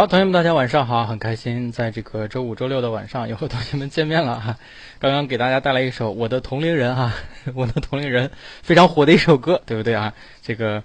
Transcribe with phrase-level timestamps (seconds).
[0.00, 4.56] 好，同学们，大家晚上好，很开心在这个周五、周六的晚上又和同学们见面了哈。
[4.98, 7.12] 刚刚给大家带来一首《我的同龄人》哈，
[7.54, 8.30] 我的同龄人
[8.62, 10.14] 非常火的一首歌，对不对啊？
[10.40, 10.82] 这个，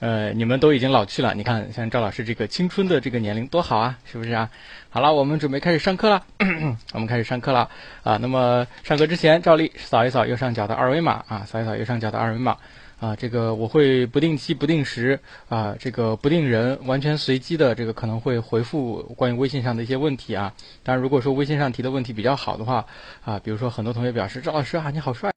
[0.00, 4.50] 呃，你们都已经老去了，你看像赵老师这个青春的这个年龄多好啊，是不是啊？
[4.90, 6.24] 好了，我们准备开始上课了，
[6.92, 7.70] 我们开始上课了
[8.02, 8.18] 啊。
[8.20, 12.56] 那么上课之前，照例扫一扫右上角的二维码啊，扫一扫右上角的二维码。
[12.98, 20.54] 啊，这个我会不定期、不定时啊，这个不定人，完全随机的，这个可能会回复关于微信上的一些问题啊。
[20.82, 22.86] 当然，如果说微信上提的问题比较好的话
[23.24, 25.32] 啊，比如说很多同学表示赵老师啊，你好帅，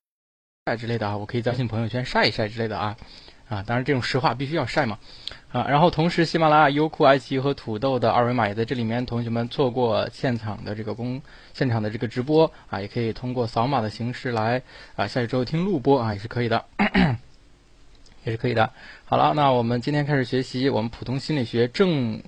[0.66, 2.96] 晒之类的啊，我可以在微信朋友圈晒一晒之类的啊。
[3.50, 5.00] 啊，当然这种实话必须要晒嘛。
[5.52, 11.20] 啊，然后同时，喜马拉雅、优酷、爱奇艺和土豆的二维码也在这里面，同学们错过现场的这个公
[11.54, 14.62] 现场的这个直播啊，也可以通过扫码的形式来
[14.96, 16.64] 啊，下一周听录播啊，也是可以的。
[18.30, 18.72] 也是可以的。
[19.06, 22.22] 好了，那我们今天开始学习我们普通心理学正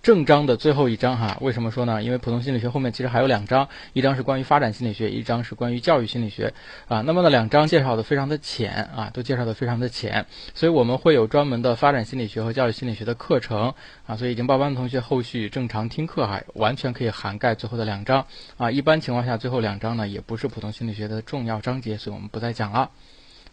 [0.00, 1.36] 正章的最后一章哈。
[1.40, 2.00] 为什么说呢？
[2.00, 6.54] 因为普通心理学后面其实还有两章，一章是关于发展心理学，一章是关于教育心理学
[6.86, 7.00] 啊。
[7.00, 13.74] 那么呢，两章介绍的非常的浅啊，都介绍的非常的浅，所以我们会有专门的发展心理学和教育心理学的课程
[14.06, 14.16] 啊。
[14.16, 18.24] 所以已经报班的同学后续正常听课哈，完全可以涵盖最后的两章
[18.56, 18.70] 啊。
[18.70, 22.88] 一般情况下，最后两章呢也不是普通心理学的重要章节，所以我们不再讲了。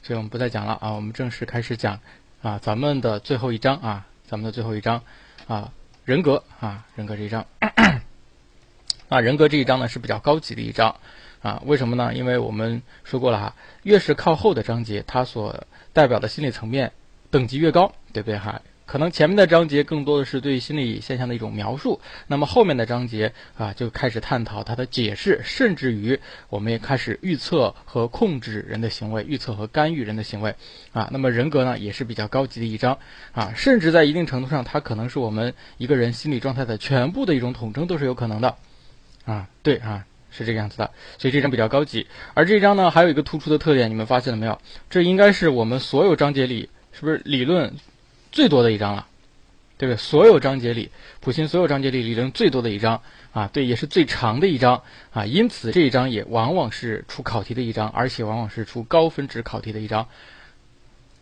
[0.06, 2.00] 所以我们不再讲了啊，我们正式开始讲
[2.44, 5.02] 啊，咱们的最后一章啊，咱们的最后一章
[5.48, 5.72] 啊，
[6.04, 7.44] 人格啊，人格这一章。
[9.10, 10.96] 啊，人格这一章呢是比较高级的一章
[11.42, 12.14] 啊，为什么呢？
[12.14, 16.92] 因为我们说过了哈，越是靠后的章节，它所代表的心理层面
[17.32, 18.62] 等级越高，对不对哈？
[18.86, 26.20] 可能前面的章节更多的是对心理现象的一种描述，那么后面的章节啊就开始探讨它的解释，甚至于
[26.50, 30.56] 我们也开始预测和控制人的行为，预测和干预人的行为，
[30.94, 33.00] 啊，那么人格呢也是比较高级的一章，
[33.32, 38.56] 啊，甚至在一定程度上，它可能是我们一个人心理状态的全部的一种统称，都是有可能的，
[39.26, 42.06] 啊，对啊，是这个样子的，所以这章比较高级，
[42.36, 44.62] 而这章呢还有一个突出的特点，你们发现了没有？
[44.92, 47.74] 这应该是我们所有章节里是不是理论？
[48.36, 49.08] 最多的一章了，
[49.78, 49.98] 对不对？
[49.98, 50.92] 所有章节里，
[51.22, 53.02] 普心所有章节里理论最多的一章
[53.32, 60.06] 啊，对，也是最长的一章啊，因此这一章也往往是出考题的一章，而且往往是出高分值考题的一章，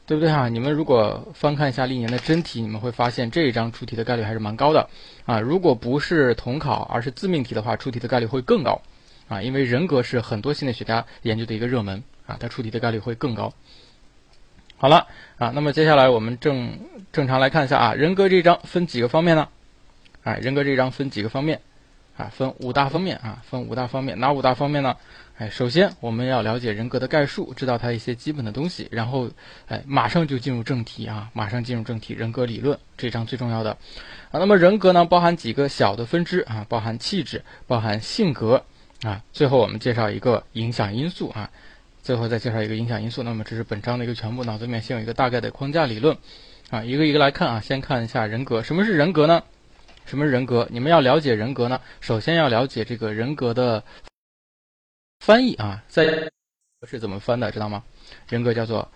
[0.07, 0.49] 对不对哈？
[0.49, 4.89] 你们如果翻看一下历年的真题，你们会发现这一章出题的概率还是蛮高的
[5.27, 5.39] 啊。
[5.39, 8.81] 如果不是统考，而是自命题的话，出题的概率会更高
[9.27, 13.53] 啊，因为人格是很多心理学家研究的一个热门啊，它出题的概率会更高。
[14.83, 15.07] 好了
[15.37, 16.77] 啊，那么接下来我们正
[17.13, 19.47] 正常来看一下啊，人格这一章分几个方面呢？
[20.25, 21.61] 哎，人格这一章分几个方面？
[22.17, 24.19] 啊，分五大方面啊，分五大方面。
[24.19, 24.97] 哪五大方面呢？
[25.37, 29.29] 哎，首先我们要了解人格的概述，知道它一些基本的东西，然后
[29.69, 33.71] 哎，马上就进入正题啊，马上进入正题，人格理论这一章最重要的
[34.31, 34.33] 啊。
[34.33, 38.61] 那么人格呢，包含几个小的分支啊，包含气质，包含性格
[39.03, 41.49] 啊，最后我们介绍一个影响因素啊。
[42.03, 46.17] 最后再介绍一个影响因素，那么这是本章的一个全部，脑子里面先有一个大概的框架理论，
[46.69, 49.41] 啊，一个一个来看啊，先看一下人格，什么是人格呢？
[50.05, 50.67] 什么是人格？
[50.69, 53.81] 你们要了解人格呢，首先要了解这个人格的
[55.21, 56.29] 翻译啊，在
[56.85, 57.81] 是怎么翻的，知道吗？
[58.27, 58.91] 人格叫做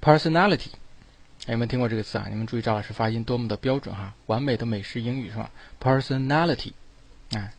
[0.00, 0.70] personality，
[1.48, 2.26] 有没有听过这个词啊？
[2.30, 5.50] 你们注意赵老师发音多么的标准哈，完美的美式英语是吧
[5.82, 6.70] ？personality，
[7.32, 7.52] 哎，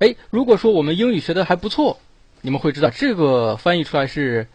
[0.00, 1.98] 哎，如果说我们英语学的还不错。
[2.46, 4.46] 你们会知道这个翻译出来是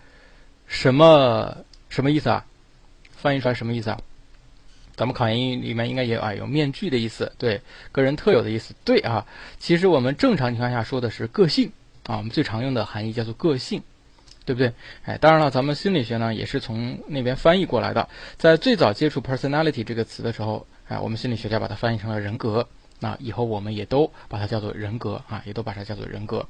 [0.66, 1.58] 什么
[1.90, 2.46] 什么意思啊？
[3.12, 4.00] 翻译出来什么意思啊？
[4.96, 7.60] 咱们考研英语里面应该也有啊，有面具的意思，对，
[7.92, 9.26] 个人特有的意思，对啊。
[9.60, 11.70] 其实我们正常情况下说的是个性
[12.06, 13.84] 啊，我们最常用的含义叫做个性，
[14.46, 14.72] 对不对？
[15.04, 18.08] 哎，当然了，咱们心理学呢也是从那边翻译过来的。
[18.38, 22.66] 在最早接触 personality 这个词的时候，哎，我们心理学家把它翻译成了人格。
[23.02, 26.48] 那以后我们也都把它叫做人格啊，也都把它叫做人格。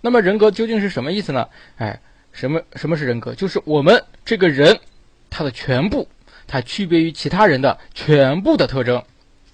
[0.00, 1.48] 那么人格究竟是什么意思呢？
[1.76, 2.00] 哎，
[2.32, 3.34] 什么什么是人格？
[3.34, 4.78] 就是我们这个人
[5.28, 6.08] 他的全部，
[6.46, 9.02] 它区别于其他人的全部的特征，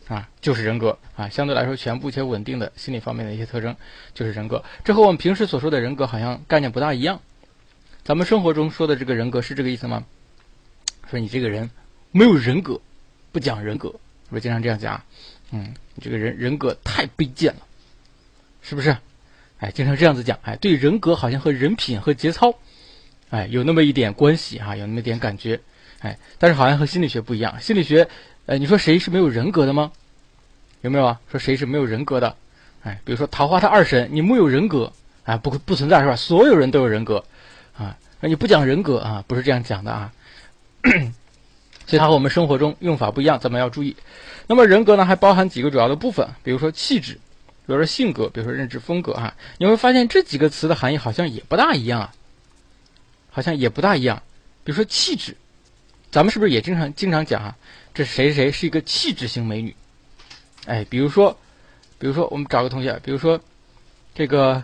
[0.08, 1.28] 啊，就是人格啊。
[1.28, 3.74] 相对来说，全部且稳定的心理方面的一些特征，
[4.14, 4.62] 就是人格。
[4.84, 7.20] 这和我们平时所说的人格好像概念不大一样。
[8.04, 10.04] 咱们生活中说的这个人格是这个意思吗？
[11.10, 11.68] 说你这个人
[12.12, 12.80] 没有人格，
[13.32, 15.02] 不讲人格，是不是经常这样讲？
[15.50, 17.60] 嗯，你这个人人格太卑贱了，
[18.62, 18.96] 是不是？
[19.66, 22.54] 哎，经常这样子讲，哎，对人格好像和人品和节操，
[23.30, 25.60] 哎，有那么一点关系哈，有那么一点感觉，
[25.98, 27.60] 哎，但是好像和心理学不一样。
[27.60, 28.06] 心理学，
[28.46, 29.90] 哎，你说谁是没有人格的吗？
[30.82, 31.20] 有没有啊？
[31.32, 32.36] 说谁是没有人格的？
[32.84, 34.92] 哎，比如说桃花他二神，你木有人格，
[35.24, 36.14] 啊，不不存在是吧？
[36.14, 37.24] 所有人都有人格，
[37.76, 40.12] 啊，你不讲人格啊，不是这样讲的啊。
[41.88, 43.96] 所以它和我们生活中用法不一样，咱们要注意。
[44.46, 47.18] 那么人格呢，还包含几个主要的部分，比如说气质，
[47.66, 49.34] 比如说性格，比如说认知风格哈。
[49.58, 52.14] 你会发现这几个词的含义好像也不大一样啊，
[53.30, 54.22] 好像也不大一样。
[54.64, 55.36] 比如说气质，
[56.10, 57.56] 咱们是不是也经常经常讲啊？
[57.92, 59.74] 这谁谁是一个气质型美女？
[60.66, 61.38] 哎，比如说，
[61.98, 63.40] 比如说我们找个同学，比如说
[64.14, 64.62] 这个。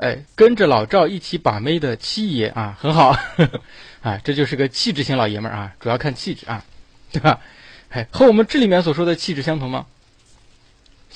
[0.00, 3.16] 哎，跟着老赵一起把妹的七爷啊，很好，
[4.00, 6.64] 啊，这就是个气质型老爷们儿啊，主要看气质啊，
[7.10, 7.40] 对吧？
[7.88, 9.86] 哎，和我们这里面所说的气质相同吗？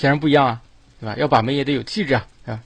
[0.02, 0.60] 显然不一样啊，
[0.98, 1.14] 对吧？
[1.16, 2.60] 要把门也得有气质啊，啊，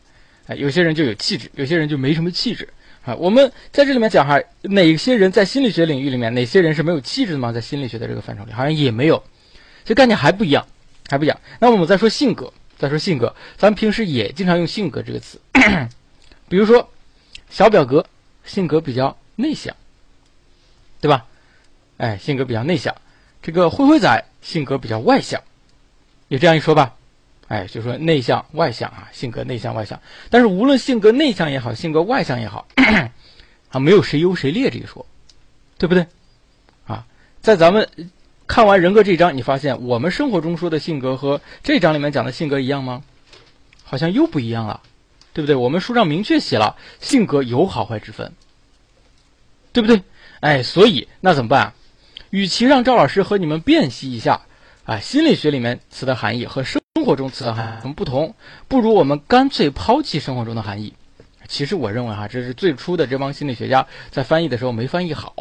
[0.46, 2.66] 哎，有些人就有气质，有些人就没什么气质
[3.04, 3.14] 啊。
[3.16, 7.52] 我们在这里面讲哈，哪些人在心理学领域里面，哪些人是没有气质的吗？
[7.52, 9.22] 在心理学的这个范畴里，好像也没有，
[9.84, 10.66] 这概念还不一样，
[11.10, 11.38] 还不一样。
[11.60, 15.38] 那我们再说性格，再说性格，咱们平时也经常用性格这个词。
[16.48, 16.88] 比如说，
[17.50, 18.06] 小表格
[18.46, 19.76] 性格比较内向，
[21.02, 21.26] 对吧？
[21.98, 22.94] 哎，性格比较内向。
[23.42, 25.42] 这个灰灰仔性格比较外向，
[26.28, 26.95] 有这样一说吧？
[27.48, 30.00] 哎，就说内向外向啊，性格内向外向。
[30.30, 32.66] 但是无论性格内向也好，性格外向也好，
[33.70, 35.06] 啊，没有谁优谁劣这一说，
[35.78, 36.06] 对不对？
[36.86, 37.06] 啊，
[37.40, 37.88] 在咱们
[38.46, 43.02] 看完人格这一章，你发现我们生活中说的性格和这章里面讲的性格一样吗？
[43.84, 44.82] 好像又不一样了。
[45.32, 45.54] 对不对？
[45.54, 48.32] 我们书上明确写了，性格有好坏之分，
[49.70, 50.02] 对不对？
[50.40, 51.74] 哎，所以那怎么办？
[52.30, 54.45] 与其让赵老师和你们辨析一下，
[54.86, 58.32] 啊，心理学里面词的含义和生活中词的含义什么不同，
[58.68, 60.94] 不如我们干脆抛弃生活中的含义。
[61.48, 65.34] 其实我认为哈，这是最初的这帮心理学家在翻译的时候没翻译好，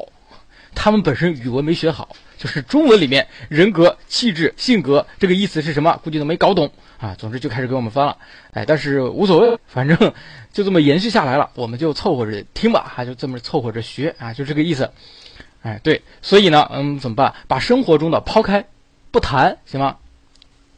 [0.74, 2.10] 他们本身语文没学好，
[2.40, 6.72] 就是中文里面人格、气质、性格这个意思是什么，估计都没搞懂。
[6.98, 8.18] 啊，总之就开始给我们翻了，
[8.52, 9.96] 哎，但是无所谓，反正
[10.52, 14.90] 就这么延续下来了，我们就凑合着听吧，啊就这么凑合着学啊，就这个意思，
[15.62, 17.36] 哎，对，所以呢，嗯，怎么办？
[17.48, 18.66] 把生活中的抛开
[19.16, 19.96] 不谈，行吗？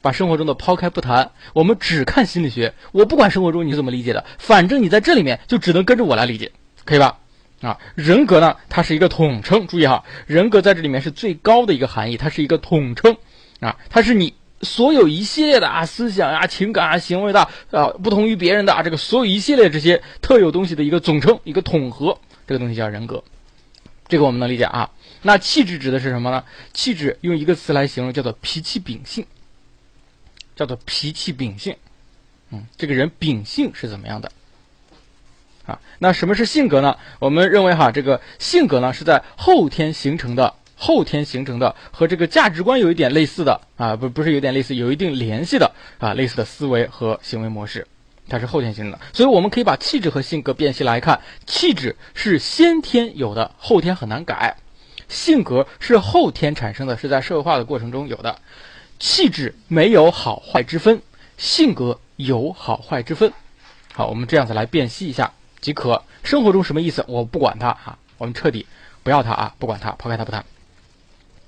[0.03, 6.51] 把生活中的抛开不谈，我们只看心理学，我不管生活中你是怎么理解的，反正你在这里面就只能跟着我来理解，
[6.85, 7.17] 可以吧？
[7.63, 13.17] 啊，人格呢，它是一个统称，注意哈，人格在这里面是最高的一个含义，它是一个统称
[13.59, 14.35] 啊，它是你。
[14.61, 23.23] 所有一系列的啊思想啊情感啊行为的啊不同于别人的啊这个所有一系列这些特有东西的一个总称一个统合，这个东西叫人格，
[24.07, 24.91] 这个我们能理解啊。
[25.21, 26.43] 那气质指的是什么呢？
[26.73, 29.25] 气质用一个词来形容叫做脾气秉性，
[30.55, 31.75] 叫做脾气秉性。
[32.51, 34.31] 嗯，这个人秉性是怎么样的？
[35.65, 36.97] 啊，那什么是性格呢？
[37.19, 40.53] 我们认为哈，这个性格呢是在后天形成的。
[40.79, 47.87] 后天形成的和这个价值观有一点类似的啊，不不是有点类似，有一定联系的啊，类似的思维和行为模式，
[48.29, 48.99] 它是后天形成的。
[49.11, 54.55] 所以我们可以把气质和性格辨析来看，气质是先天有的，后天很难改；
[55.07, 58.39] 性格是后天产生的，是在社会化的过程中有的。
[58.99, 61.01] 气质没有好坏之分，
[61.37, 63.31] 性格有好坏之分。
[63.93, 65.31] 好，我们这样子来辨析一下
[65.61, 66.03] 即可。
[66.23, 67.05] 生活中什么意思？
[67.07, 68.65] 我不管它啊，我们彻底
[69.03, 70.43] 不要它啊，不管它，抛开它不谈。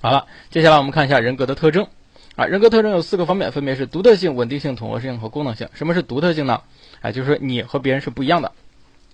[0.01, 1.87] 好了，接下来我们看一下人格的特征
[2.35, 2.45] 啊。
[2.45, 5.67] 人格特征有四个方面，分别是独特性、稳定性、统合性和功能性。
[5.73, 6.61] 什么是独特性呢？
[7.01, 8.51] 哎，就是说你和别人是不一样的，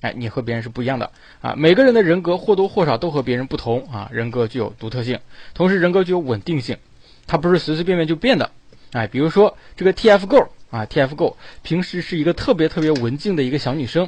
[0.06, 1.10] 哎，你和别人是不一样的
[1.42, 1.56] 啊。
[1.57, 5.19] 每个人的人格或多或少都和别人不同啊，人格具有独特性。
[5.56, 6.78] 同时，人格具有稳定性，
[7.25, 8.52] 它不是随随便便就变的。
[8.92, 14.08] 哎，比如说这个 TFGO 啊，TFGO 平时是一个特别特别文静的一个小女生，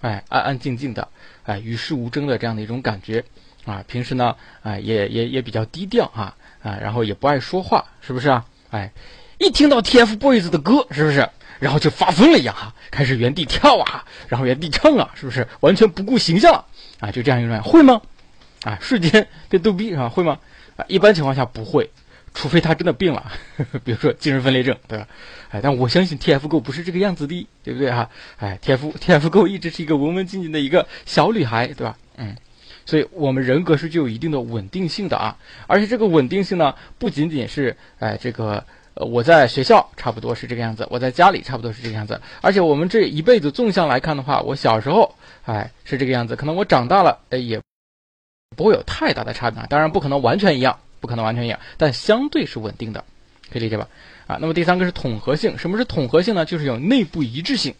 [0.00, 1.08] 哎，安安静静的，
[1.42, 3.24] 哎，与世无争的这样的一种感觉。
[3.64, 8.44] 啊，平时呢，啊，也也也比较低调啊，啊，然后也不爱说话，是不是啊？
[8.70, 8.92] 哎，
[9.38, 11.28] 一听到 TFBOYS 的歌，是不是？
[11.60, 15.48] 然后就发疯了一样哈，开始原地跳啊，然后原地唱啊，是不是？
[15.58, 16.64] 完全不顾形象了
[17.00, 18.00] 啊，就这样一种会吗？
[18.62, 20.08] 啊，瞬间变逗逼是吧？
[20.08, 20.38] 会吗？
[20.76, 21.90] 啊，一般情况下不会，
[22.34, 23.32] 除非他真的病了，
[23.82, 25.08] 比如说精神分裂症，对吧？
[25.50, 28.08] 哎，但我相信 TFGO 不是这个样子的，对不对哈？
[28.38, 31.96] 哎，TF TFGO 一直是一个文文静静的一个小女孩，对吧？
[32.16, 32.36] 嗯。
[32.84, 35.36] 所以我们人格是具有一定的稳定性的啊，
[35.68, 47.60] 而且这个稳定性呢，不仅仅是哎这个呃我在学校差不多是这个样子，我在家里差不多是这个样子，而且我们这一辈子纵向来看的话，我小时候哎是这个样子，可能我长大了哎也
[48.56, 53.04] 不会有太大的差别，当然不可能完全一样，不可能完全一样，但相对是稳定的，
[53.50, 53.88] 可以理解吧？
[54.26, 56.44] 啊，那么第三个是统合性，什么是统合性呢？
[56.44, 57.74] 就是有内部一致性。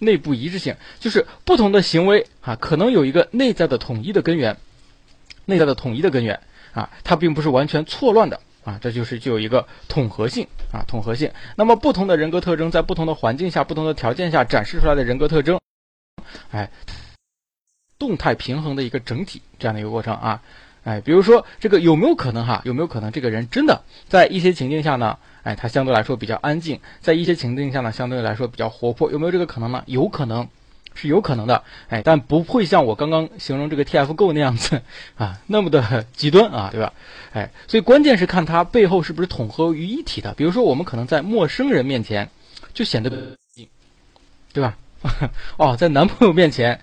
[0.00, 4.56] 内部一致性就是不同的行为啊，可能有一个内在的统一的根源，
[5.44, 6.38] 内在的统一的根源
[6.72, 11.32] 啊，它并不是完全错乱的啊，这就是具有一个统合性啊，统合性。
[11.56, 15.58] 那么不同的人格特征在不同的环境下、不同的条件下展示出来的人格特征，
[16.50, 16.70] 哎，
[17.98, 20.42] 动态平衡的一个整体这样的一个过程啊，
[20.84, 22.60] 哎，比如说这个有没有可能哈？
[22.66, 25.16] 有没有可能这个人真的在一些情境下呢？
[25.44, 29.82] 哎，他相对来说比较安静，在一些情境下呢，相对来说比较活泼，有没有这个可能呢？
[29.86, 30.46] 有可能，
[31.00, 31.62] 是有可能的。
[31.88, 34.82] 哎，但不会像我刚刚形容这个 TFGO 那样子
[35.16, 36.92] 啊，那么的极端啊，对吧？
[37.32, 40.34] 哎，所以关键是看他背后是不是统合于一体的。
[40.34, 42.28] 比如说，我们可能在陌生人面前
[42.74, 43.10] 就显得，
[44.52, 44.76] 对吧？
[45.56, 46.80] 哦，在男朋友面前，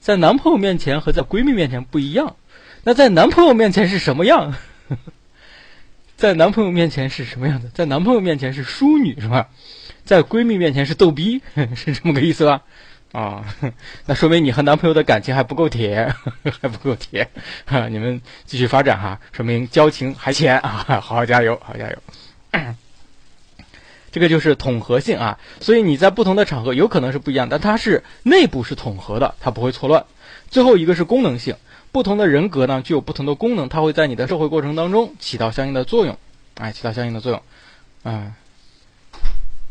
[0.00, 2.36] 在男朋友面前和在闺蜜面前不一样。
[2.84, 4.54] 那在男朋友面前是什么样？
[6.16, 7.68] 在男朋友面前是什么样的？
[7.70, 9.48] 在男朋友面前是淑女是吧？
[10.04, 11.42] 在闺蜜面前是逗逼，
[11.74, 12.62] 是这么个意思吧？
[13.14, 13.44] 啊，
[14.06, 16.12] 那说明你和男朋友的感情还不够铁，
[16.60, 17.30] 还不够铁
[17.64, 17.86] 啊！
[17.86, 20.84] 你们继续发展哈，说明交情还浅啊！
[21.00, 21.96] 好好加油，好好加油。
[24.10, 30.04] 这个就是统合性啊，所以你在不同的场合有可能是不一样，但它是内部是统合的，它不会错乱。
[30.50, 31.54] 最后一个是功能性。
[31.92, 36.18] 不同的人格呢，具有不同的功能，它会在你的社会过程当中起到相应的作用，
[36.56, 37.40] 哎，起到相应的作用，
[38.02, 38.34] 啊，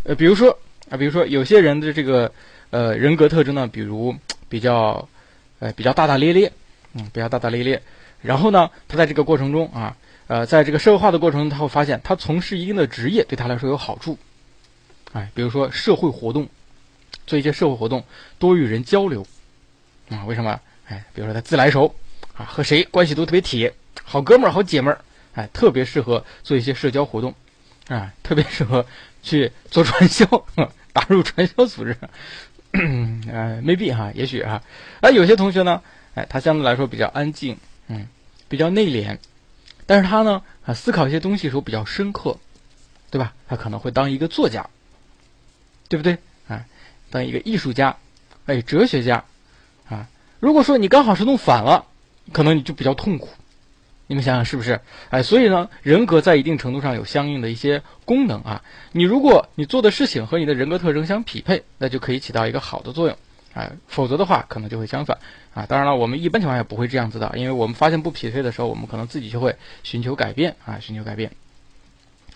[0.05, 0.57] 呃，比如说
[0.89, 2.31] 啊，比如说有些人的这个
[2.74, 4.15] 呃人格特征呢，比如
[4.50, 5.08] 比较，
[5.60, 6.51] 呃，比较大大咧咧，
[6.94, 7.80] 嗯，比较大大咧咧，
[8.22, 14.18] 然后呢，他在这个过程中啊，呃，在这个社会化的过程中，他会发现他从事一定的职业对他来说有好处，
[15.13, 16.50] 哎，比如说社会活动，
[17.27, 18.03] 做一些社会活动，
[18.39, 19.25] 多与人交流，
[20.10, 20.60] 啊，为什么？
[20.88, 21.96] 哎，比如说他自来熟。
[22.36, 23.72] 啊，和谁关系都特别铁，
[24.03, 25.00] 好哥们儿、好姐们儿，
[25.36, 27.32] 哎，特别适合做一些社交活动，
[27.89, 28.84] 啊，特别适合
[29.22, 30.25] 去做传销，
[30.92, 31.96] 打入传销组织，
[33.32, 34.62] 呃，maybe 哈，也许哈，
[35.01, 35.82] 而，有些同学呢，
[36.15, 38.08] 哎，他相对来说比较安静，嗯，
[38.50, 39.18] 比较内敛，
[39.86, 42.38] 但是他呢，啊，思考一些东西的时候比较深刻，
[43.12, 43.34] 对吧？
[43.48, 44.70] 他可能会当一个作家，
[45.88, 46.18] 对不对？
[46.48, 46.65] 啊，
[47.10, 47.96] 当一个艺术家，
[48.48, 49.24] 哎，哲学家，
[49.88, 50.08] 啊，
[50.39, 51.86] 如果说你刚好是弄反了。
[52.32, 53.27] 可能你就比较痛苦，
[54.07, 54.79] 你们想想是不是？
[55.10, 58.62] 哎，所以呢，人格在一定程度上有相应的一些功能啊。
[58.91, 63.17] 你如果你做的事情和你的人格特征相匹配，那就可以起到一个好的作用，
[63.53, 65.17] 哎，否则的话可能就会相反
[65.53, 65.65] 啊。
[65.65, 71.31] 当然了，我们一般情况下不会这样子的，因为我们发现不匹配的时候，我们可能自己就会寻求改变啊，寻求改变。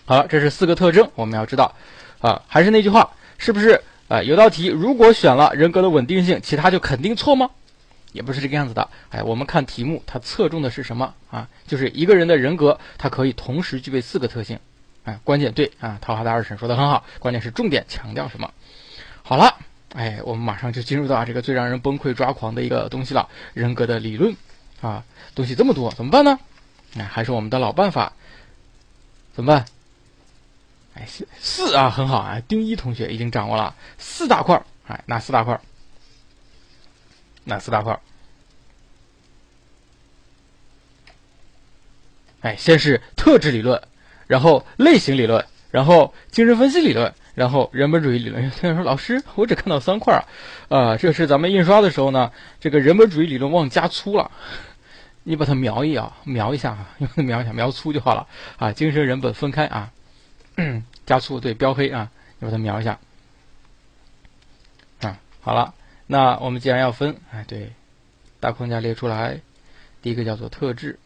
[0.06, 1.74] 好了，这是四个特征，我们要知道
[2.20, 2.42] 啊。
[2.48, 4.22] 还是那句话，是不是啊？
[4.22, 7.50] 有道题，如果选了人格的稳定性，其他就肯定错吗？
[8.12, 11.48] 也不是这个样子的，哎，我们看题目，它侧重的是什么啊？
[11.66, 14.58] 就是一个人的人格，它可以同时具备四个特性，
[15.04, 18.50] 哎，关键对啊，桃花的二审说的很好，关键是重点强调什么？
[19.22, 19.58] 好了，
[19.94, 24.34] 哎，我们马上就进入到这个最让人崩溃抓狂的一个东西了，人格的理论
[24.80, 26.38] 啊，东西这么多，怎么办呢？
[26.96, 28.14] 哎，还是我们的老办法，
[29.34, 29.66] 怎么办？
[30.94, 31.06] 哎，
[31.38, 35.60] 四啊，很好啊，丁一同学已经掌握了四大块，哎，哪四大块？
[37.48, 37.98] 哪四大块？
[42.42, 43.82] 哎，先是特质理论，
[44.28, 48.40] 然后类型理论，然后精神分析理论，然后人本主义理论。
[48.44, 50.22] 有人说：“老师，我只看到三块啊！”
[50.70, 54.30] 啊，这是咱们印刷的时候呢，这个人本主义理论忘加粗了，
[55.24, 56.86] 你把它描一啊，描一下啊，
[57.16, 58.24] 描一下，描粗就好了
[58.58, 58.70] 啊。
[58.70, 59.90] 精神人本分开啊，
[61.06, 62.96] 加粗对标黑啊，你把它描一下
[65.00, 65.74] 啊，好了。
[66.10, 67.70] 那我们既然要分，哎，对，
[68.40, 69.42] 大框架列出来，
[70.00, 70.98] 第一个叫做特质，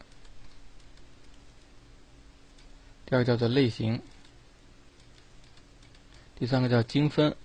[3.05, 3.99] 第二个叫做类型，
[6.39, 7.35] 第三个叫精分，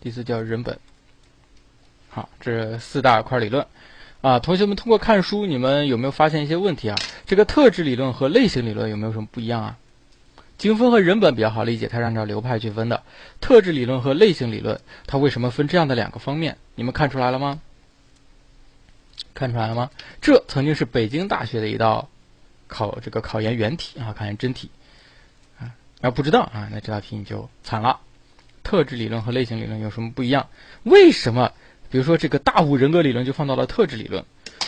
[0.00, 0.78] 第四叫人本。
[2.10, 3.66] 好，这四大块理论
[4.20, 6.96] 啊，同学们通过看书，你们有没有发现一些问题啊？
[7.24, 9.78] 这个特质理论和类型理论有没有什么不一样啊？
[10.58, 13.04] 精分和人本比较好理解，它是按照流派去分的。
[13.40, 16.58] 特质理论和类型理论，它为什么分这样的两个方面？
[16.74, 17.60] 你们看出来了吗？
[19.34, 19.90] 看出来了吗？
[20.20, 22.08] 这曾经是北京大学的一道
[22.66, 24.68] 考这个考研原题啊，考研真题
[25.60, 25.70] 啊。
[26.00, 28.00] 要不知道啊，那这道题你就惨了。
[28.64, 30.48] 特质理论和类型理论有什么不一样？
[30.82, 31.52] 为什么？
[31.88, 34.24] 比如说这个大五人格理论就放到了特质理论，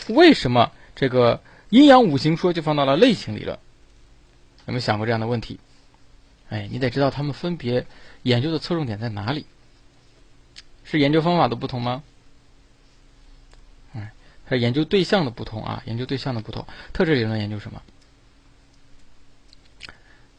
[0.08, 3.58] 为什么这个阴阳五行说就放到了类型理论？
[4.66, 5.58] 有没有想过这样的问题？
[6.50, 7.86] 哎，你得知道他们分别
[8.24, 9.46] 研究的侧重点在哪里，
[10.84, 12.02] 是研究方法的不同吗？
[13.94, 14.12] 哎，
[14.46, 16.66] 它研究对象的不同啊，研究对象的不同。
[16.92, 17.80] 特质理论研究什么？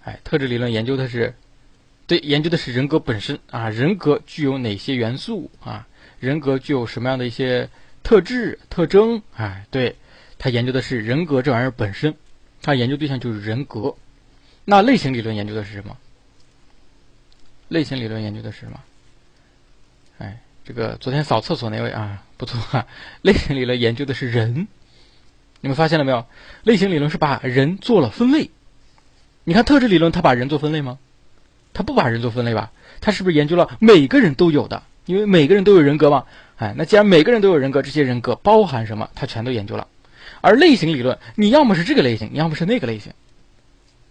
[0.03, 1.33] 哎，特质理论研究的是，
[2.07, 5.87] 对，研究的是人格本身啊，人格具有哪些元素啊？
[6.19, 7.69] 人格具有什么样的一些
[8.03, 9.21] 特质特征？
[9.35, 9.95] 哎，对，
[10.37, 12.13] 他研究的是人格这玩意儿本身，
[12.61, 13.95] 他研究对象就是人格。
[14.65, 15.97] 那类型理论研究的是什么？
[17.71, 18.79] 类型理论研究的是什么？
[20.17, 22.85] 哎，这个昨天扫厕所那位啊，不错啊。
[23.23, 24.67] 类型理论研究的是人，
[25.61, 26.25] 你们发现了没有？
[26.63, 28.51] 类型理论是把人做了分类。
[29.45, 30.99] 你看特质理论，它把人做分类吗？
[31.71, 32.73] 它不把人做分类吧？
[32.99, 34.83] 它是不是研究了每个人都有的？
[35.05, 36.25] 因为每个人都有人格嘛。
[36.57, 39.09] 哎，那既然每个人都有人格，这些人格包含什么？
[39.15, 39.87] 它全都研究了。
[40.41, 43.13] 而类型理论，你要么是这个类型，你要么是那个类型，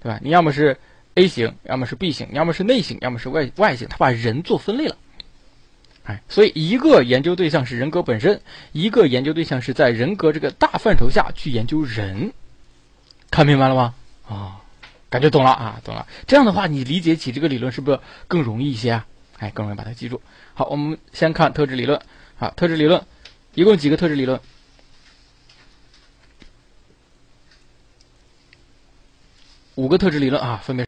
[0.02, 0.18] 对吧？
[0.22, 0.78] 你要么是
[1.14, 4.96] A 型，要么是 B 型，要么是内型，要么是外外型，它把人做分类了。
[6.04, 8.40] 哎，所以一个研究对象是人格本身，
[8.72, 12.32] 一个研究对象是在人格这个大范畴下去研究人。
[13.30, 13.94] 看明白了吗？
[14.28, 14.60] 啊，
[15.08, 16.06] 感觉懂了啊，懂了。
[16.26, 19.06] 这样的话，你理解起这个理论是不是更容易一些啊？
[19.38, 20.22] 哎，更容易把它记住。
[20.54, 22.00] 好，我们先看特质理论。
[22.38, 23.04] 啊，特质理论
[23.54, 24.40] 一共几个特质理论？
[29.74, 30.86] 五个特质理论啊，分别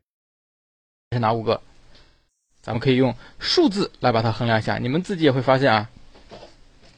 [1.12, 1.60] 是哪五个？
[2.62, 4.78] 咱们可以用数字来把它衡量一下。
[4.78, 5.88] 你们自己也会发现啊，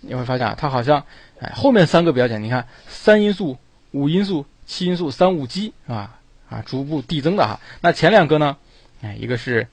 [0.01, 1.05] 你会发现啊，它好像
[1.41, 2.43] 哎后面三个比较简单。
[2.43, 3.57] 你看三因素、
[3.93, 6.19] 五因素、七因素、三五基是吧？
[6.51, 7.59] 啊，逐步递增的哈。
[7.81, 8.57] 那前两个呢？
[9.03, 9.67] 哎，一个是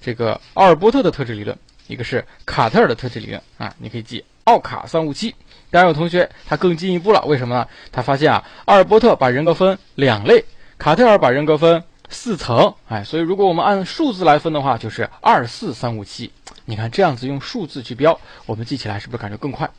[0.00, 1.56] 这个奥尔波特的特质理论。
[1.86, 5.34] 一个是卡特尔的特质理论啊，你可以记奥卡三五七。
[5.70, 7.68] 当然有同学他更进一步了，为什么呢？
[7.92, 10.44] 他发现啊，阿尔波特把人格分两类，
[10.78, 12.74] 卡特尔把人格分四层。
[12.88, 16.30] 哎，所以如果我们按数字来分的话，就是二四三五七。
[16.64, 19.70] 你看这样子用数字去标，我们记起来是不是感觉更快？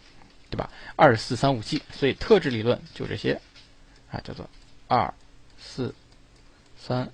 [0.49, 0.69] 对吧？
[0.95, 3.41] 二四三五七，所以特质理论就这些
[4.11, 4.47] 啊，叫做
[4.87, 5.11] 二
[5.57, 5.93] 四
[6.77, 7.09] 三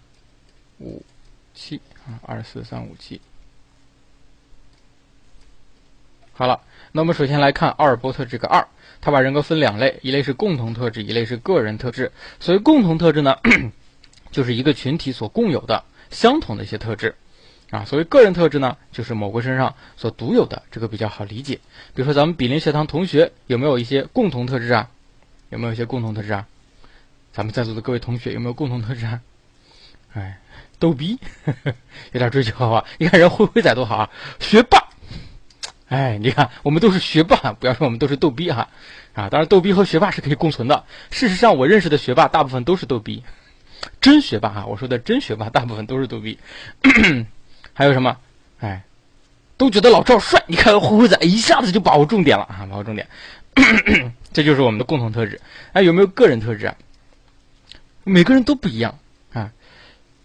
[0.79, 1.01] 五
[1.53, 3.21] 七啊，二四三五七。
[6.33, 6.59] 好了，
[6.91, 8.67] 那我们首先来看阿尔波特这个二，
[8.99, 12.11] 他把人格分两类，一类是共同特质，一类是个人特质。
[12.39, 13.37] 所谓共同特质呢，
[14.31, 17.15] 就是一个群体所共有的相同的一些特质，
[17.69, 21.55] 啊，所谓个人特质呢，就是某个身上所独有的，这个比较好理解。
[21.93, 24.89] 比如说咱们比邻学堂同学有没有一些共同特质啊？
[25.49, 26.47] 有没有一些共同特质啊？
[27.33, 29.21] 咱们在座的各位同学有没有共同特质啊？
[30.13, 30.39] 哎，
[30.79, 31.17] 逗逼，
[32.11, 32.85] 有点追求好吧？
[32.97, 34.79] 你看人灰灰仔多好啊，学霸。
[35.87, 38.69] 哎，你看，我们都是学霸，不要说我们都是逗逼哈，
[39.13, 40.85] 啊，当然逗逼和学霸是可以共存的。
[41.09, 43.23] 事实上，我认识的学霸大部分都是逗逼，
[44.01, 46.37] 真学霸哈，我说的真学霸大部分都是逗逼。
[47.73, 48.17] 还有什么？
[48.59, 48.83] 哎，
[49.55, 53.07] 都觉得老赵帅，你看灰灰仔一下子就把握重点了啊，把握重点，
[54.33, 55.39] 这就是我们的共同特质。
[55.73, 56.75] 哎，有没有个人特质啊？
[58.03, 58.97] 每个人都不一样
[59.33, 59.51] 啊。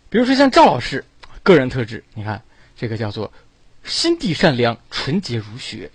[0.09, 1.05] 比如说像赵老师，
[1.43, 2.43] 个人特质，你看
[2.77, 3.33] 这个叫做。
[3.85, 5.89] 心地善良，纯洁如雪，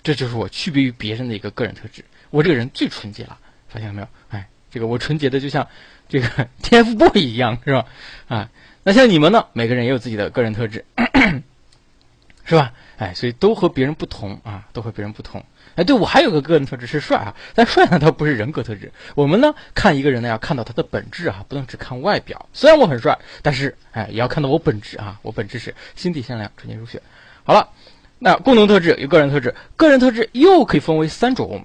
[0.00, 2.04] 这就是我区别于别人的一个个人特质。
[2.30, 3.36] 我这个人最纯洁了，
[3.68, 4.06] 发现了没有？
[4.28, 5.66] 哎，这个我纯洁的就像
[6.12, 6.28] 这个
[6.62, 7.86] TFBOY 一样，是吧？
[8.28, 8.50] 啊，
[8.82, 9.46] 那像你们呢？
[9.54, 10.84] 每个人也有自己的个人特质，
[12.44, 12.72] 是吧？
[12.98, 15.42] 哎，所以都和别人不同啊，都和别人不同。
[15.74, 18.92] 哎，对我还有个个人特质是帅啊，但帅呢，它不是人格特质。
[19.14, 22.46] 我们呢，看一个人呢，要看到他的本质啊，不能只看外表。
[22.52, 27.00] 虽然我很帅，但是哎，也要看到我本质啊，我本质是心地善良，纯洁如雪。
[27.44, 27.70] 好了，
[28.18, 31.64] 那共同特质有个人特质，个人特质又可以分为三种，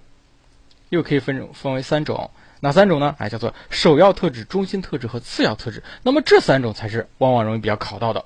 [0.88, 3.16] 又可以分分为三种，哪三种呢？
[3.20, 5.84] 哎，叫做首要特质、中心特质和次要特质。
[6.04, 8.24] 那么这三种才是往往容易比较考到的。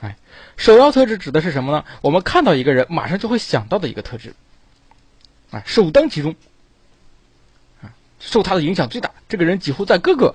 [0.00, 0.16] 哎，
[0.56, 1.84] 首要特质指的是什么呢？
[2.00, 4.34] 我们看到一个人，马上就会想到的一个特质，
[5.50, 6.34] 啊，首当其冲，
[7.82, 9.10] 啊，受他的影响最大。
[9.28, 10.34] 这个人几乎在各个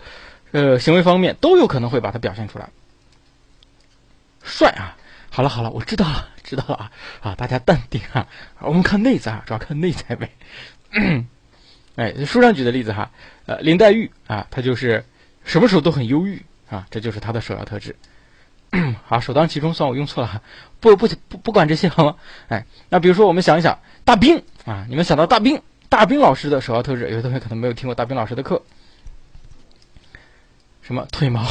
[0.52, 2.69] 呃行为方面都有可能会把它表现出来。
[4.43, 4.97] 帅啊！
[5.30, 6.30] 好了好了，我知道了。
[6.43, 7.36] 知道了啊啊！
[7.36, 8.26] 大家淡定啊！
[8.60, 10.32] 我们看内在啊，主要看内在呗。
[11.97, 13.12] 哎，书上举的例子哈，
[13.47, 15.03] 呃，林黛玉啊，她就是
[15.43, 17.95] 什么时候都很忧郁啊，这就是她的首要特质。
[19.05, 20.41] 好，首当其冲，算我用错了，
[20.79, 22.15] 不不不不管这些好吗？
[22.49, 28.62] 哎，那比如说我们想一想，大兵啊，你们想到大兵，大兵老师的首要特质，有的同学可能没有听过大兵老师的课，
[30.83, 31.43] 什么腿毛？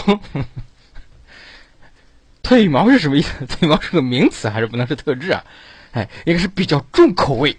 [2.44, 3.44] 腿毛是什么意思？
[3.46, 5.44] 腿毛是个名词还是不能是特质啊？
[5.90, 7.56] 哎，一个是比较重口味，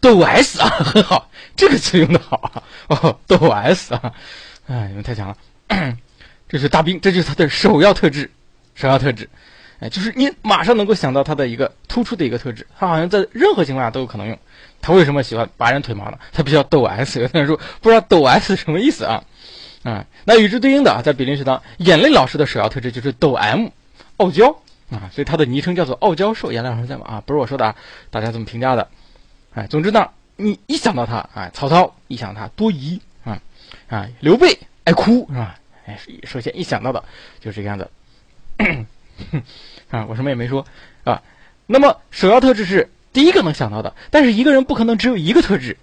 [0.00, 4.12] 抖 S 啊， 很好，这个词用的好啊，哦，抖 S 啊，
[4.66, 5.36] 哎，你们太强了，
[6.48, 8.30] 这是大兵，这就是他的首要特质，
[8.74, 9.28] 首要特质，
[9.80, 14.38] 哎，就是你马上能够想到他的一个突出的一个特质，他好像在任何情况下都有可能用。
[14.80, 16.18] 他为什么喜欢拔人腿毛呢？
[16.32, 19.24] 他比较抖 S，有的人说不知道抖 S 什么意思啊？
[19.82, 23.68] 啊，那与之对应的啊，在比邻学堂，眼泪老师的首要特质就是抖 M，
[24.18, 24.50] 傲娇
[24.90, 26.52] 啊，所以他的昵称叫做傲娇兽。
[26.52, 27.04] 眼泪老师在吗？
[27.08, 27.74] 啊，不是我说的啊，
[28.10, 28.88] 大家怎么评价的？
[29.58, 33.42] 哎，总之呢，你一想到他，哎，曹操一想他多疑啊，
[33.88, 35.58] 啊，刘备爱哭是吧？
[35.84, 37.02] 哎，首先一想到的
[37.40, 37.90] 就是这个样子。
[39.90, 40.64] 啊，我什么也没说
[41.02, 41.20] 啊。
[41.66, 42.88] 那么首要特质是。
[43.10, 43.92] 第一个能想到的。
[44.10, 45.76] 但是一个人不可能只有一个特质，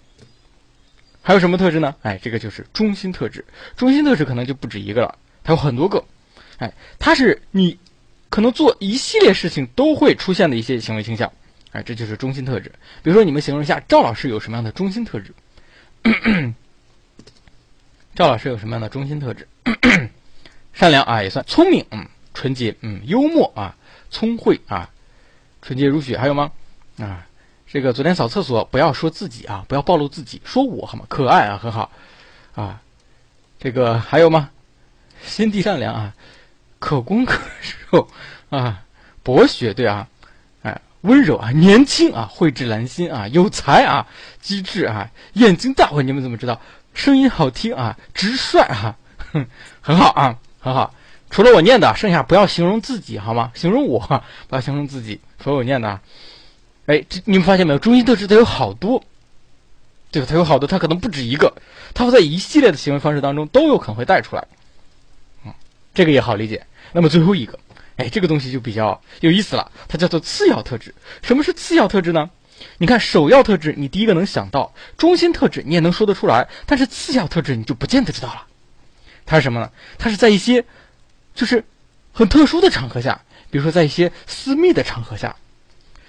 [1.21, 1.93] 还有什么特质呢？
[2.01, 3.43] 哎，这个就是中心特质。
[3.75, 6.01] 中心特质可能就不止一个了，它有很多个。
[6.59, 7.77] 哎，它是你
[8.29, 11.29] 可能做一系列事情都会出现的一些行为倾向。
[11.75, 12.71] 哎，这就是中心特质。
[13.03, 15.33] 比如说，你们形容一下赵老师有什么样的中心特质？
[18.15, 19.45] 赵老师有什么样的中心特质？
[20.73, 23.75] 善良啊，也算聪明，嗯，纯洁，嗯，幽默啊，
[24.09, 24.89] 聪慧啊，
[25.61, 26.17] 纯洁如雪。
[26.17, 26.49] 还有吗？
[26.97, 27.27] 啊，
[27.67, 31.05] 这个昨天扫厕所，不要说自己啊，不要暴露自己，说我好吗？
[31.09, 31.91] 可爱啊，很好
[32.53, 32.81] 啊。
[33.59, 34.49] 这个还有吗？
[35.23, 36.13] 心地善良啊，
[36.79, 38.07] 可攻可受
[38.49, 38.85] 啊，
[39.23, 40.07] 博学，对啊。
[41.05, 44.07] 温柔啊，年轻啊，蕙质兰心啊，有才啊，
[44.41, 45.89] 机智啊，眼睛大。
[46.01, 46.59] 你们怎么知道？
[46.93, 48.95] 声音好听啊，直率啊，
[49.31, 49.45] 哼，
[49.81, 50.93] 很好啊，很好。
[51.29, 53.51] 除了我念的，剩下不要形容自己好吗？
[53.53, 53.99] 形容我，
[54.47, 55.19] 不要形容自己。
[55.43, 55.99] 所有念的，
[56.85, 57.79] 哎，这你们发现没有？
[57.79, 59.03] 中心特质它有好多，
[60.11, 60.27] 对吧？
[60.29, 61.53] 它有好多，它可能不止一个，
[61.93, 64.47] 它会在一系列的行为方式当中都有可能会带出来。
[65.45, 65.53] 嗯，
[65.93, 66.65] 这个也好理解。
[66.93, 67.59] 那么最后一个。
[67.97, 70.93] 哎，这个东西就比较有意思了，它叫做次要特质。
[71.21, 72.29] 什么是次要特质呢？
[72.77, 78.47] 你看，首要特质你第一个能想到，中心特质你也能说得出来，但是次要特质你就不见得知道了。
[79.25, 79.71] 它是什么呢？
[79.97, 80.65] 它是在一些
[81.33, 81.63] 就是
[82.11, 85.35] 很特殊的场合下，比如说在一些私密的场合下，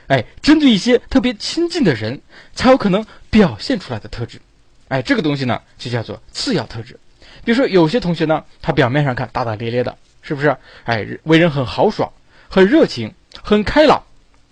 [0.09, 2.21] 哎，针对一些特别亲近的人
[2.55, 4.41] 才有可能表现出来的特质。
[4.89, 6.99] 哎，这个东西呢就叫做次要特质。
[7.45, 9.97] 比如说有些同学呢，他表面上看大大咧咧的。
[10.27, 10.57] 是不是？
[10.85, 12.13] 哎，为人很豪爽，
[12.49, 14.03] 很热情，很开朗，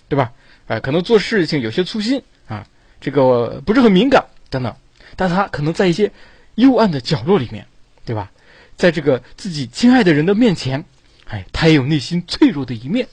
[0.08, 0.32] 对吧？
[0.68, 2.66] 哎，可能做事情有些粗心啊，
[3.00, 4.74] 这个不是很敏感等等。
[5.16, 6.10] 但他可能在一些
[6.54, 7.66] 幽暗的角落里面，
[8.04, 8.30] 对吧？
[8.76, 10.84] 在这个自己亲爱的人的面前，
[11.26, 13.08] 哎，他也有内心脆弱的一面，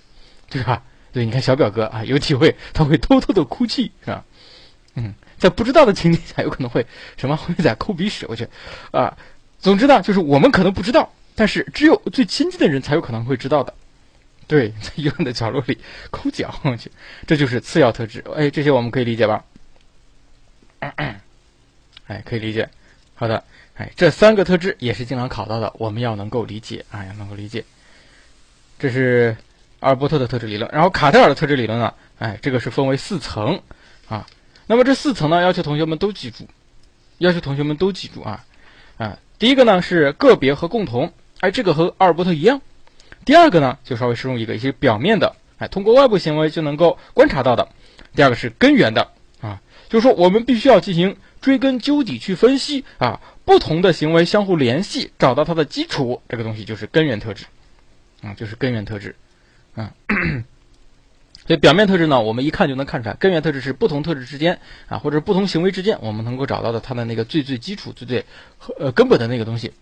[0.49, 0.83] 对吧？
[1.11, 4.23] 对，你看小表哥啊，有体会，他会偷偷的哭泣，是吧？
[4.95, 6.85] 嗯，在不知道的情景下，有可能会
[7.17, 8.47] 什么会在抠鼻屎，我去
[8.91, 9.17] 啊。
[9.59, 11.11] 总之呢，就是我们可能不知道。
[11.35, 13.73] 但是只有最亲近的人才有可能会知道的，
[14.47, 15.77] 对， 在幽暗的角落里
[16.11, 16.91] 抠脚去，
[17.25, 18.23] 这就是次要特质。
[18.35, 19.43] 哎，这些我们可以理解吧？
[20.79, 22.69] 哎，可以理解。
[23.15, 23.43] 好的，
[23.75, 27.63] 哎，这三个特质也是经常考到的，我们要能够理解啊，要能够理解。
[28.77, 29.37] 这是
[29.79, 31.93] 阿尔伯特的特质理论，然后卡特尔的特质理论呢？
[32.19, 33.61] 哎，这个是分为四层
[34.09, 34.27] 啊。
[34.67, 36.47] 那么这四层呢，要求同学们都记住，
[37.19, 38.45] 要求同学们都记住啊
[38.97, 39.17] 啊。
[39.39, 41.13] 第一个呢是个别和共同。
[41.41, 42.61] 哎，这个和阿尔伯特一样。
[43.25, 47.67] 第二个呢，就稍微适用一个一些表面的，哎，通过外部行为就能够观察到的。
[48.15, 57.45] 第二个是根源的啊，就是说我们必须要进行追根究底去分析啊，不同的行为相互联系，找到它的基础，这个东西就是根源特质，
[58.21, 59.15] 啊，就是根源特质，
[59.75, 59.93] 啊。
[61.47, 68.25] 所以表面特质呢，我们一看就能看出来，根源特质是不同特质之间啊，或者不同行为之间，我们能够找到的它的那个最最基础、最最
[68.77, 69.73] 呃根本的那个东西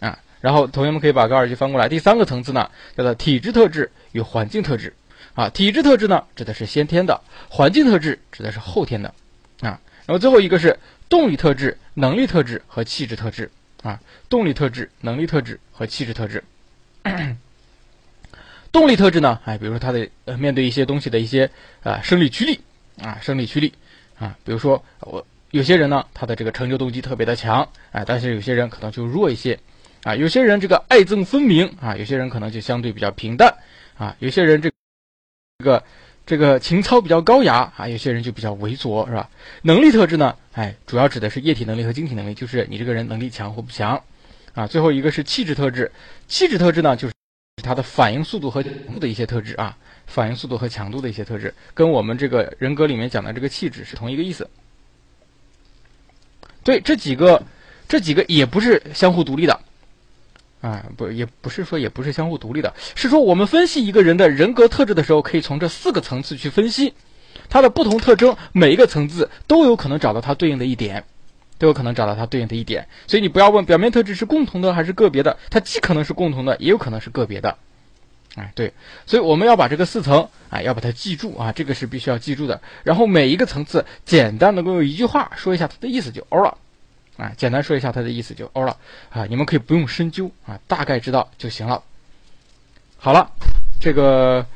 [0.00, 0.18] 啊。
[0.40, 4.94] 然后同学们可以把高尔基翻过来，第三个层次呢叫做体质特质与环境特质，
[5.34, 9.08] 啊，体质特质呢指的是先天的，环境特质指的是后天的，
[9.60, 13.50] 啊，然后最后一个是动力特质、能力特质和气质特质，
[13.82, 16.44] 啊，动力特质、能力特质和气质特质。
[18.70, 21.50] 动力特质呢，哎，比如说他的呃面对一些东西的一些
[21.82, 22.60] 啊生理驱力，
[23.02, 23.72] 啊生理驱力，
[24.18, 29.58] 啊，比如说我有些人呢他的这个成就动机特别的强，哎，但是有些人可能就弱一些。
[30.08, 33.54] 啊，有些人这个爱憎分明啊，有些人可能就相对比较平淡
[33.98, 34.72] 啊，有些人这
[35.58, 35.84] 这个
[36.24, 39.28] 这个情操比较高雅啊，有些人就比较猥琐，是吧？
[39.60, 44.02] 能力特质呢，哎，主要指的是液体能力和晶体能力，就是你这个人能力强或不强
[44.54, 44.66] 啊。
[44.66, 45.92] 最后一个是气质特质，
[46.26, 47.12] 气质特质呢，就是
[47.62, 54.48] 它的反应速度和强度的一些特质啊，反应速度和强度的一些特质，跟我们这个人格里面讲的这个气质是同一个意思。
[56.64, 57.42] 对，这几个
[57.86, 59.60] 这几个也不是相互独立的。
[60.60, 66.94] 啊，不，也不是说，也不是相互独立的，是说我们分析一个人的人格特质的时候，可以从这四个层次去分析，
[67.48, 71.04] 他的不同特征，每一个层次都有可能找到它对应的一点，
[71.58, 72.88] 都有可能找到它对应的一点。
[73.06, 77.56] 所以你不要问表面特质是共同的还是个别的，它既可能是共同的，也有可能是个别的。
[78.34, 78.72] 哎，对，
[79.06, 82.60] 所以我们要把这个四层，啊，要把它记住啊，这个是必须要记住的。
[82.84, 86.58] 然后每一个层次，简单的够用一句话说一下它的意思就 o 了。
[87.18, 88.78] 啊，简单说一下它的意思就欧了
[89.10, 91.82] 啊，你们可以不用深究啊，大概知道就行了。
[92.96, 93.30] 好了，
[93.80, 94.46] 这个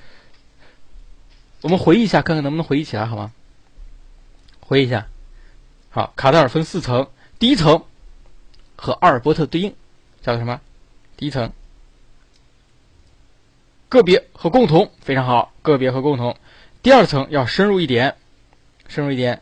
[1.61, 3.33] 我们回忆一下，看看能不能回忆起来，好吗？
[4.61, 5.09] 回忆一下，
[5.91, 7.09] 好，卡特尔分四层，
[7.41, 7.85] 第一层
[8.77, 9.75] 和阿尔伯特对应，
[10.23, 10.61] 叫做什么？
[11.17, 11.53] 第一层
[13.89, 16.37] 个别和共同，非常好，个别和共同。
[16.81, 18.17] 第二层要深入一点
[18.87, 19.42] 深入一点，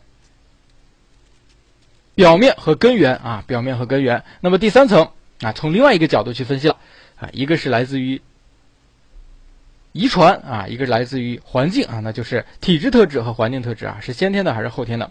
[2.21, 4.23] 表面和根源啊，表面和根源。
[4.41, 6.77] 那么第三层啊，从另外一个角度去分析了
[7.19, 8.21] 啊，一个是来自于
[9.91, 15.09] 遗传啊，一个是来自于环境啊，那就是体质特质和环境特质啊，是先天的还是后天的？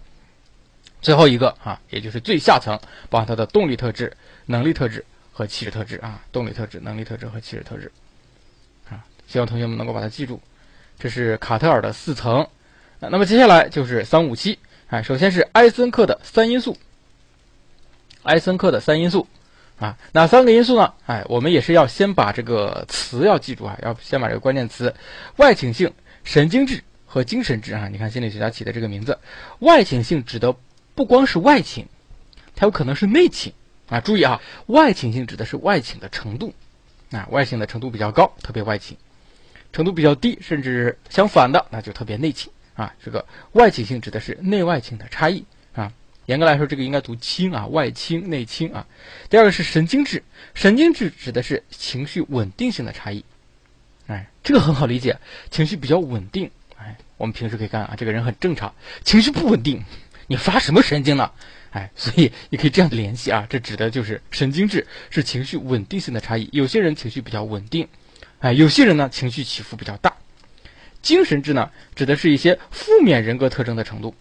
[1.02, 7.90] 最后一个啊，也就是最下层，包含它的动力特质、能力特质和气质特质啊，动力特质、能力特质和气质特质
[8.88, 10.40] 啊，希望同学们能够把它记住。
[10.96, 12.46] 这是卡特尔的四层，
[13.00, 16.76] 那么接下来就是三五七，哎，首先是埃森克的三因素，
[18.22, 19.26] 埃森克的三因素
[19.78, 20.92] 啊，哪三个因素呢？
[21.06, 24.94] 哎，我们也是要先把这个词要记住啊，要先把这个关键词
[25.36, 25.92] 外倾性、
[26.24, 29.18] 神经质和精神质啊，你看心理学家起的这个名字，
[29.58, 30.54] 外倾性指的。
[30.92, 31.86] 不光是外倾，
[32.54, 33.50] 它有可能是内倾
[33.88, 34.00] 啊！
[34.00, 36.52] 注意啊，外倾性指的是外倾的程度
[37.10, 38.94] 啊，外倾的程度比较高，特别外倾；
[39.72, 42.92] 程度比较低，甚至相反的，那就特别内倾啊。
[43.02, 45.42] 这个外倾性指的是内外倾的差异。
[46.30, 48.86] 严格来说，这个应该读清啊，外清、内清啊。
[49.28, 50.22] 第二个是神经质，
[50.54, 53.24] 神经质指的是情绪稳定性的差异。
[54.06, 55.18] 哎，这个很好理解，
[55.50, 56.48] 情绪比较稳定。
[56.76, 59.82] 哎，我们平时可以看啊，这个人很正常，情绪不稳定。
[60.28, 61.28] 你发什么神经呢？
[61.72, 66.48] 哎，所以你可以这样联系啊，这指的就是神经质是情绪稳定性的差异。
[66.52, 67.88] 有些人情绪比较稳定，
[68.38, 70.14] 哎，有些人呢情绪起伏比较大。
[71.02, 74.14] 精神质呢，指的是一些负面人格特征的程度。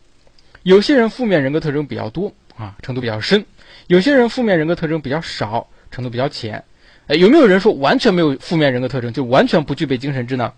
[0.64, 3.42] 有些人负面人格特征比较多啊，程度比较深；
[3.88, 6.64] 有些人负面人格特征比较少，程度比较浅。
[7.08, 10.54] 哎，有没有人说完全没有负面人格特征就完全不具备精神质呢？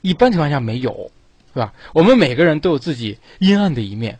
[0.00, 1.10] 一般情况下没有。
[1.54, 1.74] 是吧？
[1.92, 4.18] 我们每个人都有自己阴暗的一面，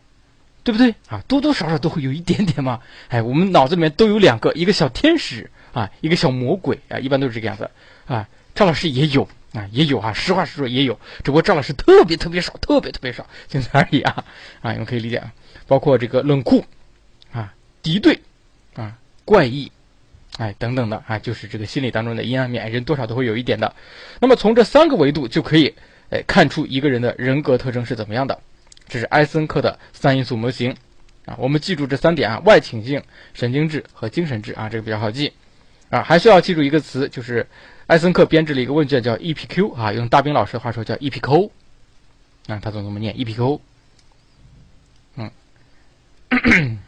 [0.64, 1.24] 对不对啊？
[1.26, 2.80] 多多少少都会有一点点嘛。
[3.08, 7.70] 哎，我们脑子里面都有两个，一个小天使啊，一个小魔鬼啊，一般都是这个样子
[8.04, 8.28] 啊。
[8.54, 14.24] 赵老师也有啊，也有啊，实话实说也有，只不过赵老师特别特别少，特别特别少，仅此而已啊
[14.60, 15.32] 啊，你们可以理解啊。
[15.66, 16.64] 包括这个冷酷
[17.32, 18.20] 啊、敌对
[18.74, 19.70] 啊、怪异，
[20.38, 23.74] 哎等等的啊，就是这个心理当中的阴暗面，人多少都会有一点的。
[24.20, 25.74] 那么从这三个维度就可以。
[26.14, 28.38] 哎，看出一个人的人格特征是怎么样的，
[28.86, 30.76] 这是埃森克的三因素模型
[31.24, 31.34] 啊。
[31.38, 35.32] 我们记住这三点啊：外倾性、神经质和精神质啊，这个比较好记
[35.88, 36.02] 啊。
[36.02, 37.46] 还需要记住一个词，就是
[37.92, 41.50] 埃森克编制了一个问卷叫 EPQ 啊，用大兵老师的话说叫 EPQ
[42.46, 43.60] 啊，他总这么念 EPQ。
[45.16, 45.30] 嗯，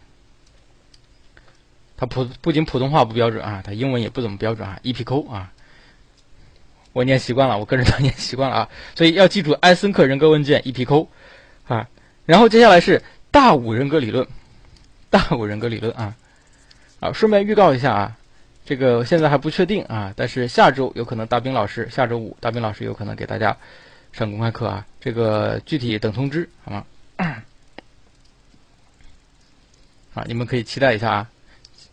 [1.95, 5.53] 他普不仅普通话不标准啊，他英文也不怎么标准啊，EPQ 啊。
[6.95, 11.07] 我念习惯了，我个人都念习惯了啊，所以要记住埃森克人格问卷 EPQ
[11.69, 11.87] 啊，
[12.25, 14.27] 然后接下来是大五人格理论，
[15.11, 16.17] 大五人格理论啊，
[17.01, 18.17] 啊，顺便预告一下啊，
[18.65, 23.57] 这个现在还不确定啊，但是下周有可能大兵老师下周五大兵老师有可能给大家
[24.13, 26.85] 上公开课啊，这个具体等通知好吗？
[30.15, 31.29] 啊，你们可以期待一下啊，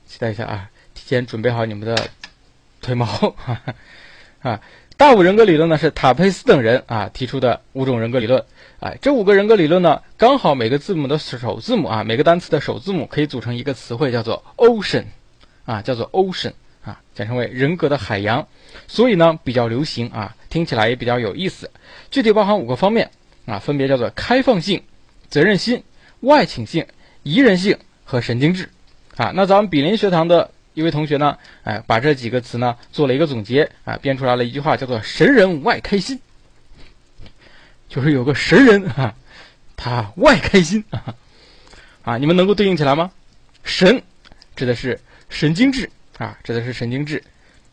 [0.07, 2.09] 期待一下啊，提前准备好你们的
[2.81, 3.35] 腿毛
[4.41, 4.61] 啊。
[4.95, 8.45] 大五人格理论呢是塔佩斯等人啊提出的五种人格理论，
[8.79, 15.05] 哎，这五个人格理论呢刚好每个字母的首字母啊，每个单词的首字母可以组成一个词汇，叫做 ocean，
[15.65, 18.47] 啊，叫做 ocean，啊，简称为人格的海洋，
[18.87, 21.69] 所以呢比较流行啊，听起来也比较有意思。
[22.09, 23.11] 具体包含五个方面
[23.45, 24.83] 啊，分别叫做开放性、
[25.29, 25.83] 责任心、
[26.21, 26.85] 外倾性、
[27.23, 28.69] 宜人性和神经质，
[29.15, 30.51] 啊，那咱们比邻学堂的。
[30.73, 36.17] 一位同学呢，哎，把这几个词呢做了一个总结啊，编出来了一句话，叫做“神人外开心”，
[37.89, 39.13] 就是有个神人啊，
[39.75, 41.13] 他外开心啊，
[42.03, 43.11] 啊，你们能够对应起来吗？
[43.65, 44.01] 神
[44.55, 44.97] 指的是
[45.31, 47.17] 神经质啊，指的是神经质；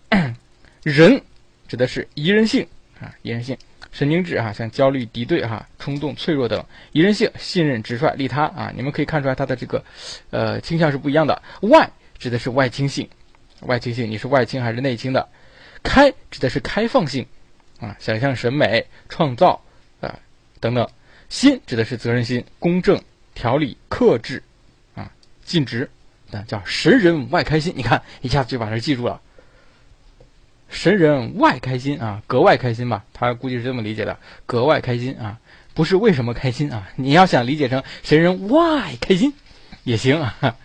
[0.83, 1.21] 人
[1.66, 2.66] 指的是宜人性
[3.01, 3.55] 啊，宜人性；
[3.92, 6.59] 神经质啊，像焦虑、敌对哈、冲动、脆弱等；
[6.92, 8.73] 宜人性，信任、直率、利他啊。
[8.75, 9.85] 你们可以看出来他的这个
[10.31, 11.42] 呃倾向是不一样的。
[11.62, 13.07] 外指的是外倾性，
[13.62, 15.29] 外倾性，你是外倾还是内倾的？
[15.83, 17.27] 开指的是开放性，
[17.81, 19.61] 啊，想象、审美、创造
[20.01, 20.18] 啊
[20.61, 20.88] 等等。
[21.29, 22.99] 心指的是责任心、公正、
[23.35, 24.42] 条理、克制，
[24.94, 25.12] 啊，
[25.44, 25.88] 尽职，
[26.31, 27.73] 那叫神人外开心。
[27.77, 29.21] 你看，一下子就把这记住了。
[30.69, 33.05] 神人外开心啊，格外开心吧？
[33.14, 35.38] 他估计是这么理解的，格外开心啊，
[35.73, 36.88] 不是为什么开心啊？
[36.97, 39.33] 你要想理解成神人外开心
[39.85, 40.57] 也行啊。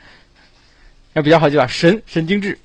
[1.14, 2.58] 要比较好记吧，神神经质，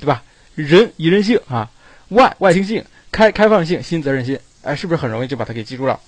[0.00, 0.22] 对吧？
[0.56, 1.70] 人宜人性啊，
[2.08, 6.00] 外外倾性，开开放性，新责任心，哎，是不是很容易就把它给记住了？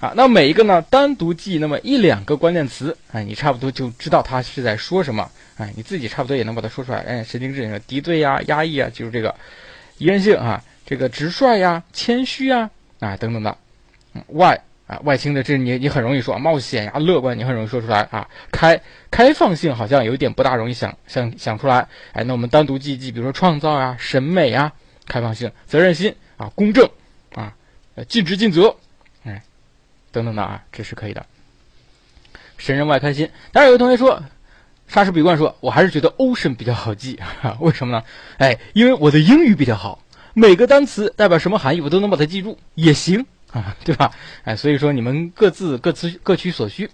[0.00, 9.34] 啊，那每一个呢，单独记那么一两个关键词，哎，你差不多就知道他是在说什么，哎，你自己差不多也能把它说出来，哎，神经质，敌对呀，压抑啊，就是这个
[9.98, 13.54] 宜人性啊，这个直率呀，谦虚呀，啊，等等的，
[14.28, 18.26] 外啊，外倾的这你你很容易说冒险呀、乐观，你很容易说出来啊。
[18.50, 21.86] 开开放性好像有一点不大容易想想想出来。
[22.12, 24.72] 哎，那我们单独记一记，比如说创造啊、审美啊、
[25.06, 26.88] 开放性、责任心啊、公正
[27.34, 27.54] 啊、
[28.08, 28.74] 尽职尽责，
[30.12, 31.24] 等等的啊，这是可以的。
[32.58, 33.30] 神人外开心。
[33.52, 34.22] 当然有个同学说，
[34.86, 37.18] 莎士比冠说，我还是觉得 ocean 比较好记，
[37.60, 38.04] 为什么呢？
[38.38, 40.02] 哎，因为我的英语比较好，
[40.34, 43.24] 每个单词代表什么含义，我都能把它记住，也行。
[43.52, 44.12] 啊， 对吧？
[44.44, 46.88] 哎，所以说你们各自各自各取所需，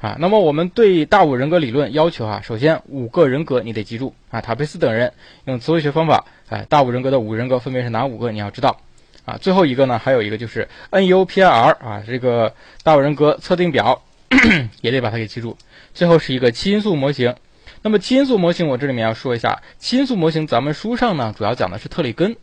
[0.00, 5.12] 啊，那么我们对大五人格理论要求啊，首先五个人格你得记住啊，塔佩斯等人
[5.46, 8.30] 用词汇学方法，哎，大五人格的五人格分别是哪五个？
[8.30, 8.80] 你要知道，
[9.26, 14.02] 啊，最后一个呢，还有一个就是 NUPIR 啊，这个大五人格测定表
[14.80, 15.58] 也得把它给记住。
[15.92, 17.34] 最后是一个七因素模型，
[17.82, 22.36] 那么七因素模型我这里面要说一下，七因素模型咱们书上呢主要讲的是特里根。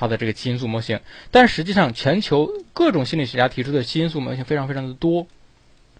[0.00, 1.00] 它的这个七因素模型，
[1.32, 5.26] 但实际上全球各种心理学家提出的七因素模型非常非常的多，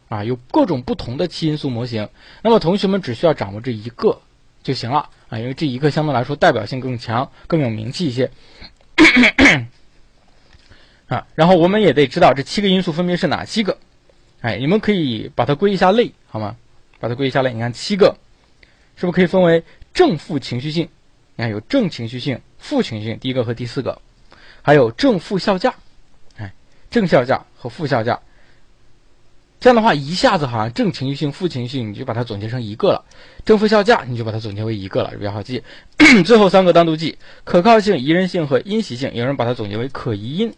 [0.09, 2.09] 啊，有各种不同的七因素模型。
[2.43, 4.21] 那么同学们只需要掌握这一个
[4.63, 8.31] 就行了啊，因为这一个相对来说代表性更强，更有名气一些。
[8.97, 9.67] 咳咳咳
[11.09, 13.77] 啊，然后我们也得知道这七个因素分别是哪七个，
[14.41, 16.57] 哎，你们可以把它归一下类，好吗？
[17.01, 18.17] 把它归一下类，你看七个，
[18.97, 20.89] 是不是可以分为正负情绪性？
[21.37, 22.41] 你看有正情绪性。
[22.59, 24.03] 负情绪性，第一个和第四个，
[24.63, 25.73] 还有正负效价，
[26.37, 26.53] 哎，
[26.91, 28.19] 正效价和负效价，
[29.61, 33.05] 这样的话一下子好像正情绪性、负情绪性你就把它总结成一个了，
[33.45, 35.63] 正负效价你就把它总结为一个了，比较好记。
[36.27, 39.15] 最后三个单独记：可靠性、宜人性和因袭性。
[39.15, 40.53] 有人把它总结为可疑因，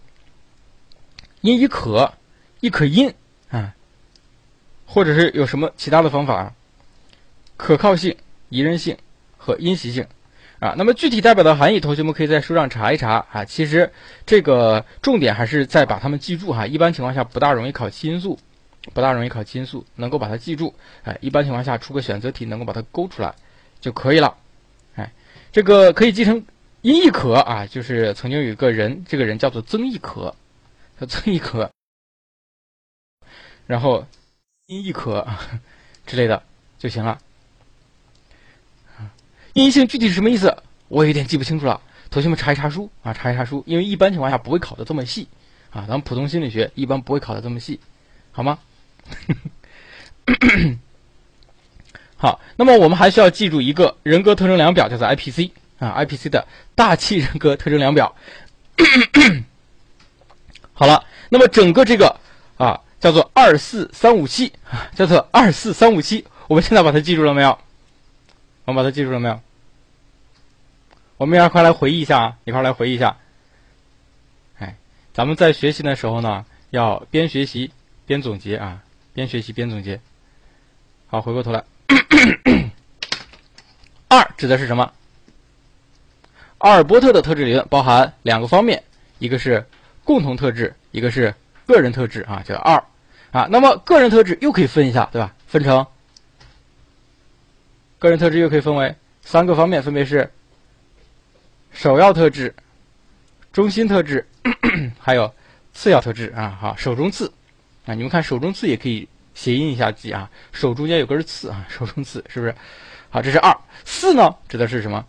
[1.43, 2.13] 音译可，
[2.61, 3.13] 译可音
[3.51, 3.75] 啊，
[4.87, 6.53] 或者是有什么其他的方法？
[7.57, 8.17] 可靠性、
[8.49, 8.97] 宜人性
[9.37, 10.07] 和因习性。
[10.59, 13.43] 啊，那么具体代表的含义，同学们可以在书上查一查啊。
[13.47, 13.91] 其实
[14.27, 16.67] 这个重点还是在把它们记住哈。
[16.67, 18.39] 一般情况下不大容易考七因素，
[18.93, 20.75] 不大容易考七因素，能够把它记住。
[21.05, 23.35] 哎，一般情况下出个选择题能够把它勾出来
[23.81, 24.37] 就可以了。
[24.97, 25.11] 哎，
[25.51, 26.45] 这个可以记成
[26.83, 30.35] 音译可啊，就是曾经有一个人，这个人叫做曾亦可，
[31.01, 31.71] 叫曾亦可，
[33.67, 34.07] 然后
[34.67, 35.27] 因亦可
[36.07, 36.43] 之类的
[36.79, 37.19] 就行了。
[39.55, 40.55] 因性具体是什么意思？
[40.89, 41.81] 我有点记不清楚了。
[42.11, 45.27] 同学们查一查书啊，查一查书，因为一般情况下不会考的这么细
[45.71, 45.87] 啊。
[45.89, 47.81] 咱们普通心理学一般不会考的这么细，
[48.31, 48.59] 好吗？
[52.19, 58.15] 好，那么我们还需要记住一个人格特征量表，叫做 IPC 啊，IPC 的大气人格特征量表。
[60.81, 62.19] 好了，那么整个这个
[62.57, 64.51] 啊叫做二四三五七，
[64.95, 67.51] 叫做二四三五七，我们现在把它记住了没有？
[68.65, 69.39] 我们把它记住了没有？
[71.19, 73.15] 我们一块来回忆一下啊，一块来回忆一下。
[74.59, 74.75] 哎，
[75.13, 77.71] 咱们在学习的时候呢，要边学习
[78.07, 78.81] 边总结啊，
[79.13, 80.01] 边学习边总结。
[81.09, 81.63] 好，回过头来，
[84.09, 84.91] 二指的是什么？
[86.57, 88.83] 阿尔波特的特质理论包含两个方面，
[89.19, 89.67] 一个是
[90.11, 91.33] 共同特质，一个是
[91.69, 92.83] 个人特质啊，叫二
[93.31, 93.47] 啊。
[93.49, 95.33] 那么个人特质又可以分一下，对吧？
[95.47, 95.87] 分成。
[98.01, 98.93] 个人特质又可以分为
[99.23, 100.29] 三个方面，分别是
[101.71, 102.53] 首要特质、
[103.53, 104.27] 中心特质，
[104.99, 105.33] 还有
[105.73, 106.59] 次要特质啊。
[106.61, 107.33] 好，首中次
[107.87, 112.53] 啊，你们看首中次也可以谐音一下记啊，首中间有根刺啊， 首中刺是不是？
[113.11, 115.07] 好，这是二四呢，指的是什么？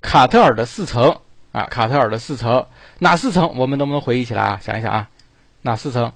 [0.00, 1.20] 卡特尔的四层
[1.54, 2.66] 啊，卡特尔的四层
[2.98, 3.56] 哪四层？
[3.56, 4.60] 我们能不能回忆起来啊？
[4.60, 5.08] 想一想啊，
[5.62, 6.12] 哪四层？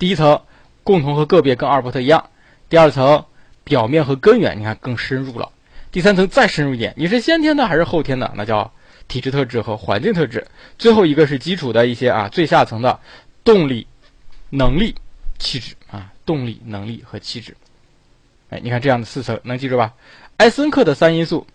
[0.00, 0.42] 第一层
[0.82, 2.28] 共同和个别跟阿尔伯特一样。
[2.68, 3.24] 第二层
[3.62, 5.52] 表面和根源，你看更深入了。
[5.92, 8.32] 第三层再深入一点，你是先天的还是后天的？
[8.34, 8.72] 那叫
[9.06, 10.44] 体质特质和环境特质。
[10.76, 12.98] 最后一个是基础的一些啊，最下层的
[13.44, 13.86] 动力、
[14.50, 14.96] 能力、
[15.38, 17.56] 气质啊，动力、能力和气质。
[18.50, 19.94] 哎，你看这样的四层能记住吧？
[20.38, 21.46] 埃森克的三因素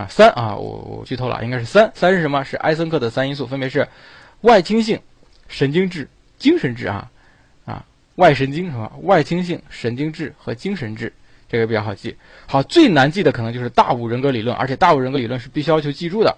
[0.00, 1.92] 啊，三啊，我我剧透了，应该是三。
[1.94, 2.42] 三是什么？
[2.42, 3.86] 是埃森克的三因素，分别是
[4.40, 4.98] 外倾性、
[5.48, 6.08] 神经质、
[6.38, 7.10] 精神质啊
[7.66, 7.84] 啊。
[8.16, 8.92] 外神经是吧？
[9.02, 11.12] 外倾性、神经质和精神质，
[11.50, 12.16] 这个比较好记。
[12.46, 16.34] 好，最难记的可能就是大五人格理论，而且大五人格理论是必须要求记住的。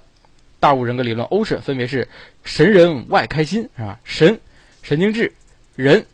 [0.59, 2.09] 大五人格理论 O 型分别是
[2.43, 4.01] 神人外开心是吧？
[4.03, 4.41] 神
[4.83, 5.33] 神经质，
[5.77, 6.05] 人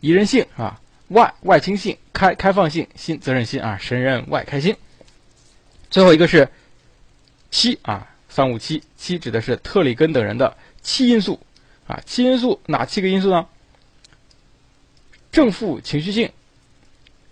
[0.00, 0.80] 宜人性是吧？
[1.08, 4.74] 外外倾性、开开放性、心责任心啊，神人外开心。
[5.90, 6.48] 最后一个是
[7.52, 11.38] 七啊，三五七七指的是特里根等人的七因素
[11.86, 13.46] 啊，七因素哪七个因素呢？
[15.30, 16.30] 正负情绪性，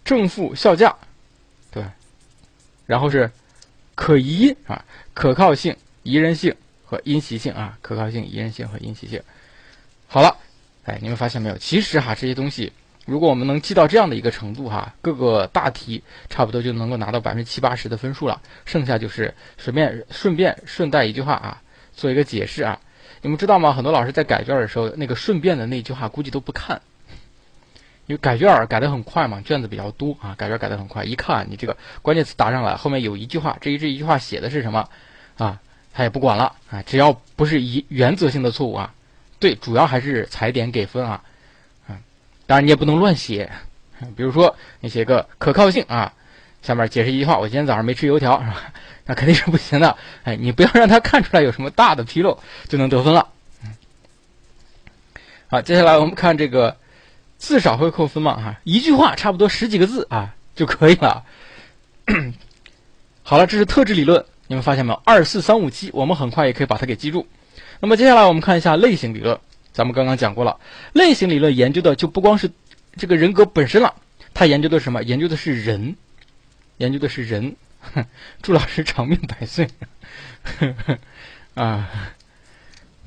[0.04, 0.96] 正负效价，
[1.70, 1.84] 对，
[2.86, 3.30] 然后是
[3.94, 6.54] 可疑啊，可靠性、宜人性
[6.84, 9.22] 和因习性啊，可靠性、宜人性和因习性。
[10.06, 10.36] 好了，
[10.84, 11.58] 哎，你们发现没有？
[11.58, 12.72] 其实哈，这些东西，
[13.06, 18.40] 如果我们能记到这样的一个程度哈，各个大题差不多就能够拿到百分之七八十的分数了。
[18.64, 22.78] 剩下就是随便顺便顺带一句话啊，做一个解释啊。
[23.22, 23.72] 你们知道吗？
[23.72, 26.80] 很多老师在改卷的时候，那个顺便的那句话估计都不看，
[28.06, 34.88] 因为改卷改得很快嘛，卷子比较多啊，改卷改得很快，一看你这个关键词答上来，后面有一句话，这一这一句话写的是什么
[35.36, 35.60] 啊？
[35.92, 38.94] 他也不管了啊，只要不是一原则性的错误啊。
[39.38, 41.22] 对，主要还是踩点给分啊，
[42.50, 43.48] 当然你也不能乱写，
[44.16, 46.12] 比如说你写个可靠性啊，
[46.62, 48.72] 下面解释一句话，我今天早上没吃油条 是吧？
[49.06, 52.36] 那肯定是不行的， 哎，你不要让他看出来有什么大的纰漏
[52.66, 53.28] 就能得分了，
[55.46, 56.76] 好，接下来我们看这个
[57.38, 58.34] 字少会扣分嘛？
[58.34, 61.22] 哈，一句话差不多十几个字啊就可以了。
[63.22, 65.00] 好了，这是特质理论，你们发现没有？
[65.04, 67.28] 二四三五七，我们很快也可以把它给记住。
[67.78, 69.38] 那么接下来我们看一下类型理论，
[69.72, 70.58] 咱们刚刚讲过了，
[70.92, 72.50] 类型理论研究的就不光是
[72.96, 73.94] 这个人格本身了，
[74.34, 75.02] 它研究的什么？
[75.02, 75.96] 研究的是人，
[76.78, 77.56] 研究的是人。
[78.42, 79.66] 祝老师长命百岁。
[81.54, 81.88] 啊，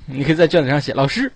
[0.08, 1.32] 你可以在卷子上写，老师，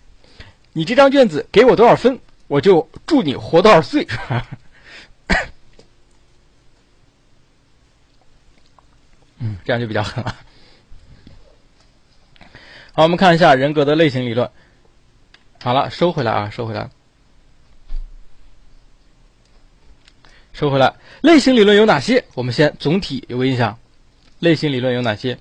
[0.73, 4.07] 你这张卷子给我多少分，我就祝你活多少岁。
[9.39, 10.35] 嗯，这样就比较狠了。
[12.93, 14.49] 好，我们看一下人格的类型理论。
[15.67, 16.89] 好了，收回来啊，收回来，
[20.53, 20.95] 收回来。
[21.19, 22.23] 类型理论有哪些？
[22.35, 23.77] 我们先总体有个印象。
[24.39, 25.37] 类型理论有哪些？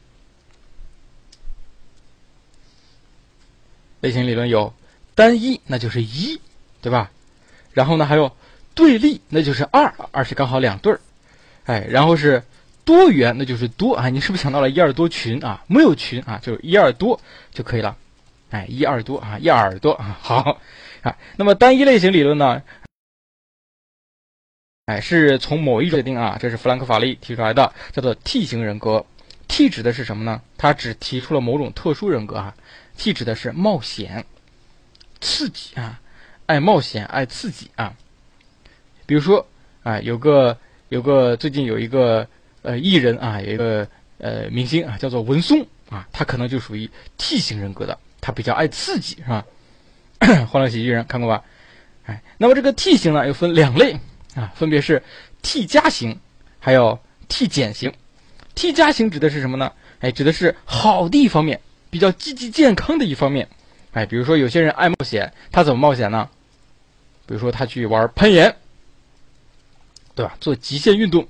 [4.00, 4.74] 类型理论有
[5.14, 6.40] 单一，那就是一，
[6.82, 7.12] 对吧？
[7.72, 8.36] 然后呢，还有
[8.74, 11.00] 对立，那就是二，二是刚好两对儿。
[11.66, 12.42] 哎，然后是。
[12.84, 15.62] 多元那就是多啊，你是不是想到了一二多群啊？
[15.68, 17.20] 没有群啊，就是一二多
[17.52, 17.96] 就可以了。
[18.50, 20.60] 哎，一二多啊，一耳朵啊，好
[21.02, 21.16] 啊。
[21.36, 22.62] 那么单一类型理论呢？
[24.86, 29.04] 哎，是从某一种定啊，这是弗兰克法利提出来的，叫做 T 型人格。
[29.48, 30.42] T 指的是什么呢？
[30.56, 32.54] 他只提出了某种特殊人格啊。
[32.96, 34.24] T 指的是冒险、
[35.20, 36.00] 刺激啊，
[36.46, 37.94] 爱冒险、爱刺激啊。
[39.06, 39.46] 比如说
[39.82, 42.26] 啊，有个有个最近有一个。
[42.62, 43.86] 呃，艺人啊，有一个
[44.18, 47.96] 呃明星啊，叫做文松啊，他可能就属于 T 型人格的，
[48.26, 49.44] 他比较爱刺激，是吧？
[50.50, 51.44] 欢乐喜剧人看过吧？
[52.06, 53.96] 哎，那么这个 T 型呢，又分两类
[54.34, 55.00] 啊，分别是
[55.42, 56.18] T 加型，
[56.58, 56.98] 还有
[57.28, 57.92] T 减型。
[58.56, 59.72] T 加型指的是什么呢？
[60.00, 63.48] 哎，指的是好的一方面，比较积极健康的一方面。
[63.92, 66.28] 哎，比如说有些人爱冒险，他怎么冒险呢？
[67.26, 68.56] 比如说他去玩攀岩，
[70.16, 70.36] 对吧？
[70.40, 71.24] 做极限运动。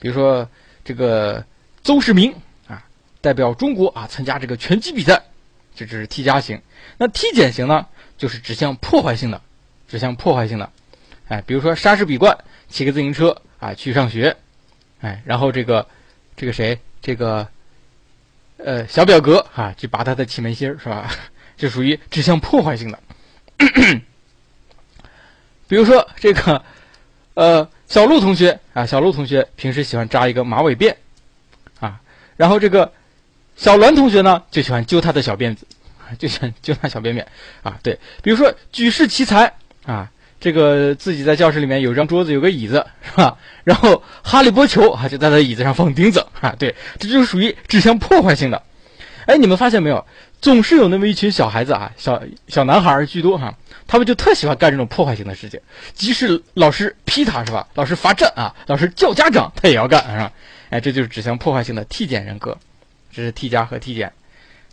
[0.00, 0.48] 比如说，
[0.84, 1.44] 这个
[1.84, 2.34] 邹市明，
[3.20, 5.22] 代表中国啊参加这个拳击比赛，
[5.74, 6.60] 这只是 T 加型。
[6.96, 9.40] 那 T 减型呢，就是指向破坏性的，
[9.88, 10.70] 指向破坏性的。
[11.28, 12.36] 哎，比如说莎士比冠
[12.68, 14.36] 骑个自行车啊去上学，
[15.00, 15.86] 哎，然后这个
[16.36, 17.46] 这个谁，这个
[18.56, 21.10] 呃小表哥啊去拔他的气门芯，是吧？
[21.56, 22.98] 就属于指向破坏性的。
[25.68, 26.62] 比如说这个
[27.34, 27.68] 呃。
[27.88, 30.94] 小鹿同学啊，小鹿同学平时喜欢扎一个马尾辫，
[31.80, 31.98] 啊，
[32.36, 32.92] 然后这个
[33.58, 35.66] 小栾同学呢就喜欢揪他的小辫子，
[36.18, 37.24] 就喜欢揪他小辫辫，
[37.62, 39.52] 啊，对，比如说举世奇才
[39.84, 43.36] 啊，这个自己在教室里面有张桌子有个椅子是吧？
[43.64, 48.62] 然后哈利波球啊就在他椅子上放钉子啊，对，这就是属于指向破坏性的。
[49.26, 50.06] 哎，你们发现没有？
[50.40, 53.52] 总是有那么一群小孩子啊，小小男孩居多哈，
[53.88, 55.60] 他们就特喜欢干这种破坏性的事情。
[55.94, 60.32] 即使老师批他是吧，老师罚站啊，老师叫家长，他也要干是吧？
[60.70, 62.56] 哎，这就是指向破坏性的 T 减人格，
[63.18, 64.12] 这是 T 加和 T 减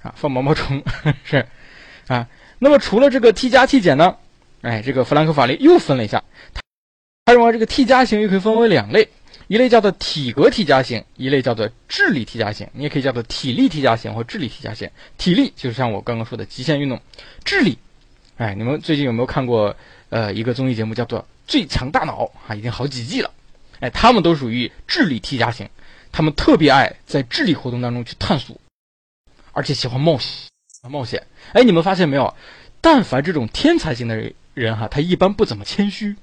[0.04, 0.84] 啊，放毛毛虫
[1.24, 1.48] 是
[2.06, 2.28] 啊。
[2.60, 4.16] 那么除了这个 T 加 T 减呢？
[4.62, 6.24] 哎，这个弗兰克法利又分了一下，
[7.26, 9.10] 他认为这个 T 加型又可以分为两类。
[9.48, 14.92] 一类叫做体格 T 加型，一类叫做智力 T 加型，你也可以叫做体力 T 加型或智力 T 加型。
[15.18, 17.02] 体力就是像我刚刚说的极限运动，
[17.44, 17.80] 智力，
[18.38, 19.76] 哎，你们最近有没有看过
[20.10, 22.54] 呃一个综艺节目叫做《最强大脑》啊？
[22.54, 23.32] 已经好几季了，
[23.80, 25.68] 哎，他们都属于智力 T 加型，
[26.16, 28.56] 他们特别爱在智力活动当中去探索，
[29.52, 30.50] 而且喜欢冒险，
[30.90, 31.28] 冒险。
[31.52, 32.34] 哎，你们发现没有？
[32.80, 36.16] 但凡这种天才型的人哈，他一般不怎么谦虚，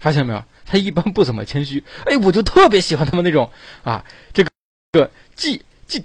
[0.00, 0.44] 发现没有？
[0.66, 3.48] 他一般不怎么谦虚，哎，我就特别喜欢他们那种
[3.84, 4.50] 啊，这个
[4.90, 6.02] 这个既既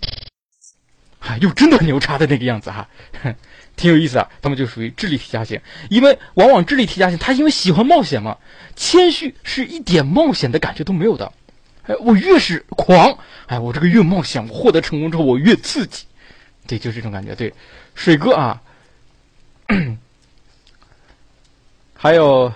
[1.18, 2.88] 啊又真的牛叉的那个样子哈，
[3.76, 4.30] 挺有意思啊。
[4.40, 5.60] 他们就属于智力 T 加型，
[5.90, 8.38] 因为往往智力 T 加型他因为喜欢冒险嘛，
[8.76, 11.34] 谦虚是一点冒险的感觉都没有的，
[11.88, 13.18] 哎，我越是狂，
[13.48, 16.06] 哎，我这个越冒险，我获得成功之后我越刺激，
[16.68, 17.34] 对，就这种感觉。
[17.34, 17.54] 对，
[17.96, 18.62] 水哥啊，
[21.96, 22.52] 还有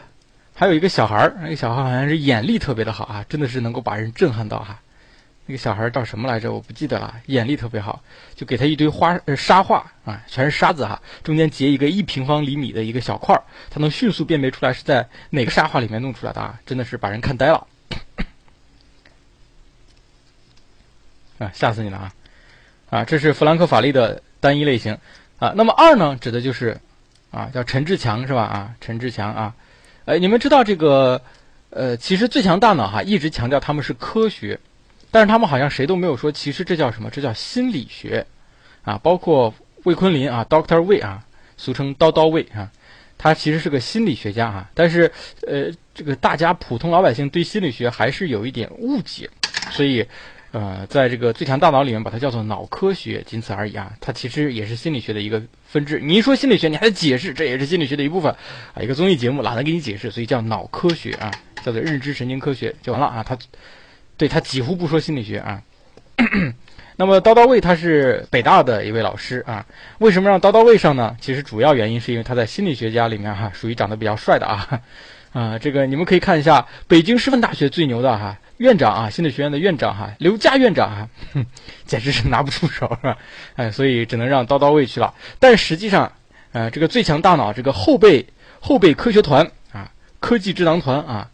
[0.53, 4.79] 还有一个小孩儿，那个小孩好像是眼力特别的好啊，真的是能够把人震撼到哈。
[5.47, 6.53] 那个小孩叫什么来着？
[6.53, 8.01] 我不记得了，眼力特别好，
[8.35, 17.65] 就给他一堆花呃沙画啊，全是沙子哈，中间结一个一平方厘米的一个小块儿，他能迅速辨别出来是在哪个沙画里面弄出来的啊，真的是把人看呆了。
[21.41, 22.13] 啊，吓死你了啊！
[22.89, 24.95] 啊，这是弗兰克法力的单一类型
[25.39, 25.53] 啊。
[25.55, 26.77] 那么二呢，指的就是
[27.31, 28.43] 啊，叫陈志强是吧？
[28.43, 29.55] 啊，陈志强啊，
[30.05, 31.21] 哎，你们知道这个
[31.71, 34.59] 呃，其实最强大脑哈，一直强调他们是科学。
[35.13, 37.09] 但是他们好像谁都没有说，其实这叫什么？
[37.09, 38.25] 这叫心理学，
[38.83, 41.21] 啊，包括魏坤林啊，Doctor 魏啊，
[41.57, 42.71] 俗称叨叨魏啊，
[43.17, 44.69] 他其实是个心理学家啊。
[44.73, 45.11] 但是，
[45.45, 49.29] 呃，这个大家普通老百姓对心理学还是有一点误解，
[49.71, 50.07] 所以，
[50.51, 53.91] 呃，在这个最强大脑里面把它叫做脑科学，仅此而已啊。
[53.99, 55.99] 它其实也是心理学的一个分支。
[55.99, 58.31] 你一说心理学，你还得解释，这也是心理学的一部分
[58.73, 58.81] 啊。
[58.81, 61.31] 一个综艺节目懒得给你解释，所以叫脑科学啊，
[61.63, 63.23] 叫做认知神经科学就完了啊。
[63.23, 63.37] 它。
[64.17, 65.59] 对他几乎不说心理学啊，
[66.95, 69.65] 那么刀刀卫他是北大的一位老师啊，
[69.97, 71.17] 为什么让刀刀卫上呢？
[71.19, 74.79] 其实主要原因是因为他在心理学家里面哈，属于长得比较帅的啊，
[75.33, 81.09] 啊，这个你们可以看一下北京师范大学最牛的哈院长啊，心理学院的院长哈，刘佳院长啊，
[81.87, 83.17] 简直是拿不出手是吧？
[83.55, 85.15] 哎，所以只能让叨叨卫去了。
[85.39, 86.11] 但实际上，
[86.51, 88.27] 呃，这个最强大脑这个后备
[88.59, 91.29] 后备科学团啊，科技智囊团啊。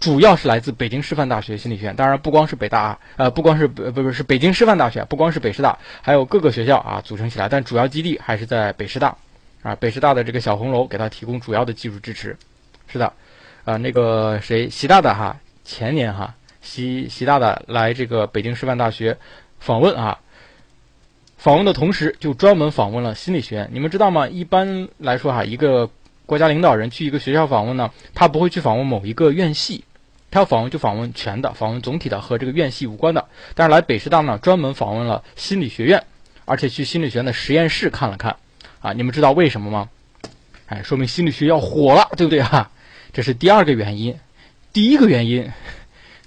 [0.00, 9.16] 主要是来自北京师范大学心理学院，当然不光是北大啊，呃，不光是不不不是北京师范大学，不光是北师大，还有各个学校啊组成起来，但主要基地还是在北师大，
[9.62, 12.36] 啊，北师大的这个小红楼给他提供主要的技术支持。
[12.88, 13.12] 是的，
[13.64, 19.18] 啊，那个谁，习大大哈，前年哈，习习大大来这个北京师范大学
[19.60, 20.18] 访问啊，
[21.36, 23.68] 访问的同时就专门访问了心理学院。
[23.72, 24.26] 你们知道吗？
[24.28, 25.90] 一般来说哈，一个
[26.24, 29.84] 国家领导人去一个学校访问呢，他不会去访问某一个院系。
[30.30, 33.26] 他要访问就访问全的，访问总体的和这个院系无关的。
[33.54, 36.02] 但是来北师大呢，专门访问了心理学院，
[36.46, 38.36] 而且去心理学院的实验室看了看。
[38.80, 39.90] 啊，你们知道为什么吗？
[40.66, 42.70] 哎，说明心理学要火了，对不对哈？
[43.12, 44.18] 这是第二个原因。
[44.72, 45.52] 第一个原因，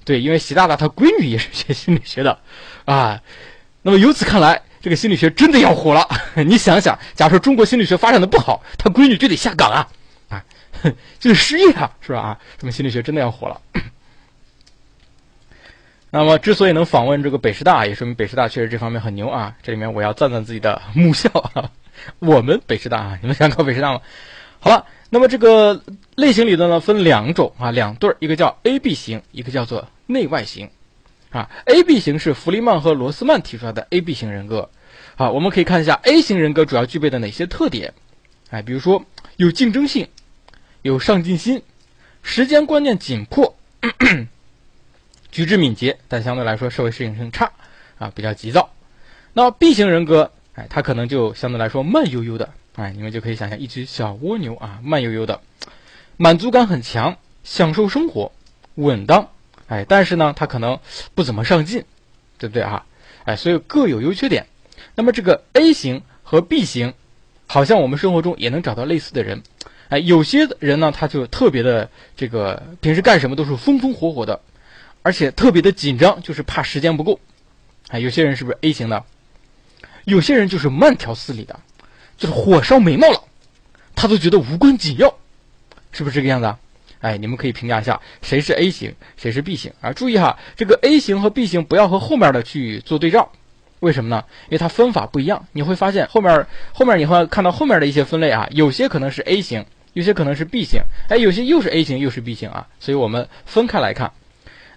[0.05, 2.39] 对，因为习大大他闺女也是学心理学的，
[2.85, 3.19] 啊，
[3.81, 6.07] 那么由此看来，这个心理学真的要火了。
[6.45, 9.87] 你想想，假如说中国心理学发展的不好，他闺女就得下岗啊，
[10.29, 10.43] 啊，
[11.19, 12.19] 就得失业啊，是吧？
[12.19, 13.59] 啊，说明心理学真的要火了。
[16.11, 19.53] 那么，之所以能访问这个北师大，也说明北师大确实这方面很牛啊！
[19.61, 21.69] 这里面我要赞赞自己的母校啊，
[22.19, 23.99] 我们北师大啊，你们想考北师大吗？
[24.59, 25.83] 好了，那么这个
[26.15, 30.69] 类型理论呢，分两种啊，两对儿，一个叫 A B 型，一个叫做内外型
[31.31, 31.49] 啊。
[31.65, 34.69] A B 型是弗里曼和罗斯曼提出来的 A B 型人格。
[35.15, 37.93] 好，我们可以看一下 A 型人格主要具备的哪些特点？
[38.49, 39.05] 哎，比如说
[39.37, 40.07] 有竞争性，
[40.81, 41.61] 有上进心，
[42.21, 43.55] 时间观念紧迫。
[45.31, 47.51] 举止敏捷，但相对来说社会适应性差，
[47.97, 48.69] 啊，比较急躁。
[49.33, 55.41] 那 B 型人格，哎，他可能就相对来说慢悠悠的，哎，你们就可以想象一只小蜗牛啊，慢悠悠的，
[56.15, 58.31] 满足感很强，享受生活，
[58.75, 59.29] 稳当，
[59.67, 60.79] 哎，但是呢，他可能
[61.13, 61.83] 不怎么上进，
[62.37, 62.85] 对不对啊？
[63.23, 64.45] 哎，所以各有优缺点。
[64.95, 66.93] 那么这个 A 型和 B 型，
[67.47, 69.41] 好像我们生活中也能找到类似的人，
[69.89, 74.39] 哎，有些人呢，他就特别的这个，平时干什么都是风风火火的。
[75.01, 77.19] 而且特别的紧张，就是怕时间不够。
[77.89, 79.03] 哎，有些人是不是 A 型的？
[80.05, 81.59] 有些人就是慢条斯理的，
[82.17, 83.23] 就是火烧眉毛了，
[83.95, 85.15] 他都觉得无关紧要，
[85.91, 86.47] 是不是这个样子？
[86.47, 86.59] 啊？
[87.05, 89.93] 哎，你们可以评价一下，谁是 A 型，谁是 B 型啊？
[89.93, 93.31] 注意哈，这个 A 型和 B 型不要和后面的去做对照，
[93.79, 94.23] 为什么呢？
[94.45, 95.45] 因为它分法不一样。
[95.51, 104.11] 你会发现后面后面你会看到后面的一些分类啊，有些可能是 A 型，有些可能是 B 型，哎，有些又是 A 型又是 B 型啊，所以我们分开来看。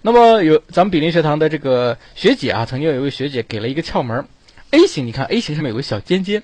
[0.03, 4.23] 那么有咱们比邻学堂的这个学姐啊，曾经有一位学姐给了一个窍门
[4.69, 6.43] ，A 型，你看 A 型上面有个小尖尖，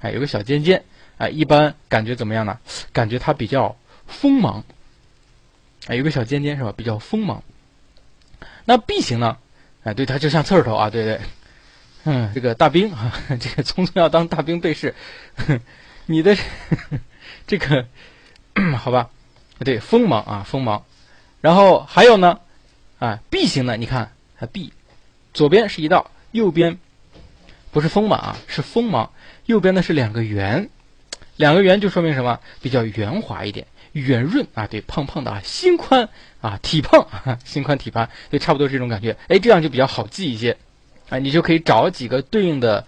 [0.00, 0.82] 哎，有个小尖尖，
[1.18, 2.58] 哎，一般感觉怎么样呢？
[2.92, 3.76] 感觉它比较
[4.06, 4.64] 锋芒，
[5.86, 6.72] 哎，有个小尖尖是吧？
[6.76, 7.42] 比较锋芒。
[8.64, 9.36] 那 B 型呢？
[9.84, 11.20] 哎，对，它就像刺儿头啊，对对，
[12.04, 14.94] 嗯，这个大兵啊，这个匆匆要当大兵备试，
[16.06, 16.36] 你的
[17.46, 17.86] 这个
[18.76, 19.10] 好吧？
[19.60, 20.84] 对，锋芒啊，锋芒。
[21.40, 22.40] 然后还有呢，
[22.98, 24.72] 啊，B 型的，你看它 B，
[25.32, 26.78] 左边是一道，右边
[27.70, 29.12] 不是锋芒啊，是锋芒，
[29.44, 30.68] 右边呢是两个圆，
[31.36, 32.40] 两个圆就说明什么？
[32.60, 33.66] 比较圆滑一点，
[34.00, 36.08] 圆润啊，对，胖胖的啊，心宽
[36.40, 37.08] 啊，体胖，
[37.44, 39.16] 心宽体胖，就差不多这种感觉。
[39.28, 40.56] 哎，这样就比较好记一些
[41.08, 42.86] 啊，你就可以找几个对应的。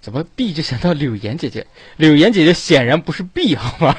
[0.00, 1.66] 怎么 B 就想到柳岩姐姐？
[1.96, 3.94] 柳岩姐姐显然不是 B 好吗？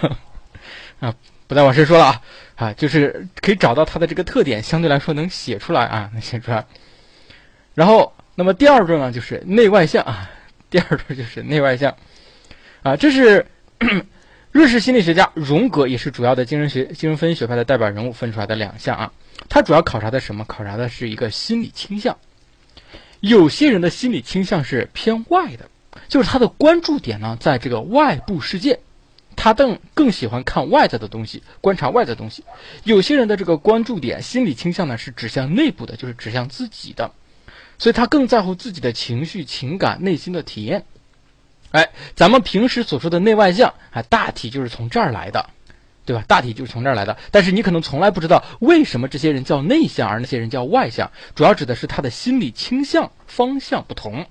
[0.99, 1.15] 啊，
[1.47, 2.21] 不再往深说了啊
[2.55, 6.65] 啊，就是可以找到它的这个特点，相对来说能写出来啊，能写出来。
[7.75, 10.29] 然后，那么第二个呢，就是内外向啊。
[10.71, 11.95] 第二个就是内外向
[12.81, 13.45] 啊，这是
[14.51, 19.13] 瑞士心理学家荣格也是主要的精神学、精神分析学派的代表人物分出来的两项啊。
[19.47, 20.43] 他主要考察的什么？
[20.43, 22.17] 考察的是一个心理倾向。
[23.21, 25.69] 有些人的心理倾向是偏外的。
[26.07, 28.79] 就是他的关注点呢，在这个外部世界，
[29.35, 32.43] 他更更喜欢看外在的东西，观察外在的东西。
[32.83, 37.11] 有些人的这个关注点、心理倾向呢，是指向内部的，就是指向自己的，
[37.77, 40.85] 所以他更在乎自己的情绪、情感、内心的体验。
[41.71, 45.49] 哎，咱们平时所说的内外向，啊，大体就是从这儿来的，
[46.05, 46.23] 对吧？
[46.27, 47.17] 大体就是从这儿来的。
[47.31, 54.25] 但是你可能从来不知道，为什么这些人叫内向，而那些人叫外向，主要指的是他的心理倾向方向不同。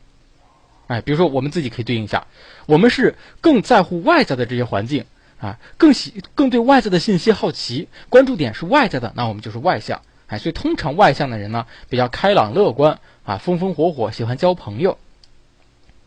[0.87, 2.27] 哎，比如说我们自己可以对应一下，
[2.67, 5.05] 我们是更在乎外在的这些环境
[5.41, 10.03] 啊，更喜更对外在的信息好奇，关注点是外在的，那我们就是外向。
[10.27, 14.99] 哎，所以通常外向的人呢，比较开朗乐观啊，风风火火，喜欢交朋友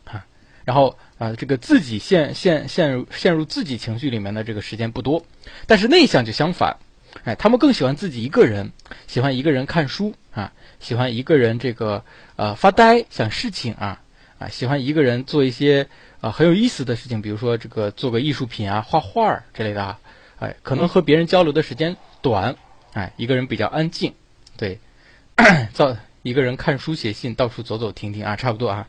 [0.05, 0.25] 啊，
[0.65, 5.25] 然后啊，这个自己陷陷陷入陷入自己情绪里面的这个时间不多。
[5.67, 6.77] 但是内向就相反，
[7.23, 8.71] 哎，他们更喜欢自己一个人，
[9.07, 10.51] 喜欢一个人看书啊，
[10.81, 12.03] 喜欢一个人这个
[12.35, 14.01] 呃发呆想事情啊。
[14.39, 15.87] 啊，喜欢一个人做一些
[16.19, 19.99] 啊很有意思的事情，比如说这个做个艺术品啊，画画之类的啊，
[20.39, 22.55] 哎，可能和别人交流的时间短，
[22.91, 24.13] 哎，一个人比较安静，
[24.57, 24.79] 对，
[25.71, 28.87] 造一个人看书写信，到处走走停停啊，差不多啊，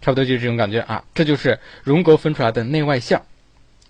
[0.00, 3.22] 差不多就是这种感觉啊，这就是荣格分出来的内外向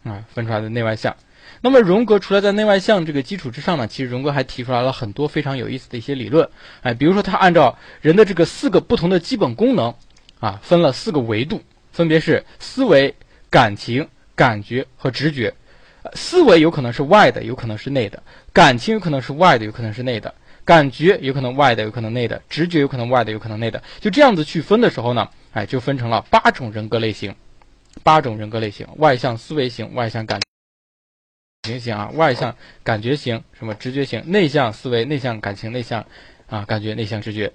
[0.05, 1.17] 啊，分出来的内外向。
[1.61, 6.49] 那么荣格除了在内外向这个基础之上呢，其实荣格还提出来了很多非常有意思的一些理论，
[6.83, 9.95] 哎，比如说他按照人的这个四个不同的基本功能。
[10.41, 13.13] 啊，分了四个维度，分别是思维、
[13.51, 14.07] 感情、
[14.37, 15.53] 感觉和直觉。
[16.15, 18.17] 思维有可能是外的，有可能是内的；
[18.53, 20.33] 感情有可能是外的，有可能是内的；
[20.65, 23.83] 感觉有可能外的，有可能内的；直觉有可能外的，有可能内的。
[23.99, 25.29] 就这样子去分的时候呢，
[25.59, 27.35] 哎，就分成了八种人格类型，
[28.05, 30.41] 八种人格类型：外向思维型、外向感
[31.65, 32.55] 情型啊，外向
[32.85, 36.07] 感觉型、什么直觉型；内向思维、内向感情、内向
[36.49, 37.53] 啊感觉、内向直觉。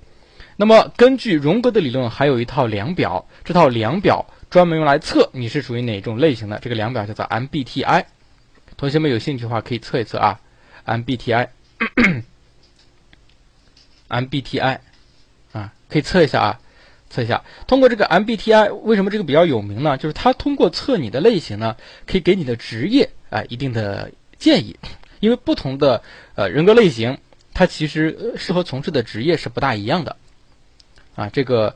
[0.58, 3.26] 那么，根据荣格的理论，还有一套量表。
[3.46, 6.60] 这套量表专门用来测你是属于哪种类型的。
[6.60, 8.04] 这个量表叫做 MBTI。
[8.76, 10.42] 同学们有兴趣的话，可以测一测啊。
[14.10, 14.80] MBTI，MBTI，
[15.54, 16.60] 啊，可以测一下啊，
[17.14, 17.44] 测一下。
[17.68, 19.98] 通过这个 MBTI，为什么这个比较有名呢？
[19.98, 24.76] 就是它通过测你的类型呢，可以给你的职业啊一定的建议。
[25.20, 26.02] 因为不同的
[26.36, 27.18] 呃人格类型，
[27.54, 30.18] 它其实适合从事的职业是不大一样的。
[31.16, 31.76] 啊，这个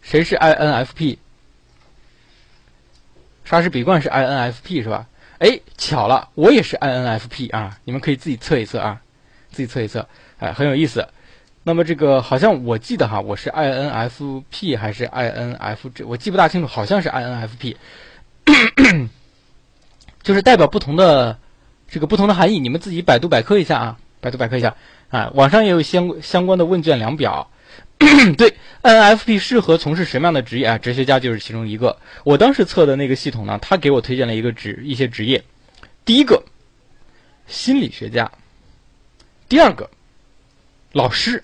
[0.00, 1.18] 谁是 INFP？
[3.44, 5.06] 莎士比冠是 INFP 是吧？
[5.38, 7.78] 哎，巧了，我也是 INFP 啊！
[7.84, 9.02] 你们可以自己测一测啊，
[9.52, 11.06] 自己测一测，哎，很有意思。
[11.68, 16.06] 那么这个好像我记得哈，我是 INFP 还是 INFJ？
[16.06, 17.74] 我记不大清楚，好像是 INFP，
[20.22, 21.36] 就是代表不同的
[21.88, 22.60] 这个不同的含义。
[22.60, 24.76] 你们自己百度百科一下啊，百度百科一下
[25.08, 27.50] 啊，网上也有相相关的问卷量表。
[28.38, 30.78] 对，NFP 适合从事什么样的职业啊？
[30.78, 31.98] 哲学家就是其中一个。
[32.22, 35.42] 我当时测的那个系统呢，他给我推荐了一个职一些职业。
[36.04, 36.40] 第一个，
[37.48, 38.30] 心理学家；
[39.48, 39.90] 第二个，
[40.92, 41.42] 老师。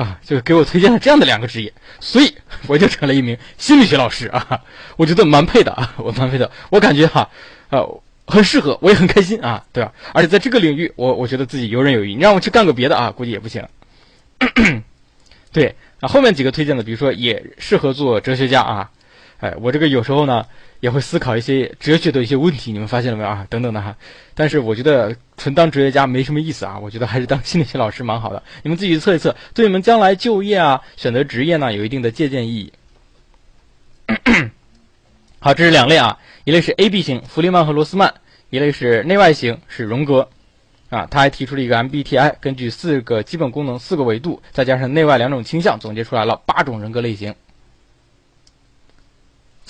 [0.00, 1.70] 啊，就给我推荐了这样的两个职业，
[2.00, 2.34] 所以
[2.66, 4.58] 我就成了一名心理学老师啊。
[4.96, 6.50] 我觉得蛮配的啊，我蛮配的。
[6.70, 7.28] 我感觉哈，
[7.68, 9.92] 呃，很适合，我也很开心啊，对吧？
[10.14, 12.14] 而且在这个领域，我我觉得自己游刃有余。
[12.14, 13.62] 你让我去干个别的啊，估计也不行。
[15.52, 18.90] 对啊，后面几个推荐的，比如说也适合做哲学家啊，
[19.40, 20.46] 哎，我这个有时候呢
[20.80, 23.46] 也会思考一些哲学的一些问题，你们发现了没有啊？
[23.48, 23.94] 等等的哈。
[24.34, 28.42] 但是我觉得纯当哲学家没什么意思啊，我觉得还是当心理学老师蛮好的。
[28.62, 32.72] 你们自己测一测，对你们将来就业啊、选择职业呢有一定的借鉴意义。
[35.38, 38.08] 好，这是两类啊，一类是 A B 型，弗里曼和罗斯曼；
[38.50, 40.28] 一类是内外型，是荣格。
[40.88, 47.32] 啊，他还提出了一个 MBTI，根据四个基本功能、四个维度，再加上内外两种倾向，总结出来了八种人格类型。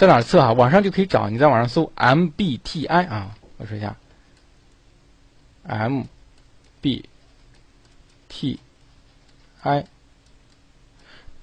[0.01, 0.55] 在哪儿测啊？
[0.55, 3.95] 网上就可以找，你在网上搜 MBTI 啊，我说一下
[5.69, 6.07] ，MBTI，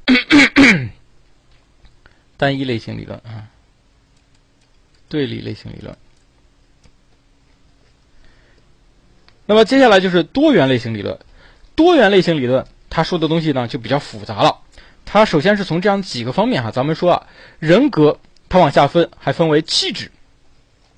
[2.36, 3.46] 单一类型理论啊，
[5.08, 5.96] 对立类型理论。
[9.46, 11.20] 那么接下来就是多元类型理论。
[11.76, 14.62] 多元类型理论，它说的东西呢就比较复杂了。
[15.06, 17.28] 它首先是从这样几个方面哈，咱们说啊，
[17.60, 18.20] 人格
[18.50, 20.12] 它往下分，还分为气质，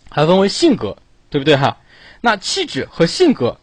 [0.10, 0.98] 还分为性格，
[1.30, 1.78] 对不对哈？
[2.22, 3.58] 那气质和性格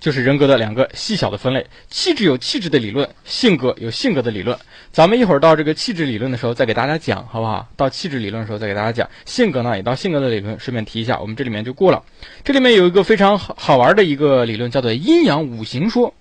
[0.00, 1.66] 就是人格的两个细小的分类。
[1.90, 4.56] 气质有气质的理论，性格有性格的理论。
[4.92, 7.68] 咱们一会儿到这个气质理论的时候再给大家讲，好不好？
[7.76, 9.08] 到气质理论的时候再给大家讲。
[9.26, 12.02] 性格呢也到性格的理论，顺便提一下，我们这里面就过了。
[12.44, 16.14] 这里面有一个非常好好玩的一个理论，叫做阴阳五行说。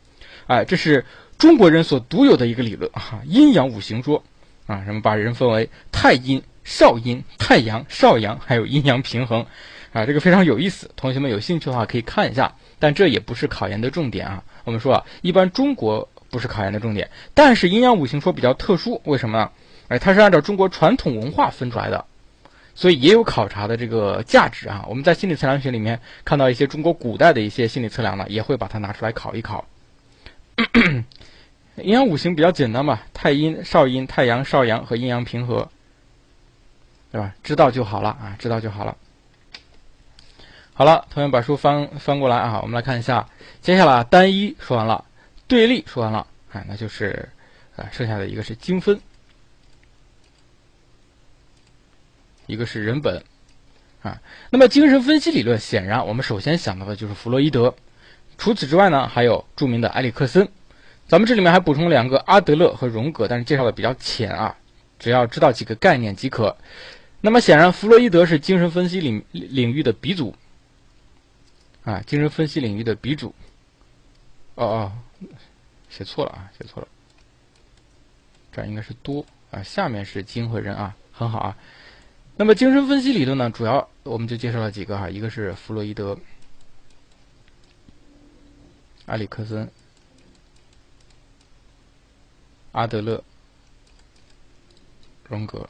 [0.47, 1.05] 哎，这是
[1.37, 4.23] 中国人所独有的一个理论啊，阴阳五行说
[4.65, 9.45] 啊，什么把人分为太阴、少阴、太阳、少阳，还有阴阳平衡
[9.93, 10.91] 啊，这个非常有意思。
[10.97, 14.43] 同学们有兴趣的话可以看一下，但这也不是考研的重点啊。
[14.65, 19.49] 我们说啊，一般中国不是考研的重点，但是阴阳五行说比较特殊，为什么呢？
[19.87, 22.03] 哎，它是按照中国传统文化分出来的，
[22.75, 24.85] 所以也有考察的这个价值啊。
[24.89, 29.65] 我们在心理测量学里面看到一些中国古代的一些心理测量呢，也会把它拿出来考一考。
[31.81, 35.69] 阴阳五行比较简单嘛，太阴、少阴、太阳、少阳和阴阳平和，
[37.17, 37.33] 对吧？
[37.41, 38.95] 知道就好了啊，知道就好了。
[40.75, 43.27] 好了，同学们把书翻翻过来啊，我们来看一下，
[43.59, 45.03] 接下来单一说完了，
[45.47, 47.27] 对立说完了，哎，那就是
[47.75, 49.01] 啊，剩下的一个是精分，
[52.45, 53.23] 一个是人本
[54.03, 54.21] 啊。
[54.51, 57.73] 那么精神分析理论，显然我们首先想到的就是弗洛伊德。
[58.37, 60.47] 除此之外呢，还有著名的埃里克森。
[61.07, 64.55] 咱们这里面还补充两个阿德勒和荣格，但是介绍的比较浅啊，
[64.99, 66.55] 只要知道几个概念即可。
[67.19, 70.35] 那么显然，弗洛伊德是精神分析领领域的鼻祖
[71.83, 73.33] 啊，精神分析领域的鼻祖。
[74.55, 74.91] 哦哦，
[75.89, 76.87] 写错了啊，写错了，
[78.51, 81.57] 这应该是多啊，下面是金和人啊，很好啊。
[82.35, 86.17] 那么精神分析理论呢，主要我们就介绍了几个哈，一个是弗洛伊德。
[89.07, 89.71] 埃里克森、
[92.73, 93.23] 阿德勒、
[95.29, 95.69] 荣格、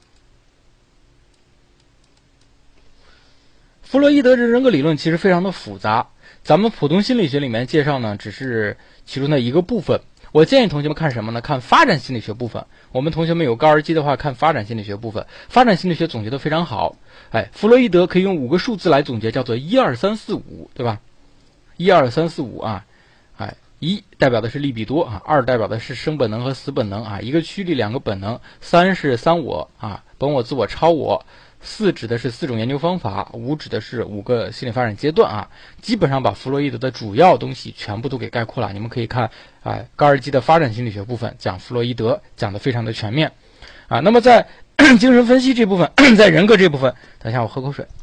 [3.89, 6.07] 弗洛伊德这人格理论其实非常的复杂，
[6.43, 8.75] 咱们普通心理学里面介绍呢，只是
[9.05, 10.01] 其中的一个部分。
[10.33, 11.39] 我建议同学们看什么呢？
[11.39, 12.65] 看发展心理学部分。
[12.91, 15.25] 我们同学们有高二基的话，看发展心理学部分。
[15.47, 16.97] 发展心理学总结的非常好。
[17.31, 20.99] 哎，弗洛伊德可以用五个数字来总结，叫做一二三四五，对吧？
[21.77, 22.85] 一二三四五啊。
[23.37, 31.25] 哎一代表的是利比多啊，二代表的是生本能和死本能啊，一个驱力两个本能，三是三我啊，本我、自我、超我，
[31.61, 35.49] 四指的是四种研究方法，五指的是五个心理发展阶段啊，
[35.81, 38.71] 基本上把弗洛伊德的主要东西全部都给概括了。
[38.73, 39.29] 你们可以看
[39.63, 43.31] 啊，高尔基的发展心理学部分讲弗洛伊德讲的非常的全面
[43.87, 43.99] 啊。
[43.99, 44.47] 那么在
[44.99, 47.85] 精神分析这部分， 在人格这部分，等一下我喝口水。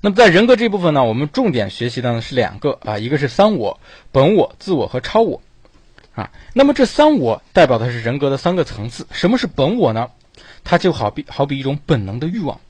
[0.00, 3.80] 那么在人格这部分呢，我们重点学习的呢是两个啊，一个是三我、
[4.12, 5.40] 本我、自我和超我
[6.14, 6.30] 啊。
[6.52, 9.06] 那么这三我代表的是人格的三个层次。
[9.10, 10.10] 什么是本我呢？
[10.64, 12.60] 它就好比好比一种本能的欲望，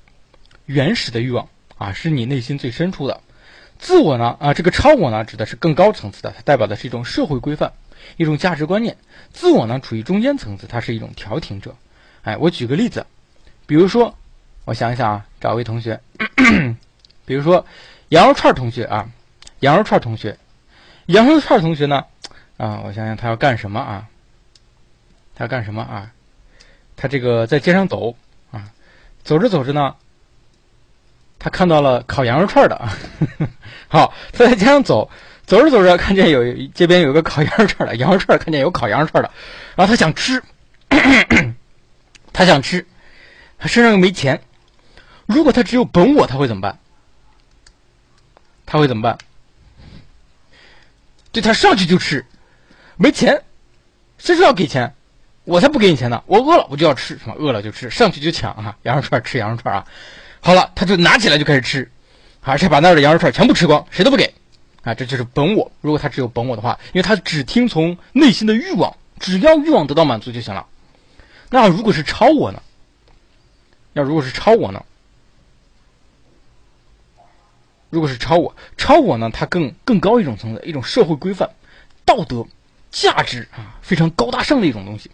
[0.66, 3.20] 原始的欲望啊，是你内心最深处的。
[3.78, 7.72] 自我呢啊，这个超我呢指的是更高层次的，它代表的是一种社会规范，
[8.16, 8.96] 一种价值观念。
[9.32, 11.76] 自我呢处于中间层次，它是一种调停者。
[12.22, 13.06] 哎，我举个例子，
[13.66, 14.14] 比如说，
[14.64, 16.00] 我想一想啊，找位同学。
[17.26, 17.66] 比如说，
[18.08, 19.08] 羊肉串同学啊，
[19.60, 20.38] 羊肉串同学，
[21.06, 22.04] 羊肉串同学呢，
[22.56, 24.06] 啊，我想想他要干什么啊？
[25.34, 26.12] 他要干什么啊？
[26.96, 28.16] 他这个在街上走
[28.52, 28.70] 啊，
[29.24, 29.96] 走着走着呢，
[31.38, 32.96] 他看到了烤羊肉串的啊。
[33.88, 35.10] 好，他在街上走，
[35.44, 39.30] 走着走着看见有街边有个烤 羊肉串的，羊肉串看见有烤羊肉串的，
[39.74, 40.42] 然后他想吃，
[42.32, 42.86] 他想吃，
[43.58, 44.40] 他身上又没钱。
[45.26, 46.78] 如果他只有本我，他会怎么办？
[48.66, 49.18] 他会怎么办？
[51.32, 52.24] 对他上去就吃，
[52.96, 53.42] 没钱，
[54.18, 54.94] 谁说要给钱？
[55.44, 56.22] 我才不给你钱呢！
[56.26, 58.76] 我饿了我就要吃，什么饿了就吃，上去就抢啊！
[58.84, 59.86] 羊肉串吃羊肉串啊！
[60.40, 61.90] 好了，他就拿起来就开始吃，
[62.40, 64.32] 而且把那儿的羊肉串全部吃光，谁都不给
[64.82, 64.94] 啊！
[64.94, 65.70] 这就是本我。
[65.82, 70.66] 如果他只有本我的话，因为他只听从内心的欲望，只要欲望得到满足就行了。
[71.50, 72.62] 那如果是超我呢？
[73.92, 74.82] 要如果是超我呢？
[77.90, 79.30] 如果是超我，超我呢？
[79.30, 81.50] 它更更高一种层次，一种社会规范、
[82.04, 82.46] 道德、
[82.94, 85.10] 价值啊，非常高大上的一种东西。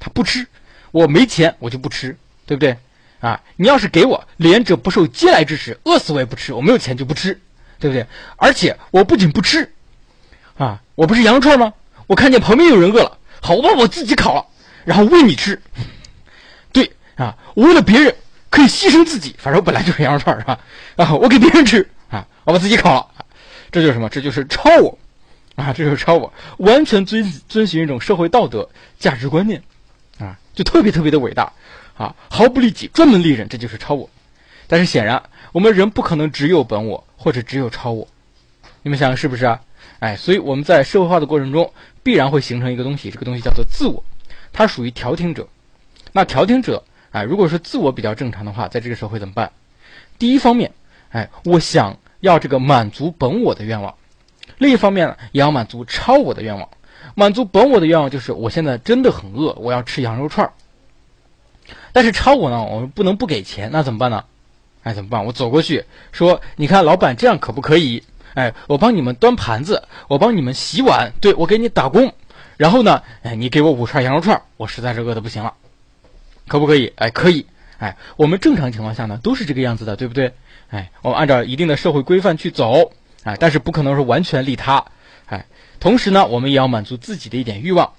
[0.00, 0.44] 他不吃，
[0.90, 2.76] 我没钱我就不吃，对不对？
[3.20, 6.52] 啊，你要是给我，连者不受嗟来之食，饿死我也不吃。
[6.52, 7.40] 我没有钱就不吃，
[7.78, 8.04] 对不对？
[8.36, 9.72] 而且我不仅不吃，
[10.58, 11.72] 啊，我不是羊肉串吗？
[12.08, 14.44] 我看见旁边有人饿了，好，我把我自己烤了，
[14.84, 15.62] 然后喂你吃。
[16.74, 18.12] 对啊，我为了别人，
[18.50, 20.58] 可以牺牲自己，反正我本来就是羊肉串是吧？
[20.96, 23.24] 啊，我给别人吃啊，我把自己烤了，
[23.70, 24.08] 这就是什么？
[24.08, 24.98] 这就是超我
[25.54, 29.62] 啊，这就是超我，完全遵遵循一种社会道德价值观念
[30.18, 31.52] 啊，就特别特别的伟大
[31.96, 34.08] 啊，毫不利己，专门利人，这就是超我。
[34.66, 35.22] 但是显然，
[35.52, 38.08] 我们人不可能只有本我或者只有超我，
[38.82, 39.60] 你们想是不是啊？
[39.98, 41.72] 哎，所以我们在社会化的过程中，
[42.02, 44.02] 必然会形成一个东西，这个东西叫做自我，
[44.52, 45.46] 它属于调停者。
[46.12, 46.82] 那调停者。
[47.12, 49.52] 哎，如果说自我比较正常的话，在这个社会怎么办？
[50.18, 50.72] 第一方面，
[51.10, 53.92] 哎，我想要这个满足本我的愿望；
[54.62, 56.68] 另一方面呢，也要满足超我的愿望。
[57.14, 60.52] 满足本我的愿望就是我现在真的很饿，我要吃羊肉串儿。
[61.92, 64.24] 但是超我呢，我们不能不给钱，那怎么办呢？
[64.82, 65.24] 哎，怎么办？
[65.24, 68.02] 我走过去说：“你看，老板这样可不可以？
[68.34, 72.14] 哎，我帮你们端盘子，我帮你们洗碗，对我给你打工。
[72.56, 75.54] 然后呢，哎，你给我五串羊肉串儿，我实在是饿的不行了。”
[76.48, 76.92] 可不可以？
[76.96, 77.46] 哎，可以。
[77.78, 80.32] 哎，我们正常情况下呢，都是这个样子的，对不对？
[80.70, 82.92] 哎，我们按照一定的社会规范去走，
[83.24, 84.84] 哎，但是不可能是完全利他，
[85.26, 85.44] 哎，
[85.78, 87.90] 同时呢，我们也要满足自己的一点欲望，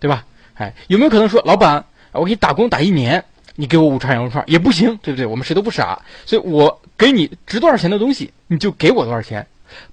[0.00, 0.24] 对吧？
[0.54, 3.24] 哎，有没有可能说，老板，我给你打工打一年，
[3.54, 5.24] 你给我五串羊肉串也不行，对不对？
[5.24, 9.46] 我们谁都不傻，所以我给你值多少钱的东西，你就给我多少钱。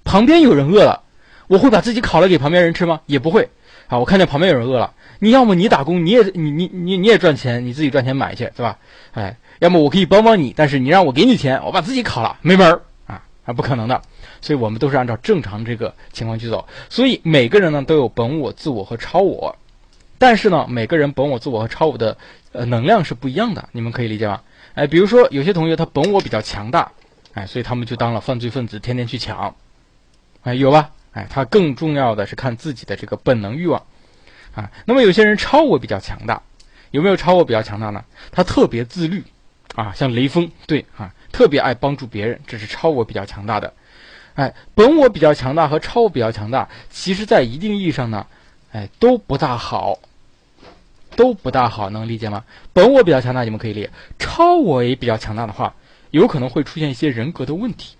[0.04, 1.02] 旁边有人饿了，
[1.46, 3.00] 我会把自己烤了给旁边人吃吗？
[3.06, 3.48] 也不会。
[3.86, 4.92] 啊，我看见旁边有人饿了。
[5.18, 8.78] 你要么你打工，你也你你你你也赚钱，你自己赚钱买去，对吧？
[9.12, 14.00] 哎，要么我可以帮帮你，但是你让我给你钱，我把自己烤了，没门儿啊，啊，不可能的。
[14.40, 16.66] 所以我们都是按照正常这个情况去走。
[16.88, 19.56] 所以每个人呢都有本我、自我和超我，
[20.18, 22.16] 但是呢每个人本我、自我和超我的
[22.52, 24.40] 呃能量是不一样的，你们可以理解吗？
[24.74, 26.92] 哎，比如说有些同学他本我比较强大，
[27.34, 29.54] 哎，所以他们就当了犯罪分子，天天去抢，
[30.42, 30.90] 哎，有吧？
[31.12, 33.82] 哎，他更重要的是看自己的这个本能欲望。
[34.54, 36.42] 啊，那么有些人超我比较强大，
[36.90, 38.04] 有没有超我比较强大呢？
[38.32, 39.22] 他特别自律，
[39.74, 43.72] 啊，像雷锋，对啊，特别爱帮助别人，这是超我比较强大的。
[44.34, 48.26] 哎，本我比较强大和超我比较强大，其实在一定意义上呢，
[48.72, 49.98] 哎，都不大好，
[51.16, 52.44] 都不大好，能理解吗？
[52.72, 55.74] 本我比较强大，你们可以理解；超我也比较强大的话，
[56.10, 57.96] 有可能会出现一些人格的问题。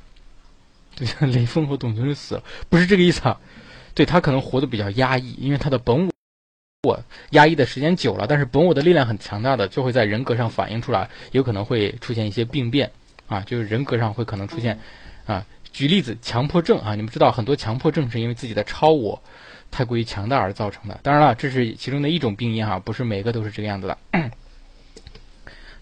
[0.97, 3.41] 对，雷锋和董存瑞死了，不是这个意思啊，
[3.95, 6.11] 对他可能活得比较压抑，因为他的本我。
[6.83, 6.99] 我
[7.33, 12.91] 压抑的时间久了，但是本我的力量很强大的，就会在人格上反映出来，有可能会出现一些病变
[13.29, 14.79] 啊，就是人格上会可能出现
[15.27, 15.45] 啊。
[15.73, 19.23] 举例子，强迫症啊，你们知道很多强迫症是因为自己的超我
[19.71, 20.99] 太过于强大而造成的。
[21.03, 23.99] 当然了，这是其中的一种病因哈，不是每个都是这个样子的。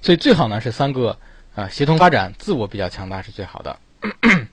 [0.01, 1.19] 所以最好呢是三个
[1.55, 3.79] 啊协同发展，自我比较强大是最好的。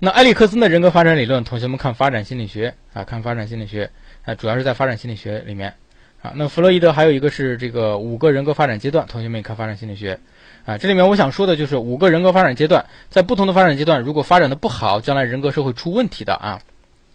[0.00, 3.90] 那埃里克森的人格发展理论，同学们看发展心理学啊，看发展心理学。
[4.24, 5.72] 啊，主要是在发展心理学里面，
[6.20, 10.20] 啊，那弗洛伊德还有一个是这个五个人格发展阶段，同学们也看发展心理学，
[10.68, 16.60] 啊，这里面我想说的就是五个人格发展阶段，在不同的发展阶段，如果发展的不好，将来人格是会出问题的啊，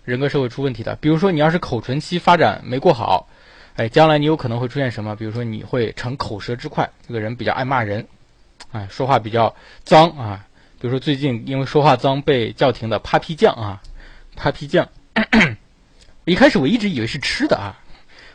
[0.04, 0.96] 人格是会出问题的。
[0.96, 3.28] 比如说你要是口唇期发展没过好，
[3.76, 5.16] 哎，将来你有可能会出现什么？
[5.16, 8.08] 比如说你会成口舌之快，这个人比较爱骂人，
[8.72, 10.48] 哎，说话比较脏啊，
[10.82, 13.80] 比如说最近因为说话脏被叫停的 Papi 酱啊
[14.36, 14.90] ，Papi 酱。
[16.26, 17.78] 一开始我一直以为是吃的啊，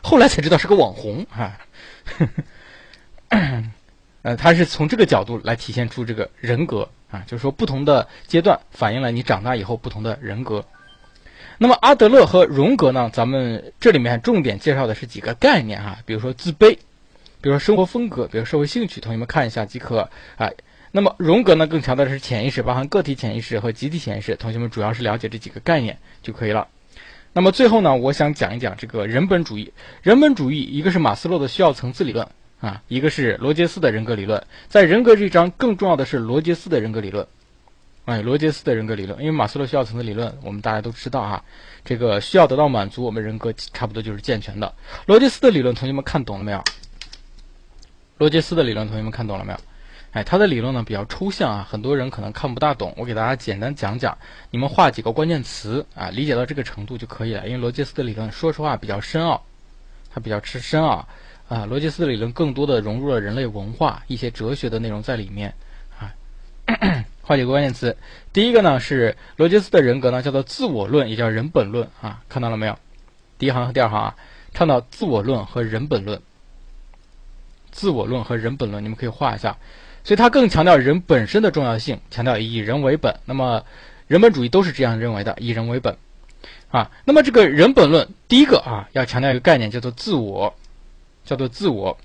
[0.01, 1.59] 后来才知道是个网红啊。
[4.21, 10.63] 呃，他是从这个角度来体现出这个人格啊，就是说不同的阶段反映了你长大以后不同的人格。
[11.57, 16.77] 那么阿德勒和荣格呢，咱们这里面重点介绍的是几个概念哈，比如说自卑，
[17.41, 20.49] 比如说生活风格，比如社会兴趣，同学们看一下即可啊。
[20.91, 26.67] 那么荣格呢，更强调的是潜意识，包含个体潜意识和集体潜意识，同学们主要是了解这几个概念就可以了。
[27.31, 29.71] 那么最后呢，我想讲一讲这个人本主义。
[30.01, 32.27] 人本主义一个是马斯洛的需要层次理论
[32.59, 34.43] 啊，一个是罗杰斯的人格理论。
[34.67, 37.25] 在人格这一章，更重要的是罗杰斯的人格理论。
[38.05, 41.43] 哎，罗杰斯的人格理论，因为马斯洛需要层次理论，我们大家都知道哈，
[41.85, 44.73] 这个需要得到满足，我们人格差不多就是健全的。
[45.05, 46.63] 罗杰斯的理论，同学们看懂了没有？
[48.17, 49.59] 罗杰斯的理论，同学们看懂了没有？
[50.11, 52.93] 哎，他的理论呢比较抽象啊，很多人可能看不大懂。
[52.97, 54.17] 我给大家简单讲讲，
[54.49, 57.45] 你们画几个关键词啊，理解到这个程度就可以了。
[57.47, 59.45] 因为罗杰斯的理论说实话比较深奥，
[60.11, 61.07] 它比较吃深奥。
[61.49, 65.53] 啊罗杰斯的理论更多的融入了人类文化一些哲学的内容在里面
[65.99, 66.15] 啊。
[67.21, 67.97] 画几个关键词，
[68.31, 72.77] 第一个呢是罗杰斯的人格呢叫做自我论，也叫人本论啊，看到了没有？
[73.37, 74.15] 第一行和第二行啊，
[74.53, 76.21] 倡导自我论和人本论。
[77.71, 79.55] 自我论和人本论，你们可以画一下。
[80.03, 83.15] 所以，他更强调人本身的重要性，强调以人为本。
[83.25, 83.63] 那么，
[84.07, 85.95] 人本主义都是这样认为的，以人为本，
[86.71, 86.89] 啊。
[87.05, 90.53] 那么，这个人本论，第一个啊，要强调一个概念，叫做自我，
[91.29, 91.95] 叫做自我。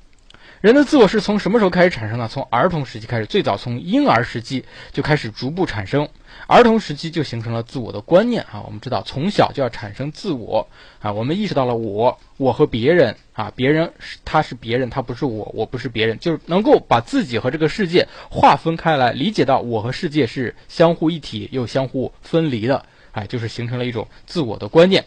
[0.61, 2.29] 人的自我是从什么时候开始产生呢？
[2.31, 4.63] 从儿童时期开始，最早从婴儿时期
[4.93, 6.07] 就开始逐步产生。
[6.47, 8.63] 儿童时期就形成了自我的观念啊。
[8.67, 10.69] 我们知道，从小就要产生自我
[11.01, 11.11] 啊。
[11.11, 22.85] 我们意识到了我，我和别人啊，别人是他是别人，他不是我，我不是别人，就是能够把自己和这个世界划分开来，理解到我和世界是相互一体又相互分离的。
[23.13, 25.03] 哎，就是形成了一种自我的观念。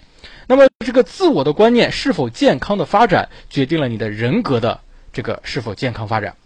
[0.49, 4.79] 那么，这个自我的观念是否健康的发展，决定了你的人格的
[5.11, 6.37] 这个是否健康发展，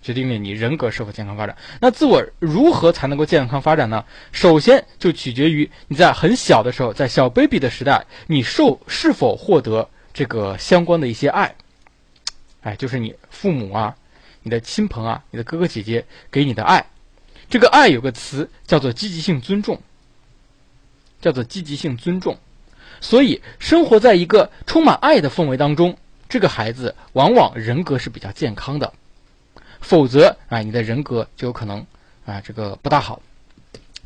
[0.00, 1.56] 决定了你人格是否健康发展。
[1.80, 4.04] 那自我如何才能够健康发展呢？
[4.30, 11.56] 首先就取决于你在很小的时候，在小 baby 的时代，你受是否获得这个相关的一些爱。
[12.60, 13.96] 哎，就是你父母啊，
[14.44, 16.86] 你的亲朋啊，你的哥哥姐姐给你的爱。
[17.50, 19.82] 这个爱有个词叫做积极性尊重。
[21.20, 22.38] 叫做积极性尊重，
[23.00, 25.96] 所以生活在一个充满爱的氛围当中，
[26.28, 28.92] 这个孩子往往人格是比较健康的。
[29.80, 31.86] 否则啊，你的人格就有可能
[32.26, 33.22] 啊这个不大好。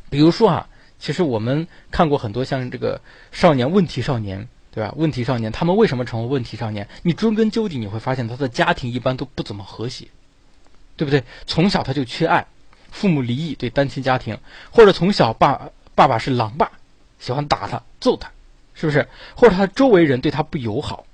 [0.09, 0.67] 比如说啊，
[0.99, 4.93] 其实我们看过很多像这个少年问题少年，对吧？
[4.95, 6.87] 问题少年他们为什么成为问题少年？
[7.01, 10.07] 你追根究底，你会发现他的家庭一般都不怎么和谐，
[10.95, 11.23] 对不对？
[11.47, 12.45] 从小他就缺爱，
[12.91, 14.37] 父母离异，对单亲家庭，
[14.71, 16.71] 或者从小爸爸爸是狼爸。
[17.19, 18.29] 喜欢打他、揍他，
[18.73, 19.07] 是不是？
[19.35, 21.05] 或者他周围人对他不友好，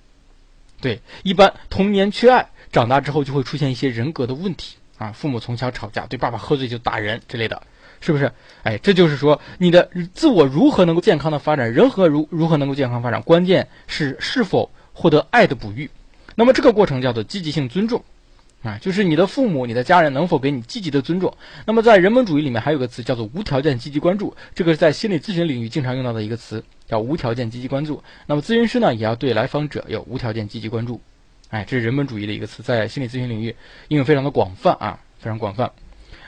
[0.82, 5.12] 对，一般童年缺爱，长大之后就会出现一些人格的问题啊。
[5.12, 7.62] 父母从小吵架，对爸爸喝醉就打人之类的，
[8.02, 8.32] 是不是？
[8.64, 15.90] 哎，这就是说你的自我如何能够健康的发展，人和如如何能够健康发展，关键是是否获得爱的哺育。
[16.36, 18.04] 那么这个过程叫做积极性尊重。
[18.62, 21.34] 啊，就是你的父母、你的家人能否给你积极的尊重？
[21.66, 28.04] 那么在人本主义里面还有个词叫做无条件积极关注，这个是在心理咨询领域经常用到的一个词，叫无条件积极关注。
[28.26, 31.00] 那么咨询师呢，也要对来访者有无条件积极关注。
[31.50, 33.56] 哎，这是人本主义的一个词，在心理咨询领域
[33.88, 35.72] 应用非常的广泛啊，非常广泛。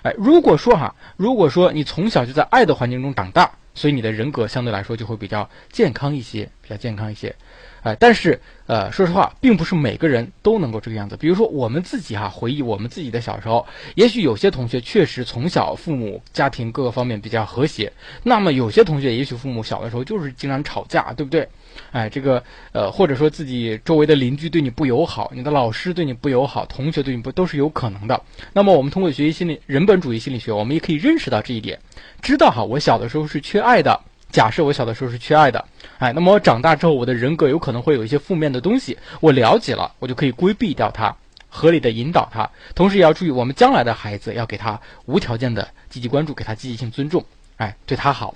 [0.04, 7.36] 哎，如果说哈，如果说你从小就在爱的环境中长大，所以你的人格相对来说就会比较健康一些，比较健康一些。
[7.84, 11.18] 哎，但是，呃，说实话，并不是每个人都能够这个样子。
[11.18, 13.66] 比如说，我们自己哈，回忆我们自己的小时候，
[13.96, 21.48] 也许有些同学确实从小父母家庭各个方面比较和谐，那么有些同学也许父母小的时候就是经常吵架，对不对？
[21.92, 28.22] 哎，这个，呃，或者说自己周围的邻居对你不友好，你的老师对你不友好，同学对你不都是有可能的。
[28.54, 31.80] 那么我们通过学习心理人本主义心理学，我们也可以认识到这一点，
[32.22, 34.00] 知道哈，我小的时候是缺爱的。
[34.32, 35.64] 假设我小的时候是缺爱的，
[36.00, 38.98] 哎，那么我长大之后，我的人格有可能会有一些负面的东西。
[39.20, 41.16] 我了解了，我就可以规避掉它，
[41.50, 42.50] 合理的引导他。
[42.74, 47.24] 同时也要注意，我们将来的孩子要给他无条件的积极关注，给他积极性尊重，
[47.58, 48.36] 哎，对他好，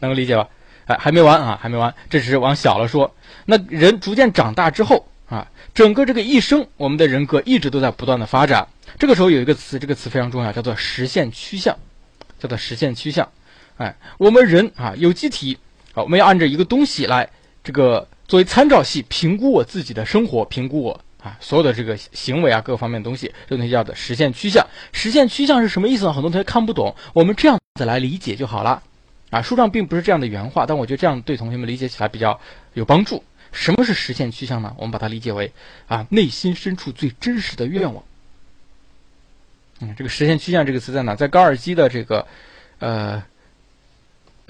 [0.00, 0.48] 能够理解吧？
[0.86, 3.14] 哎，还没完啊，还没完，这只是往小了说。
[3.46, 8.66] 那人逐渐长大之后啊，整个这个一生，我们的人格一直都在不断的发展。
[8.98, 11.78] 这个时候有一个词，这个词非常重要，叫做实现趋向，
[12.40, 13.30] 叫做实现趋向。
[13.82, 15.58] 哎，我们人啊有机体，
[15.92, 17.28] 啊，我们要按照一个东西来
[17.64, 24.64] 这个作为参照系评估我自己的生活，评估我啊所有的这个行为啊各方面的东西，这东西叫做实现趋向。
[24.92, 26.12] 实现趋向是什么意思呢？
[26.12, 28.80] 很多同学看不懂，我们这样子来理解就好了。
[29.30, 32.38] 啊，书上并不是这样的原话，但我觉得这样对同学们理解起来比较
[32.74, 33.24] 有帮助。
[33.50, 34.72] 什么是实现趋向呢？
[34.76, 35.52] 我们把它理解为
[35.88, 38.04] 啊内心深处最真实的愿望。
[39.80, 41.16] 嗯，这个实现趋向这个词在哪？
[41.16, 42.24] 在高尔基的这个
[42.78, 43.20] 呃。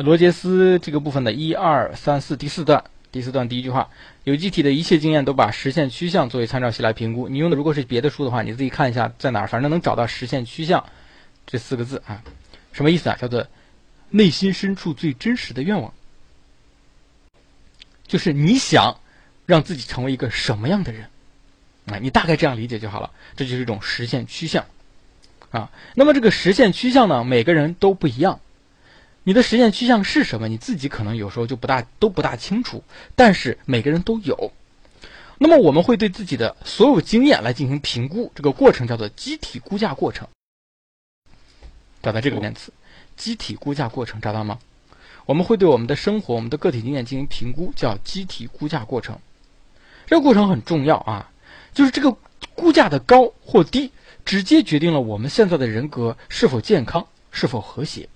[0.03, 3.89] 罗杰斯这个部分的一二三四第四段，第四段第一句话，
[4.25, 7.29] 有机体的一切经验都把实现趋向作为参照系来评估。
[7.29, 10.85] 你用的如果是别的书的话，你自己看一下在哪儿，反正能找到实现趋向
[11.47, 12.23] 这四个字啊，
[12.73, 13.17] 什么意思啊？
[13.21, 13.47] 叫做
[14.11, 15.95] 内心深处最真实的愿望，
[18.07, 18.99] 就是你想
[19.47, 21.07] 让自己成为一个什么样的人
[21.87, 21.99] 啊？
[22.01, 23.11] 你大概这样理解就好了。
[23.37, 24.65] 这就是一种实现趋向
[25.53, 25.71] 啊。
[25.95, 28.41] 那么这个实现趋向呢，每个人都不一样。
[29.25, 30.49] 你的实现趋向是什么？
[30.49, 32.83] 你自己可能有时候就不大都不大清楚，
[33.15, 34.53] 但是每个人都有。
[35.39, 40.27] 那么我们会对自己的所有经验来进行评估，这个过程叫做机体估价过程。
[42.03, 42.73] 找到这个单词，
[43.17, 44.59] 机体估价过程找到吗？
[45.25, 49.21] 我们会对我们的生活、我们的个体经验进行评估，叫机体估价过程。
[50.07, 51.31] 这个过程很重要啊，
[51.73, 52.17] 就是这个
[52.57, 53.93] 估价的高或低，
[54.25, 58.09] 直接决定了我们现在的人格是否健康、是否和谐。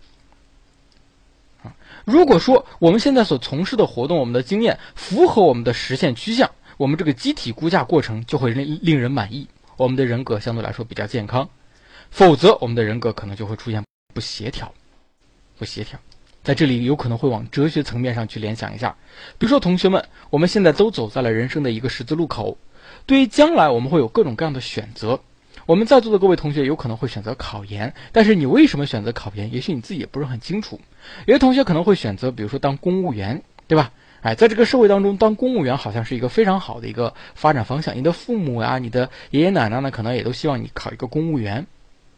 [2.07, 11.49] 如果说我们现在所从事的活动，我们的经验符合我们的实现趋向，我们这个机体估价过程就会令令人满意，我们的人格相对来说比较健康。
[12.13, 13.85] 否则，我们的人格可能就会出现
[14.15, 14.73] 不协调。
[15.59, 15.99] 不协调，
[16.45, 18.95] 在这里有可能会往哲学层面上去联想一下。
[19.37, 22.57] 比如说，同学们，我们现在都走在了人生的一个十字路口，
[23.05, 25.19] 对于将来我们会有各种各样的选择。
[25.67, 29.53] 我们在座的各位同学有可能会选择考研，但是你为什么选择考研？
[29.53, 30.81] 也许你自己也不是很清楚。
[31.27, 33.93] 有些同学可能会选择，比如说当公务员，对吧？
[34.23, 37.97] 哎，在这个社会当中，当公务员好像是一个非常好的一个发展方向。
[37.97, 41.67] 你的父母啊，你的爷爷奶奶呢，可能也都希望你考一个公务员，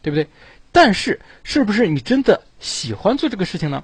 [0.01, 0.27] 对不对？
[0.71, 3.83] 但是，是不是你真的喜欢做这个事情呢？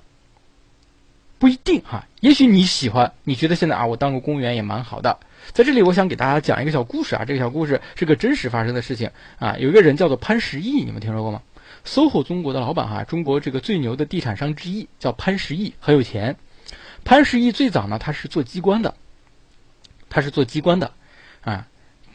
[1.40, 2.08] 不一定哈。
[2.20, 5.20] 也许你喜欢，你觉得现在啊，我当个公务员也蛮好的。
[5.54, 7.24] 在这里，我想给大家讲一个小故事啊。
[7.26, 9.56] 这个小故事是个真实发生的事情啊。
[9.58, 11.42] 有一个人叫做潘石屹，你们听说过吗
[11.86, 16.36] ？SOHO 中国的老板哈，中国这个最牛的地产商之一，叫潘石屹，很有钱。
[17.04, 18.96] 潘石屹最早呢，他是做机关的，
[20.10, 20.92] 他是做机关的
[21.42, 21.68] 啊。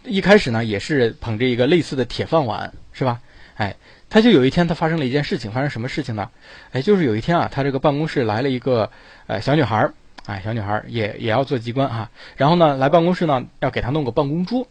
[0.05, 3.21] 一开始呢，也是捧着一个类似的铁饭碗，是吧？
[3.55, 3.77] 哎，
[4.09, 6.31] 他就有一天，他发生了一件事情，发生什么事情呢？
[6.73, 8.91] 哎，就是有一天啊，他这个办公室来了一个
[9.27, 9.95] 呃小女孩儿。
[10.31, 14.65] 哎，小女孩也也要做机关哈，然后呢，来办公室呢，要给她弄个办公桌，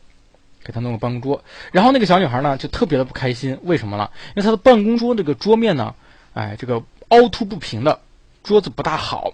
[0.64, 1.44] 给她弄个办公桌。
[1.74, 4.10] 然后那个小女孩呢，就特别的不开心，为什么呢？
[4.30, 5.94] 因为她的办公桌这个桌面呢，
[6.34, 8.00] 哎，这个凹凸不平的，
[8.42, 9.34] 桌子不大好。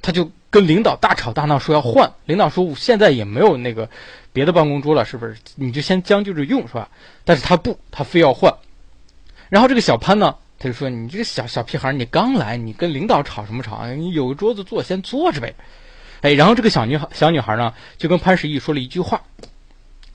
[0.00, 2.10] 她就跟领导大吵大闹，说要换。
[2.24, 3.90] 领导说现在也没有那个
[4.32, 5.36] 别的办公桌了，是不是？
[5.56, 6.88] 你就先将就着用，是吧？
[7.26, 8.54] 但是她不，她非要换。
[9.50, 10.34] 然后这个小潘呢？
[10.58, 13.86] 他就说：“你这个小小屁孩，你刚来，你跟领导吵什么吵？
[13.94, 15.54] 你有个桌子坐，先坐着呗。”
[16.22, 19.22] 哎，然后这个小女孩小女孩呢，就跟潘石屹说了一句话，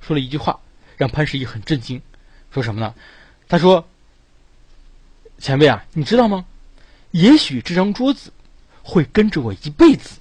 [0.02, 0.60] 说了一句话，
[0.98, 2.02] 让潘石屹很震惊。
[2.52, 2.94] 说什么呢？
[3.48, 3.88] 他说
[5.40, 6.46] ：“前辈啊，你知道吗？
[7.12, 8.34] 也许这张桌子
[8.82, 10.20] 会跟着我一辈子，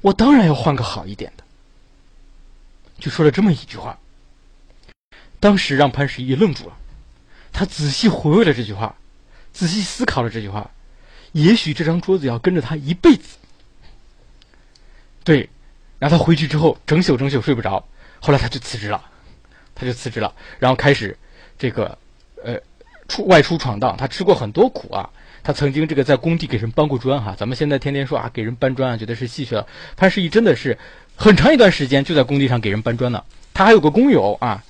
[0.00, 1.44] 我当然要换个好一点的。”
[2.98, 3.96] 就说了这么一句话，
[5.38, 6.76] 当时让潘石屹愣住了，
[7.52, 8.96] 他仔细回味了这句话。
[9.58, 10.70] 仔细思考了这句话，
[11.32, 13.36] 也许这张桌子要跟着他一辈子。
[15.24, 15.50] 对，
[15.98, 17.84] 然后他回去之后，整宿整宿睡不着。
[18.20, 19.04] 后来他就辞职了，
[19.74, 21.18] 他就辞职了，然后开始
[21.58, 21.98] 这个
[22.44, 22.60] 呃
[23.08, 23.96] 出外出闯荡。
[23.96, 25.10] 他吃过很多苦啊，
[25.42, 27.34] 他曾经这个在工地给人搬过砖哈。
[27.36, 29.66] 咱们现在天天说啊，给人搬砖啊，觉得是戏谑了。
[29.96, 30.78] 潘石屹真的是
[31.16, 33.24] 很长一段时间就在工地上给人搬砖呢。
[33.52, 34.62] 他还有个工友啊。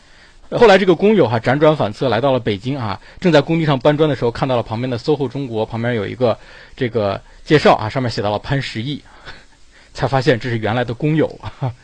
[0.57, 6.38] 后来这个工友哈辗转反侧来到了北京啊，正在工地上搬砖的时候，看到了旁边的 SOHO 中国旁边有一个
[6.74, 9.03] 这个介绍啊，上面写到了潘石屹，
[9.92, 11.26] 才发现这是原来的工友
[11.61, 11.74] 啊。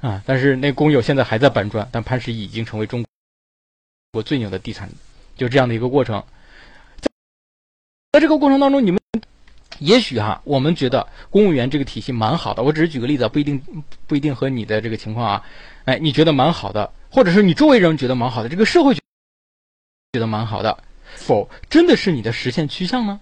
[0.00, 3.02] 啊但是那工友现在还在搬砖，但潘石屹已经成为中
[4.12, 4.90] 国最牛的地产，
[5.36, 6.22] 就这样的一个过程。
[8.12, 9.00] 在这个过程当中，你们
[9.78, 12.62] 也许哈，我们觉得公务员这个体系蛮好的。
[12.62, 13.62] 我只是举个例子，不一定
[14.06, 15.44] 不一定和你的这个情况啊，
[15.86, 16.90] 哎，你觉得蛮好的。
[17.10, 19.00] 或者是你周围人觉得蛮好的，这个社会觉
[20.12, 20.78] 得蛮好的，
[21.16, 23.20] 否真的是你的实现趋向呢？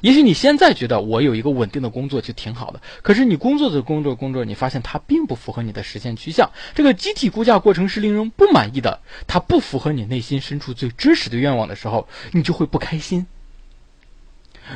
[0.00, 13.26] 也许你现在觉得我有一个稳定的工作就挺好的，可是你工作的工作工作，你发现它并不符合你的实现趋向，这个集体估价过程是令人不满意的，它不符合你内心深处最真实的愿望的时候，你就会不开心。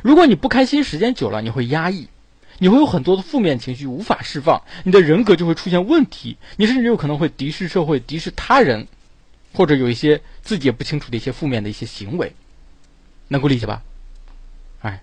[0.05, 2.09] 如果你不开心时间久了，你会压抑。
[2.59, 8.87] 你会有很多的负面情绪无法释放，你的人格就会出现问题，你甚至有可能会敌视社会、敌视他人，
[9.53, 12.33] 或者有一些自己也不清楚的一些负面的一些行为，
[13.29, 13.83] 能够理解吧？
[14.81, 15.03] 哎，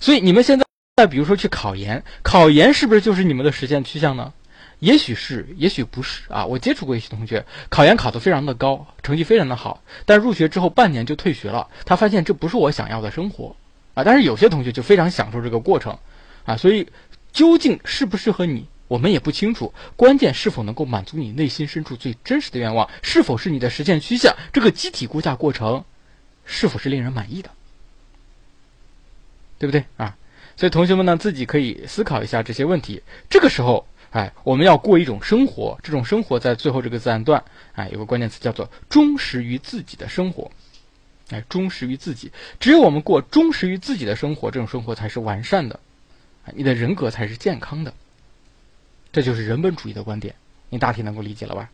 [0.00, 0.64] 所以你们现在
[0.96, 4.32] 再比如说去考研，考研是不是就是你们的实现趋向呢？
[4.80, 6.44] 也许是，也许不是啊。
[6.44, 13.56] 我接触过一些同学，考研考得非常的高，成绩非常的好，但入学之后半年就退学了，他发现这不是我想要的生活
[13.94, 14.04] 啊。
[14.04, 15.98] 但是有些同学就非常享受这个过程。
[16.44, 16.86] 啊，所以
[17.32, 19.72] 究竟适不适合你，我们也不清楚。
[19.96, 24.36] 关键是否能够满足你内心深处最真实的愿望，是否是你的实现趋向？
[24.52, 25.84] 这个机体估价过程
[26.44, 27.50] 是否是令人满意的？
[29.58, 30.16] 对不对啊？
[30.56, 33.02] 所以同学们呢，自己可以思考一下这些问题。
[33.30, 37.42] 这个时候，哎，我们要过一种生活，这种生活在最后这个自然段，
[37.72, 40.50] 哎，有个关键词叫做忠实于自己的生活。
[41.30, 45.80] 哎，忠实于自己，只有我们过忠实于自己的生活，这种生活才是完善的。
[46.52, 47.94] 你的人格才是健康的，
[49.12, 50.34] 这就是人本主义的观点，
[50.68, 51.70] 你大体能够理解了吧？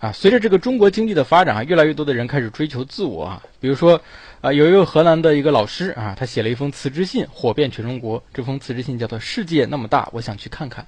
[0.00, 3.42] 啊，随着这个中国经济的发展啊，越来越多的人开始追求自我啊。
[3.58, 4.00] 比如说，
[4.42, 8.22] 啊，有一个河南的一个老师啊，他写了一封辞职信，火遍全中国。
[8.34, 10.84] 这封辞职信叫做《世界那么大，我想去看看》。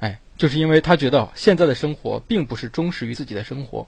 [0.00, 3.86] 哎，就是因为他觉得现在的生活并不是忠实于自己的生活。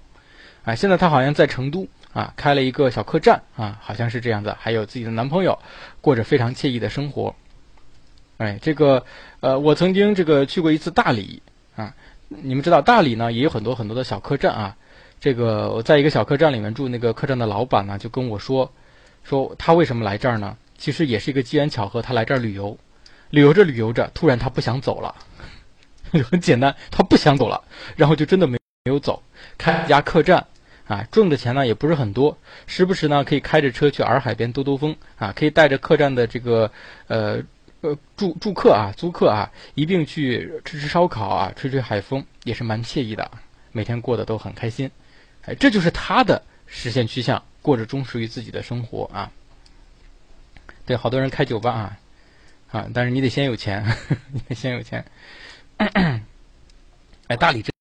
[0.64, 1.88] 哎，现在他好像在成都。
[2.12, 5.58] 啊，开了一个小客栈啊，好像是这样子，还有自己的男朋友，
[6.02, 7.34] 过着非常惬意的生活。
[8.36, 9.02] 哎，这个
[9.40, 11.40] 呃，我曾经这个去过一次大理
[11.76, 11.94] 啊，
[12.28, 14.76] 你们知道大理呢也有很多很多的小客栈啊。
[15.20, 18.70] 这个我在一个小客栈里面住，那个客栈的老板呢就跟我说，
[19.22, 20.56] 说他为什么来这儿呢？
[20.76, 22.76] 其实也是一个机缘巧合，他来这儿旅游，
[23.30, 25.14] 旅游着旅游着，突然他不想走了，
[26.28, 27.62] 很简单，他不想走了，
[27.94, 29.22] 然后就真的没没有走，
[29.56, 30.44] 开一家客栈。
[30.86, 32.36] 啊，挣的钱呢也不是很多，
[32.66, 36.70] 时不时呢可以开着车去洱海边兜兜风啊，可以带着客栈的这个
[37.06, 37.42] 呃
[37.80, 43.30] 呃住住客啊租客啊一并去吃吃烧烤啊，吹吹海风，也是蛮惬意的，
[43.70, 44.90] 每天过得都很开心。
[45.42, 49.30] 哎，这就是他的实现趋向，过着忠实于自己的生活啊。
[50.84, 51.98] 对，好多人开酒吧啊
[52.72, 53.84] 啊，但是你得先有钱，
[54.32, 55.04] 你得先有钱。
[55.78, 57.72] 哎，大理真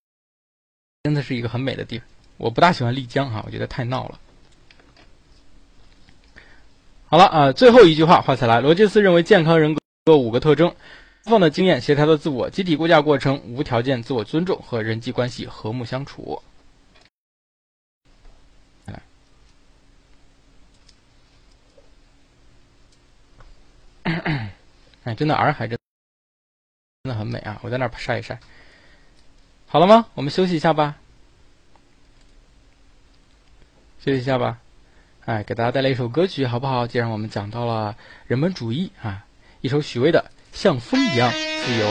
[1.04, 2.08] 真的是一个很美的地方。
[2.38, 4.20] 我不大喜欢丽江哈，我觉得太闹了。
[7.08, 8.62] 好了啊，最后一句话画起来。
[8.62, 10.70] 罗杰斯认为，健康人格五个特征：
[11.24, 16.42] 开放的经验、协调的自我、集体估价过程、无条件自我尊重和人际关系和睦相处。
[25.04, 25.78] 哎，真的洱海真
[27.04, 27.60] 真的很美啊！
[27.62, 28.40] 我在那儿晒一晒。
[29.68, 30.08] 好了吗？
[30.14, 30.96] 我们休息一下吧。
[34.04, 34.58] 休息一下吧，
[35.26, 36.88] 哎，给大家带来一首歌曲，好不好？
[36.88, 37.96] 既然我们讲到了
[38.26, 39.24] 人本主义啊，
[39.62, 40.26] 一首许巍的
[40.60, 41.86] 《像风一样自由》。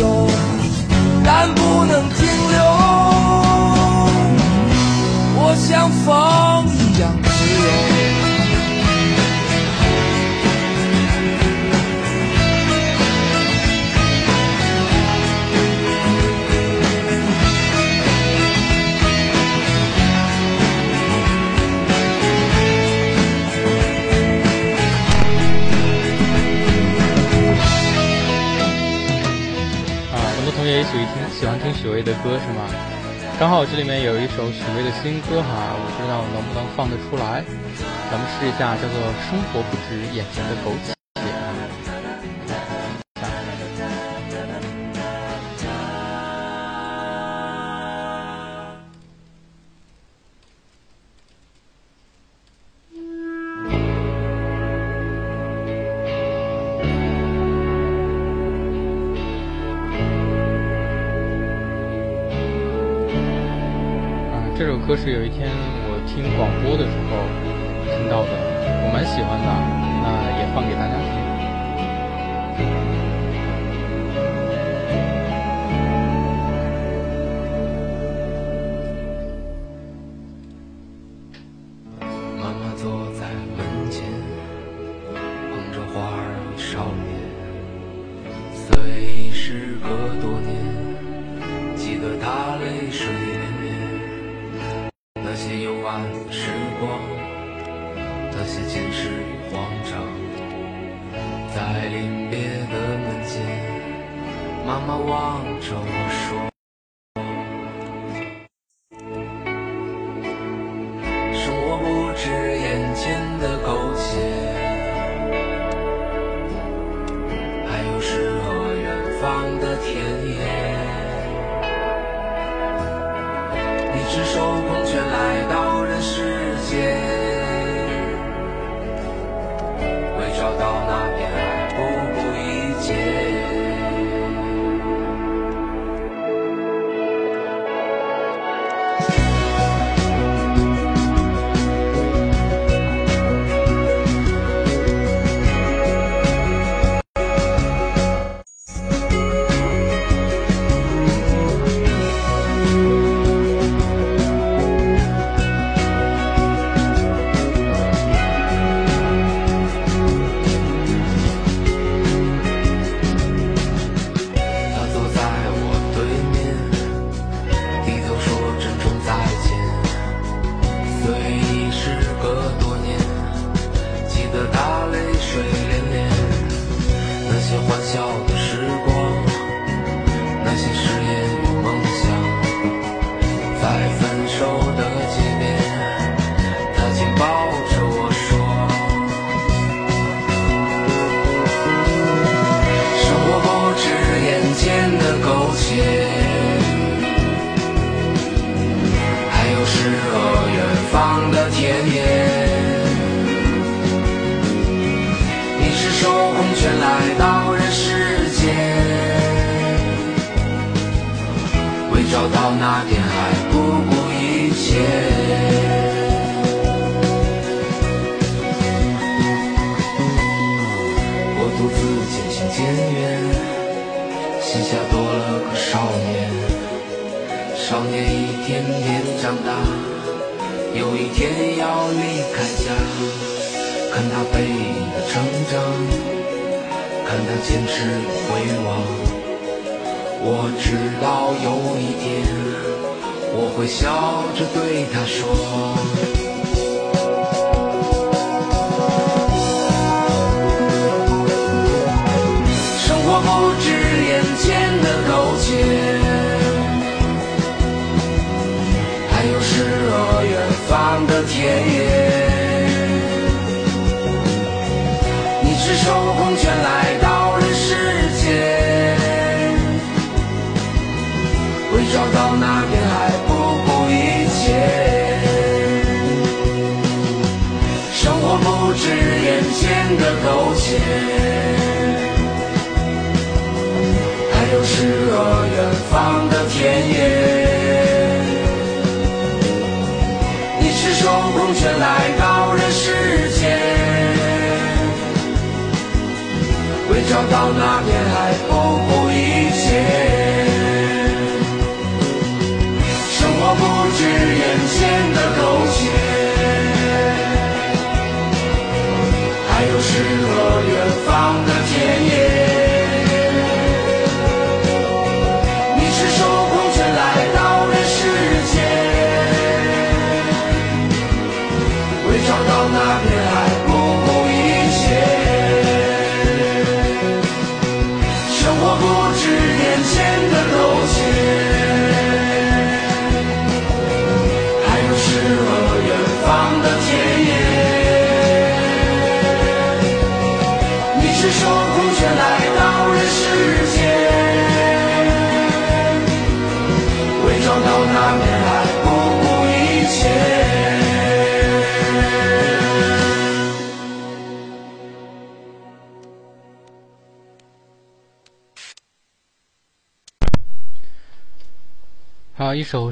[0.00, 0.26] 有
[1.24, 2.58] 但不能停留。
[5.34, 6.51] 我想放
[31.42, 32.70] 喜欢听许巍的歌是吗
[33.36, 37.42] 刚好这里面有一首许巍的新歌哈，我不知道能不能放得出来，
[38.12, 38.88] 咱们试一下，叫做
[39.28, 40.92] 《生活不止眼前的苟且》。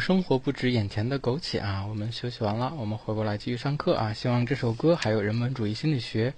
[0.01, 4.13] 生活不止眼前的苟且》啊，我们休息完了，我们回过来继续上课啊。
[4.13, 6.33] 希望这首歌还有人文主义心理学，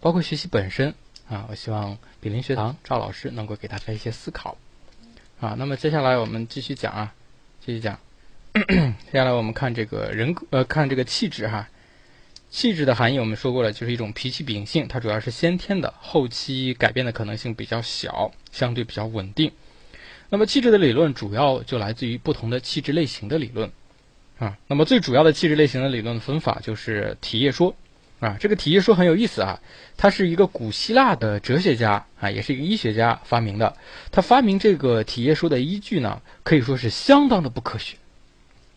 [0.00, 0.94] 包括学习本身
[1.28, 4.56] 啊，我希望比邻学堂赵老师能够给大家一些思考
[5.40, 5.56] 啊。
[5.58, 7.14] 那么接下来我们继续讲啊，
[7.64, 7.98] 继续讲。
[8.52, 11.68] 接下来我们看这个人格呃，看这个气质哈。
[12.50, 19.52] 气质的含义我们说过了，就是一种脾气秉性，它主要是先天的，后期改变的可能性比较小，相对比较稳定。
[20.30, 23.70] 那么气质的理论主要就来自于不同的气质类型的理论
[24.38, 24.56] 啊。
[24.66, 27.76] 那么最主要的气质类型的理论的分法就是体液说
[28.20, 28.38] 啊。
[28.40, 29.60] 这个体液说很有意思啊，
[29.98, 33.76] 它是一个古希腊的哲学家啊，也是一个医学家发明的。
[34.10, 37.96] 他发明这个体液说的依据呢，可以说是相当的不科学。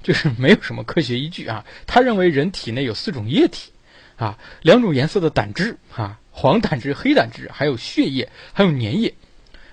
[0.01, 1.63] 就是没有什么科学依据啊！
[1.87, 3.71] 他认为人体内有四种液体，
[4.17, 9.13] 啊，两种颜色的胆汁，啊，黄胆汁、黑胆汁，还有血液，还有粘液，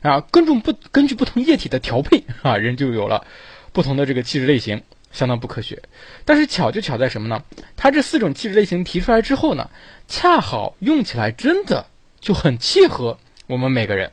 [0.03, 3.27] 啊，根据不根据不同液体的调配，啊，人就有了
[3.73, 4.83] 不同的这个气质类型，
[5.13, 5.83] 相当不科学。
[6.25, 7.43] 但是巧就巧在什么呢？
[7.77, 9.69] 他这四种气质类型提出来之后呢，
[10.09, 11.87] 恰好用起来真的
[12.19, 14.11] 就很契合我们每个人，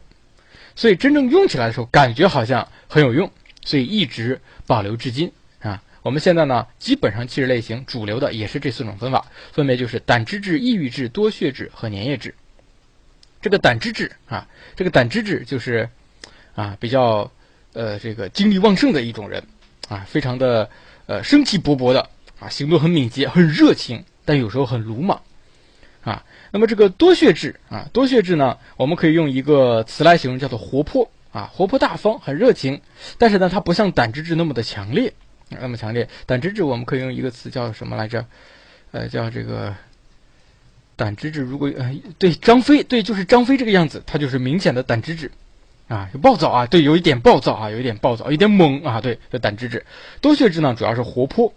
[0.75, 3.31] 所以真正用起来的时候，感觉好像很有用，
[3.63, 5.31] 所以一直保留至今
[5.61, 5.81] 啊。
[6.01, 12.35] 我们现在呢，基本上气质类型主流的也是这四种分法，分别就是胆汁质、抑郁质、多血质和粘液质。
[13.47, 14.45] 这个胆汁质啊，
[14.75, 15.87] 这个胆汁质就是
[16.53, 17.31] 啊比较
[17.71, 19.41] 呃这个精力旺盛的一种人
[19.87, 20.69] 啊，非常的
[21.05, 22.09] 呃生气勃勃的
[22.41, 25.21] 啊，行动很敏捷、很热情，但有时候很鲁莽
[26.01, 26.25] 啊。
[26.51, 32.81] 那么这个多血质啊，多血质呢，我们可以用一个词来形容，叫做活泼啊，活泼大方，很热情，
[33.17, 35.13] 但是呢，它不像胆汁质那么的强烈。
[35.49, 38.25] 那么强烈，胆汁质我们可以用一个词叫什么来着？
[38.91, 39.73] 呃，叫这个
[40.97, 41.39] 胆汁质。
[41.39, 45.31] 如果呃，对张飞，对，就是张飞这个样子，他就是明显的胆汁质，
[45.87, 49.85] 啊，暴躁啊，对，有一点暴躁啊，有一点暴躁，有点猛啊，对，这胆汁质。
[50.19, 51.53] 多血质呢，主要是活泼，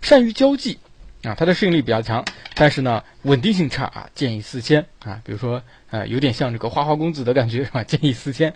[0.00, 0.78] 善于交际，
[1.24, 2.24] 啊，他的适应力比较强，
[2.54, 8.54] 但是呢，稳定性差啊，见异思迁啊，比如说呃，有点像这个花花公子的感觉啊，见异思迁，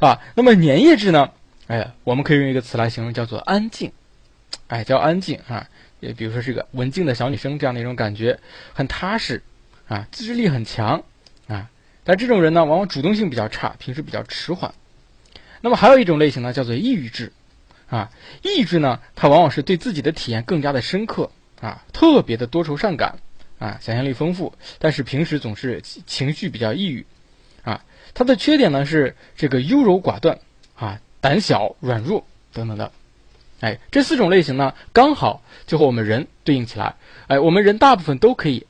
[0.00, 1.30] 啊，那么粘液质呢，
[1.68, 3.92] 哎，我们可以用一个词来形容，叫做安静。
[4.68, 5.66] 哎，叫安静啊，
[6.00, 8.38] 也比如说是个文静的小女生这样的一种感觉，
[8.74, 9.42] 很踏实
[9.88, 11.02] 啊，自制力很强
[11.46, 11.70] 啊。
[12.04, 14.72] 但这种人呢，往往主动性比较差，平时比较迟缓。
[15.60, 17.32] 那么还有一种类型呢，叫做抑郁质
[17.90, 18.10] 啊。
[18.42, 23.18] 抑郁质呢，他往往是对自己的体验更加的深刻啊，特别的多愁善感
[23.58, 27.04] 啊，想象力丰富，但是平时总是情绪比较抑郁
[27.64, 27.84] 啊。
[28.14, 30.38] 他的缺点呢是这个优柔寡断
[30.76, 32.92] 啊，胆小软弱等等的。
[33.60, 36.94] 哎，这四种类型呢，刚好就和我们人对应起来。
[37.26, 38.64] 哎，我们人大部分都可以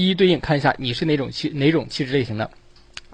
[0.00, 2.50] 一一对应，看一下你是哪种气哪种气质类型的。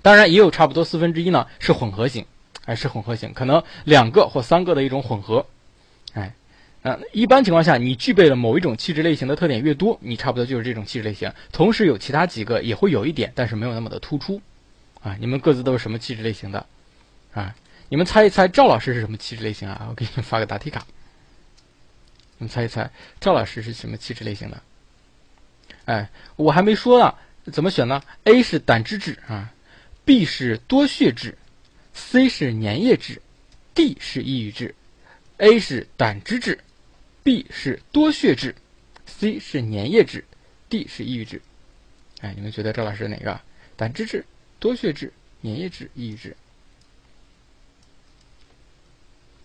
[0.03, 2.25] 当然，也有差不多四分之一呢是混合型，
[2.65, 5.45] 哎，是混合型，可能两个或三个的一种混合。
[6.13, 6.33] 哎，
[6.83, 11.33] 嗯，一般情况下，你具备了某一种气质类型的特点越多，你差不多就是这种气质类型。
[11.51, 14.41] 同时有其他几个也会有一点，但是没有那么的突出。
[15.03, 16.65] 啊，你们各自都是什么气质类型的？
[17.35, 17.53] 啊，
[17.89, 19.87] 你们猜一猜赵老师是什么气质类型啊？
[19.91, 20.87] 我给你们发个答题卡。
[22.39, 22.89] 你们猜一猜，
[23.19, 24.63] 赵老师是什么气质类型的？
[25.87, 27.15] 哎，我还没说呢，
[27.53, 29.53] 怎么选呢？A 是胆汁质啊
[30.05, 31.39] ，B 是多血质
[31.95, 33.23] ，C 是粘液质
[33.75, 34.75] ，D 是抑郁质。
[35.39, 36.59] A 是胆汁质
[37.23, 38.55] ，B 是多血质
[39.07, 40.25] ，C 是粘液质
[40.69, 41.41] ，D 是抑郁质。
[42.21, 43.41] 哎，你们觉得赵老师哪个？
[43.77, 44.25] 胆汁质、
[44.59, 46.37] 多血质、粘液质、抑郁质？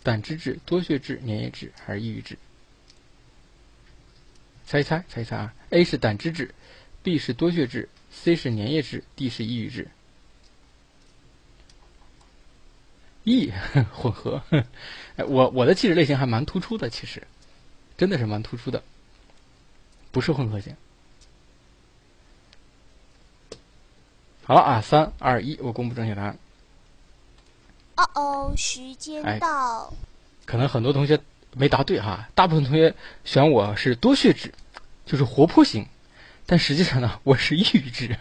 [0.02, 2.38] 胆汁质、多血质、粘液质还是抑郁质？
[4.66, 6.54] 猜一猜，猜一猜啊！A 是胆汁质
[7.02, 9.90] ，B 是多血质，C 是粘液质，D 是抑郁质。
[13.24, 13.52] E
[13.94, 14.42] 混合，
[15.28, 17.22] 我我的气质类型还蛮突出的，其实
[17.98, 18.82] 真的是蛮突出的，
[20.12, 20.76] 不是混合型。
[24.44, 26.38] 好了啊，三二一，我公布正确答案。
[27.96, 29.94] 哦哦，时间到。
[30.46, 31.22] 可能很多同学
[31.56, 34.52] 没答对哈，大部分同学选我是多血质。
[35.06, 35.88] 就是活泼型，
[36.46, 38.16] 但实际上呢，我是抑郁质，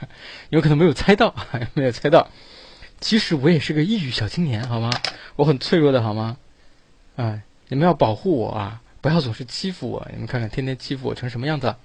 [0.48, 1.34] 有可能没有猜到，
[1.74, 2.28] 没有猜到。
[3.00, 4.90] 其实我也是个抑郁小青年，好吗？
[5.36, 6.36] 我很脆弱的，好吗？
[7.16, 10.06] 哎，你们要保护我啊，不要总是欺负我。
[10.12, 11.76] 你们看看，天天欺负我成什么样子？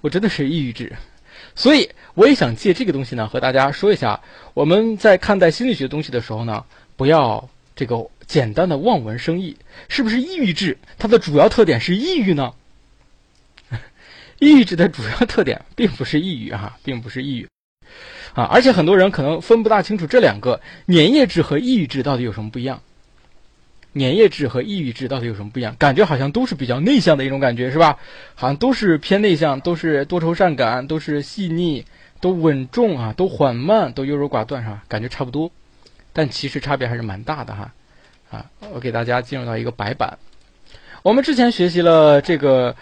[0.00, 0.96] 我真的是抑郁质，
[1.54, 4.20] 所以我也想借这个东西呢，和大家说一下，
[4.54, 6.64] 我们在看待心理学东西的时候呢，
[6.96, 9.56] 不要这个简单的望文生义。
[9.88, 10.78] 是不是抑郁质？
[10.98, 12.54] 它的主要特点是抑郁呢？
[14.38, 17.48] 抑郁质的主要特点并不是抑郁啊，并不是抑郁
[18.34, 22.80] 啊，而且很多人可能分不大清楚这两个粘液质和抑郁质到底有什么不一样。
[23.94, 25.74] 粘液质和抑郁质到底有什么不一样？
[25.78, 27.98] 感觉好像都是比较内向的一种感觉，是吧？
[28.34, 31.84] 好像都是偏内向，都是多愁善感，都是细腻，
[32.20, 34.84] 都稳重啊，都缓慢，都优柔寡断，是吧？
[34.86, 35.50] 感觉差不多，
[36.12, 37.72] 但其实差别还是蛮大的哈。
[38.30, 40.16] 啊，我给大家进入到一个白板。
[41.02, 42.76] 我们之前学习了这个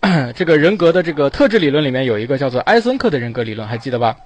[0.34, 4.16] 这个人格的这个特质理论里面有一个叫做埃森克的人格理论，还记得吧？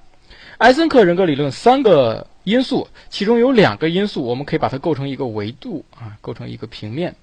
[0.59, 7.13] 埃森克人格理论三个因素，其中有两个因素，我们可以把它构成一个维度啊，构成一个平面，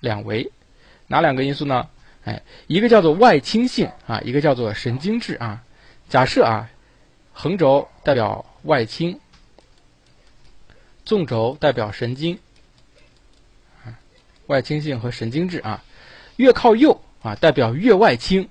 [0.00, 0.50] 两维。
[1.06, 1.88] 哪两个因素呢？
[2.24, 5.62] 哎，一个叫做外倾性啊，一个叫做神经质啊。
[6.08, 6.68] 假设啊，
[7.32, 9.18] 横轴代表外倾，
[11.04, 12.38] 纵轴代表神经，
[14.46, 15.82] 外倾性和神经质啊，
[16.36, 18.48] 越靠右啊代表越外倾，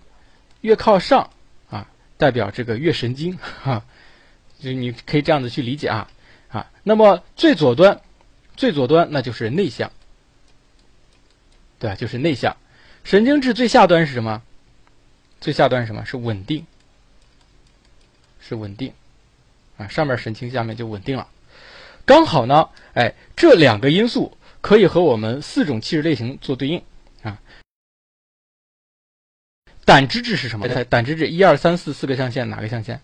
[0.62, 1.30] 越靠上
[1.70, 1.88] 啊
[2.18, 3.86] 代表这个越神经哈。
[4.60, 6.08] 就你可以这样子去理解啊，
[6.50, 8.00] 啊，那么最左端，
[8.56, 9.92] 最左端那就是内向，
[11.80, 11.96] 对吧？
[11.96, 12.56] 就是内向，
[13.04, 14.44] 神经质最下端是什么？
[15.40, 16.06] 最下端是什么？
[16.06, 16.64] 是稳定，
[18.40, 18.94] 是稳定，
[19.78, 21.28] 啊，上面神经，下面就稳定了。
[22.06, 26.84] 刚好呢，哎，这两个因素可以和我们四种气质类型做对应
[29.92, 30.70] 胆汁质是什么？
[30.86, 33.02] 胆汁质一二三四四个象限，哪个象限？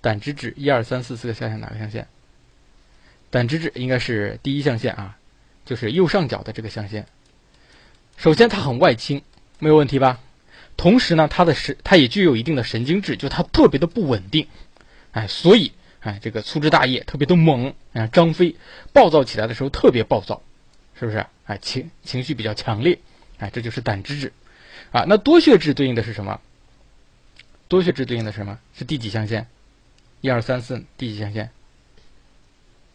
[0.00, 2.08] 胆汁质一二三四四个象限哪个象限？
[3.30, 5.16] 胆汁质应该是第一象限啊，
[5.64, 7.06] 就是右上角的这个象限。
[8.16, 9.22] 首先它很外倾，
[9.60, 10.18] 没有问题吧？
[10.76, 14.48] 同时呢，它的神它也具有一定的神经质，就它特别的不稳定，
[15.12, 18.56] 哎，所以哎这个粗枝大叶，特别的猛，啊张飞
[18.92, 20.42] 暴躁起来的时候特别暴躁，
[20.98, 21.24] 是不是？
[21.44, 22.98] 哎情情绪比较强烈，
[23.38, 24.32] 哎这就是胆汁质，
[24.92, 26.40] 啊那多血质对应的是什么？
[27.68, 28.58] 多血质对应的是什么？
[28.74, 29.46] 是第几象限？
[30.20, 31.50] 一二三四第几象限？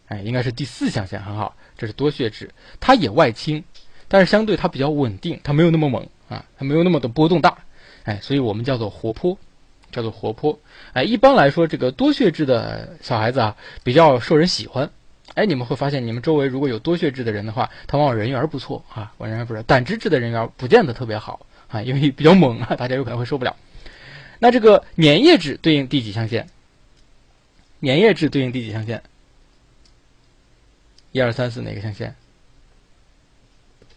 [0.08, 1.56] 哎，应该是第四象限，很好。
[1.78, 3.64] 这是多血质，它也外倾，
[4.08, 7.58] 但是相对它比较稳定，它没有那么猛啊，它没有那么的波动大。
[8.04, 9.38] 哎，所以我们叫做活泼，
[9.92, 10.60] 叫做活泼。
[10.94, 14.90] 哎，一般来说，这个多血质的小孩子啊，比较受人喜欢。
[15.34, 19.64] 哎，你们会发现，你们周围如果有多血质的人的话，他往往人缘不错啊，往人缘不错。
[19.64, 23.56] 胆汁质的人缘不见得特别好啊，因为比较猛啊，大家有可能会受不了。
[24.40, 26.48] 那这个粘液质对应第几象限？
[27.82, 29.02] 粘液质对应第几象限？
[31.12, 32.16] 一二三四哪个象限？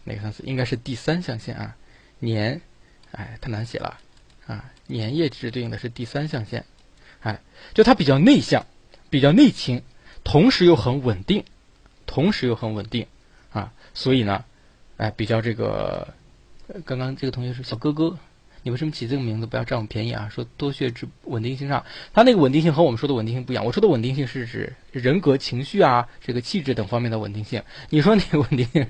[0.04, 0.46] 哪个象限？
[0.46, 1.76] 应该是第三象限啊。
[2.20, 2.60] 粘，
[3.12, 3.98] 哎，太难写了
[4.46, 4.70] 啊。
[4.88, 6.64] 粘液质对应的是第三象限，
[7.20, 7.40] 哎，
[7.72, 8.66] 就它比较内向，
[9.10, 9.82] 比较内倾，
[10.22, 11.44] 同时又很稳定，
[12.06, 13.06] 同时又很稳定
[13.50, 13.72] 啊。
[13.94, 14.44] 所以呢，
[14.98, 16.14] 哎，比较这个，
[16.84, 18.16] 刚刚这个同学是小哥哥。
[18.66, 19.46] 你为什么起这个名字？
[19.46, 20.26] 不要占我便宜啊！
[20.32, 21.84] 说多血质稳定性上，
[22.14, 23.62] 它那个稳定性和我们说的稳定性不一样。
[23.62, 27.62] 我说的稳定性是指人格、情绪啊，这个气质等方面的稳定性。
[27.90, 28.86] 你说那个稳定性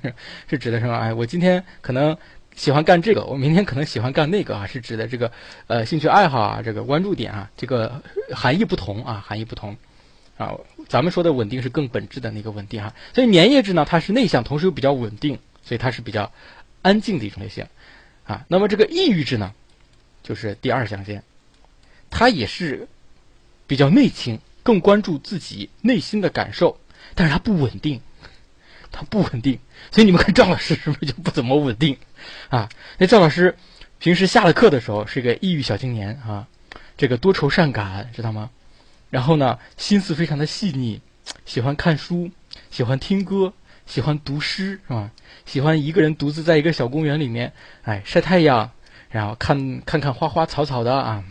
[0.49, 0.95] 是指的什么？
[0.95, 2.17] 哎，我今天可能
[2.55, 5.33] 喜欢干这个，我明天可能喜欢干那个啊，是指的这个
[5.67, 8.01] 呃兴趣爱好啊，这个关注点啊，这个
[8.33, 9.77] 含义不同啊，含义不同
[10.37, 10.55] 啊。
[10.89, 12.95] 咱们说的稳定是更本质的那个稳定哈。
[13.13, 16.31] 所以粘液质呢，它是内向，同时又比较稳定，所以它是比较
[16.85, 17.67] 安静的一种类型
[18.25, 18.45] 啊。
[18.49, 19.55] 那么这个抑郁质呢？
[20.23, 21.23] 就是第二象限，
[22.11, 22.89] 他也是
[23.67, 26.79] 比较内倾，更关注自己内心的感受，
[27.15, 28.01] 但是他不稳定，
[28.91, 29.59] 他不稳定，
[29.91, 31.99] 所以你们看赵老师是不是就不怎么稳定
[32.49, 32.71] 啊？
[32.97, 33.57] 那赵老师
[33.99, 36.49] 平时下了课的时候是一个抑郁小青年啊，
[36.97, 38.49] 这个多愁善感，知道吗？
[39.11, 41.03] 然后呢，心思非常的细腻，
[41.45, 42.31] 喜欢看书，
[42.71, 43.53] 喜欢听歌，
[43.87, 45.11] 喜欢读诗，是吧？
[45.47, 47.53] 喜欢一个人独自在一个小公园里面，
[47.83, 48.71] 哎，晒太阳。
[49.11, 51.23] 然后看看看花花草草的啊，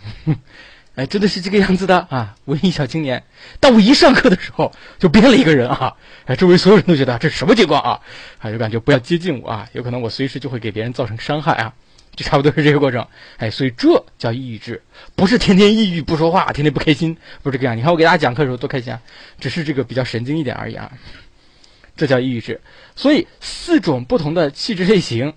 [0.95, 3.21] 哎，真的是这个样子的啊，文艺小青年。
[3.59, 5.93] 但我一上课的时候就变了一个人啊，
[6.23, 7.99] 哎，周围所有人都觉得这是什么情况啊？
[8.39, 11.73] 啊，就感觉不要接近我啊，有可能我随时就会给别人造成伤害啊，
[12.15, 13.05] 就差不多是这个过程。
[13.35, 14.81] 哎，所以这叫抑郁质，
[15.13, 17.75] 不是天天抑郁不说话，天天不开心，不是这个样。
[17.75, 19.01] 你看我给大家讲课的时候多开心啊，
[19.41, 20.89] 只是这个比较神经一点而已啊，
[21.95, 22.61] 这叫抑郁质。
[22.95, 25.33] 所以四种不同的气质类型。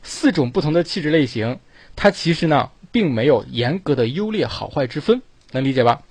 [0.00, 1.58] 四种不同的气质类型，
[1.94, 6.02] 它其实呢并没有严格的优劣好坏之分，能理解吧？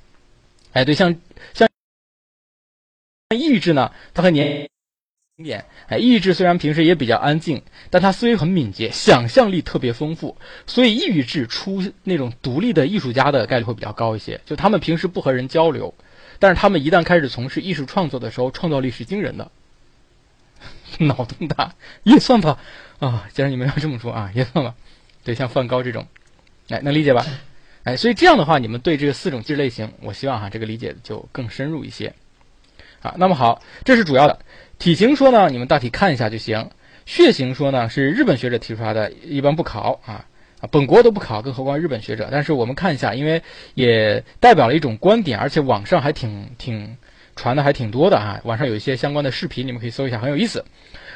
[0.73, 1.15] 哎，对，像
[1.53, 1.68] 像
[3.35, 4.69] 抑郁质呢，它和年
[5.44, 10.38] 点，哎，抑郁质虽然平时也比较安静，但它思维很敏捷，想象力特别丰富，
[10.68, 14.41] 所以抑郁质出那种独立的艺术家的概率会比较高一些。
[14.45, 15.95] 就他们平时不和人交流，
[16.40, 19.52] 但是他们一旦开始从事艺术创作的时候，创造力是惊人的，
[21.00, 21.74] 脑洞大，
[22.04, 22.60] 也算吧。
[23.00, 24.76] 啊，既然你们要这么说啊， 也算吧。
[25.24, 26.08] 对，像梵高这种，
[26.70, 27.26] 哎，能理解吧？
[27.84, 32.14] 哎，所以这样的话，你们对这个四种质类型，我希望哈，这个理解就更深入一些。
[33.02, 33.16] 啊。
[33.18, 34.40] 那么好，这是主要的
[34.80, 36.70] 体型说呢，你们大体看一下就行。
[37.06, 40.26] 血型说呢，是日本学者提出来的，一般不考啊
[40.60, 42.30] 啊，本国都不考，更何况日本学者。
[42.32, 43.42] 但是我们看一下，因为
[43.76, 46.98] 也代表了一种观点，而且网上还挺挺
[47.36, 48.40] 传的还挺多的啊。
[48.44, 50.66] 网上有一些相关的视频，你们可以搜一下，很有意思。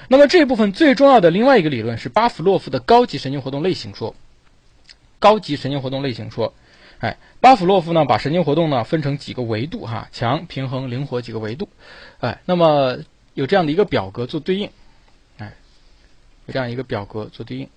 [0.08, 4.16] 那么这部分最重要的另外一个理论是巴甫洛夫的高级神经活动类型说。
[5.20, 6.52] 高级神经活动类型说，
[6.98, 11.70] 哎，巴甫洛夫呢把神经活动呢分成几个维度哈，强、平衡、灵活几个维度，
[12.22, 12.98] 哎，那么
[13.36, 14.68] 有这样的一个表格做对应，
[15.38, 15.54] 哎，
[16.48, 17.70] 有这样一个表格做对应，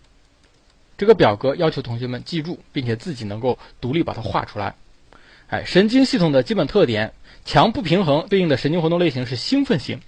[0.97, 4.75] 这个表格要求同学们记住，并且自己能够独立把它画出来，
[5.49, 7.12] 哎，神经系统的基本特点，
[7.45, 10.01] 强不平衡对应的神经活动类型是兴奋型，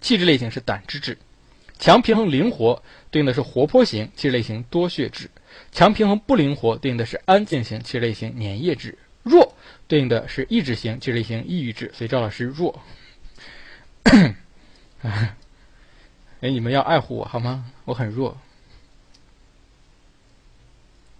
[0.00, 1.16] 气质类型是胆汁质，
[1.78, 5.30] 强平衡灵活对应的是活泼型，气质类型多血质。
[5.70, 9.54] 强平衡不灵活对应的是安静型气质类型粘液质，弱
[9.86, 11.92] 对应的是抑制型气质类型抑郁质。
[11.94, 12.82] 所以赵老师弱。
[15.02, 15.36] 哎，
[16.40, 17.64] 你们要爱护我好吗？
[17.84, 18.36] 我很弱，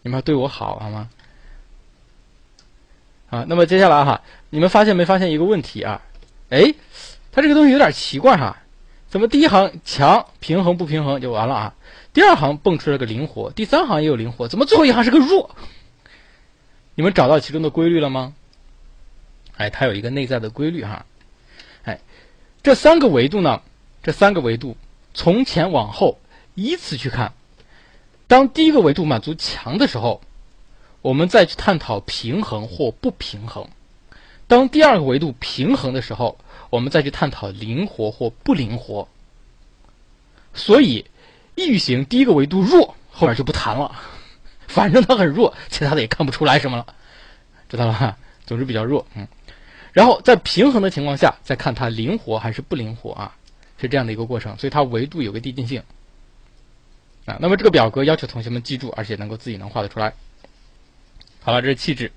[0.04, 1.08] 你们要对我好好吗？
[3.30, 4.20] 啊，那么接下来哈，
[4.50, 6.02] 你们发现没发现一个问题啊？
[6.50, 6.74] 哎，
[7.32, 8.58] 它这个东西有点奇怪哈，
[9.08, 11.74] 怎么第一行强平衡不平衡就完了啊？
[12.12, 15.56] 第二行蹦出来个灵活，第三行也有灵活，怎么最后一行是个弱？
[16.94, 18.34] 你们找到其中的规律了吗？
[19.56, 21.06] 哎，它有一个内在的规律哈。
[21.84, 21.98] 哎，
[22.62, 23.62] 这三个维度呢，
[24.02, 24.76] 这三个维度
[25.14, 26.18] 从前往后
[26.54, 27.32] 依次去看，
[28.26, 30.20] 当第一个维度满足强的时候，
[31.02, 33.64] 我们再去探讨平衡或不平衡；
[34.46, 36.38] 当第二个维度平衡的时候，
[36.70, 39.08] 我们再去探讨灵活或不灵活。
[40.52, 41.06] 所以。
[41.56, 43.94] 抑郁型第一个维度弱，后面就不谈了，
[44.66, 46.84] 反正它很弱，其他的也看不出来什么了，
[47.68, 48.18] 知道了吧？
[48.44, 49.28] 总之比较弱，嗯。
[49.92, 53.36] 然后在平衡的情况下，再看它灵活还是不灵活啊，
[53.78, 54.58] 是这样的一个过程。
[54.58, 55.80] 所以它维度有个递进性
[57.26, 57.38] 啊。
[57.40, 60.12] 那么这个表格要求同学们记住，而且能够自己能画得出来。
[61.40, 62.10] 好了，这是气质。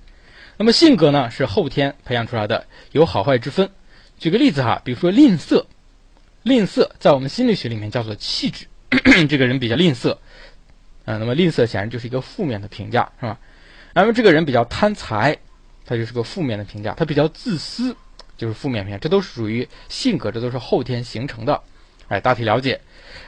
[0.57, 3.69] 那么性格呢，是后天培养出来的，有好坏之分。
[4.17, 5.65] 举个例子哈，比如说吝啬，
[6.43, 8.65] 吝啬在我们心理学里面叫做气质。
[9.29, 10.11] 这个人比较吝啬，
[11.05, 13.37] 啊，那么吝啬显然就是一个负面的评价，是吧？
[13.93, 15.37] 那么这个人比较贪财，
[15.85, 16.93] 他就是个负面的评价。
[16.93, 17.95] 他比较自私，
[18.37, 18.97] 就是负面评价。
[18.97, 21.61] 这都是属于性格，这都是后天形成的。
[22.07, 22.79] 哎，大体了解。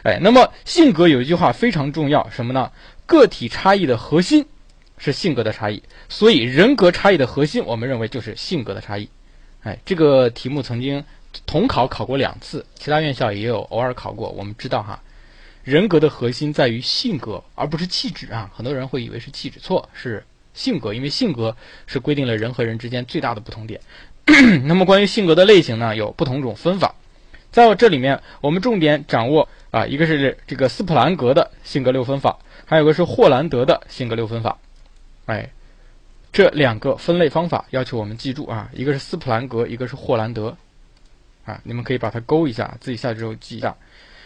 [0.03, 2.71] 哎，那么性格有一句话非常重要，什么呢？
[3.05, 4.45] 个体差异的核心
[4.97, 9.09] 是性格的差异，所以人格差异的核心，我们认为就是性格的差异。
[9.63, 11.03] 哎，这个题目曾经
[11.45, 14.29] 统考考过两次，其他院校也有偶尔考过。
[14.29, 15.01] 我们知道哈。
[15.61, 18.49] 人格的核心在于性格，而不是气质啊！
[18.55, 20.23] 很多人会以为是气质，错，是
[20.53, 21.55] 性格，因为性格
[21.85, 23.79] 是规定了人和人之间最大的不同点。
[24.65, 26.95] 那么关于性格的类型呢，有不同种分法，
[27.51, 34.57] 在这里面我们重点掌握啊，一个是这个斯普兰格的性格六分法，还有个是霍兰德的性格六分法。
[35.25, 35.49] 哎，
[36.31, 40.57] 这两个分类方法要求我们记住啊，一个是斯普兰格，一个是霍兰德
[41.45, 43.75] 啊，你们可以把它勾一下，自己下去之后记一下。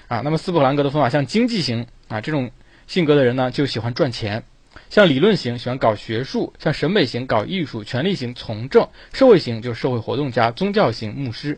[0.09, 2.51] 啊，那么斯普兰格的方法，像经济型啊这种
[2.87, 4.41] 性格的人呢，就喜欢赚钱；
[4.89, 11.57] 像理论型喜欢搞学术；像审美型搞艺术；权力型从政；社会型就是社会活动家；宗教型牧师。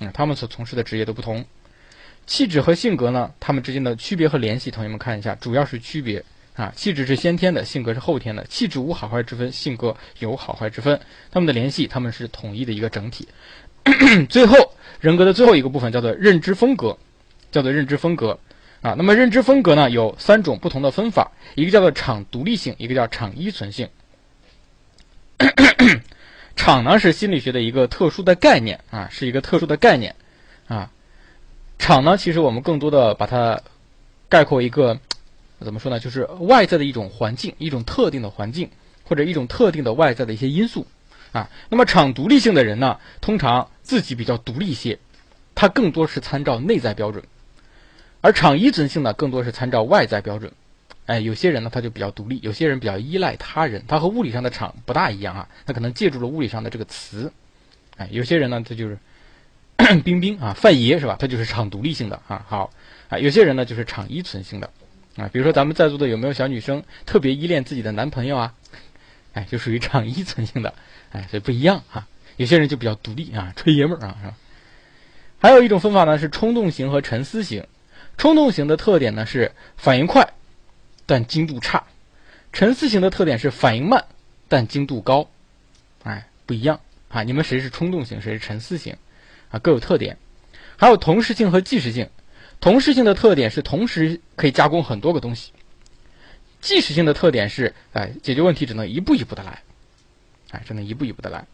[0.00, 1.44] 嗯，他们所从事的职业都不同。
[2.26, 6.24] 气质和性格呢，他们之间的区别和联系，同学们看一下，主要是区别
[6.54, 6.72] 啊。
[6.74, 8.44] 气质是先天的，性格是后天的。
[8.44, 11.00] 气质无好坏之分，性格有好坏之分。
[11.30, 13.28] 他们的联系，他们是统一的一个整体。
[14.28, 14.56] 最后，
[15.00, 16.98] 人格的最后一个部分叫做认知风格。
[17.52, 18.38] 叫做认知风格，
[18.80, 23.88] 啊，那么认知风格呢有三种不同的分法，一个叫做场独立性，一个叫场依存性。
[26.60, 30.14] 场呢是心理学的一个特殊的概念啊，是一个特殊的概念
[30.68, 30.90] 啊。
[31.78, 33.62] 场呢其实我们更多的把它
[34.28, 35.00] 概括一个
[35.60, 38.68] 怎么说呢，就是外在的一种环境，一种特定的环境
[39.04, 40.86] 或者一种特定的外在的一些因素
[41.32, 41.48] 啊。
[41.70, 44.98] 那么场独立性的人呢，通常自己比较独立一些，
[45.54, 47.24] 他更多是参照内在标准。
[48.20, 50.52] 而场依存性呢，更多是参照外在标准。
[51.10, 55.48] 哎，有些人呢，他就比较独立；有些人比较依赖他人，他和物理上的场不大一样啊。
[55.66, 57.32] 他可能借助了物理上的这个词。
[57.96, 58.96] 哎，有些人呢，他就是
[60.04, 61.16] 冰冰啊，范爷是吧？
[61.18, 62.46] 他就是场独立性的啊。
[62.46, 62.70] 好
[63.08, 64.70] 啊，有些人呢，就是场依存性的
[65.16, 65.28] 啊。
[65.32, 68.54] 比如说咱们在座的有没有小女生特别依恋自己的男朋友啊？
[69.32, 70.72] 哎，就属于场依存性的。
[71.10, 72.06] 哎，所以不一样哈。
[72.36, 74.34] 有些人就比较独立啊，吹爷们儿啊，是吧？
[75.40, 77.66] 还有一种分法呢，是冲动型和沉思型。
[78.16, 80.34] 冲动型的特点呢是反应快，
[81.10, 81.80] 但精度差；
[82.52, 84.04] 沉思型的特点是反应慢，
[84.46, 85.28] 但精度高。
[86.04, 86.78] 哎，不一样
[87.08, 87.24] 啊！
[87.24, 88.96] 你们谁是冲动型，谁是沉思型？
[89.50, 90.18] 啊，各有特点。
[90.76, 92.08] 还有同时性和即时性。
[92.60, 95.50] 同时性的特点是同时可以加工很多个东西。
[96.60, 99.62] 即时性的特点是，哎，解决问题只能一步一步的来，
[100.52, 101.44] 哎，只能一步一步的来。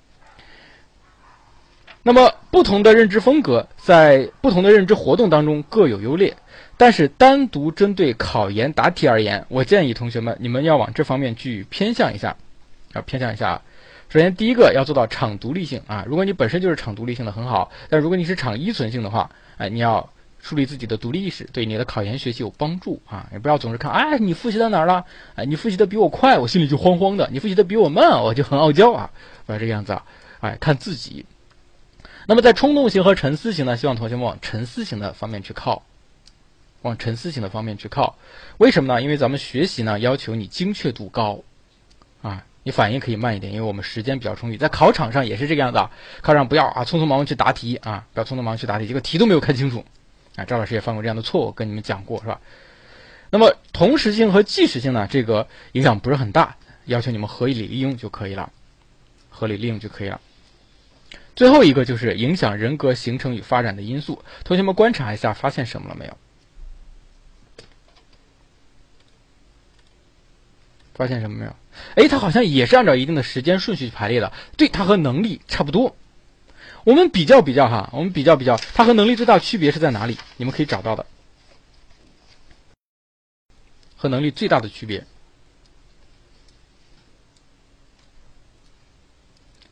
[2.03, 6.37] 那么，不同的认知风格在不同的认知活动当中各有优劣，
[6.77, 12.37] 但是单独针对考研答题而言，我建议同学们你们要往这方面去偏向一下，
[12.95, 13.63] 要偏向一下。
[14.09, 20.09] 首先，第一个要做到场独立性啊，如果你本身就是场独立性的很好，但如果你是场依存性的话，哎，你要
[20.41, 23.27] 树立自己的独立意识，对你的考研学习有帮助啊。
[23.33, 25.05] 也不要总是看，哎，你复习到哪儿了？
[25.35, 29.11] 哎，你复习的比我快，我心里就慌慌的；你复习的比我慢，我就很傲娇啊，
[29.47, 30.05] 不要这个样子啊，
[30.41, 31.27] 哎，看自己。
[32.27, 33.77] 那么在冲动型和沉思型呢？
[33.77, 35.83] 希望同学们往沉思型的方面去靠，
[36.87, 38.17] 往沉思型的方面去靠。
[38.59, 39.03] 为什么呢？
[39.03, 41.41] 因为咱们学习呢要求你精确度高，
[42.23, 44.57] 啊，你反应可以慢一点，因为我们时间比较充裕。
[44.57, 45.89] 在考场上也是这个样子，
[46.23, 49.85] 考场不要啊匆匆忙忙去答题啊，不要匆匆忙忙去答题，结果题都没有看清楚。
[50.37, 52.41] 啊，赵老师也犯过这样的错误，跟你们讲过是吧？
[53.31, 55.09] 那么同时性和即时性呢？
[55.11, 58.53] 这个影响不是很大，要求你们合理利用就可以了，
[59.29, 60.21] 合理利用就可以了。
[61.35, 64.23] 最后一个就是影响人格形成与发展的因素。
[64.45, 66.17] 同学们观察一下，发现什么了没有？
[70.97, 71.55] 发现什么没有？
[71.95, 74.33] 哎，它好像也是按照一定的时间顺序排列的。
[74.57, 75.95] 对，它和能力差不多。
[76.85, 80.17] 我们比较比较哈，我们比较比较，它和能力最大区别是在哪里？
[80.39, 81.05] 你们可以找到的，
[83.97, 85.05] 和能力最大的区别。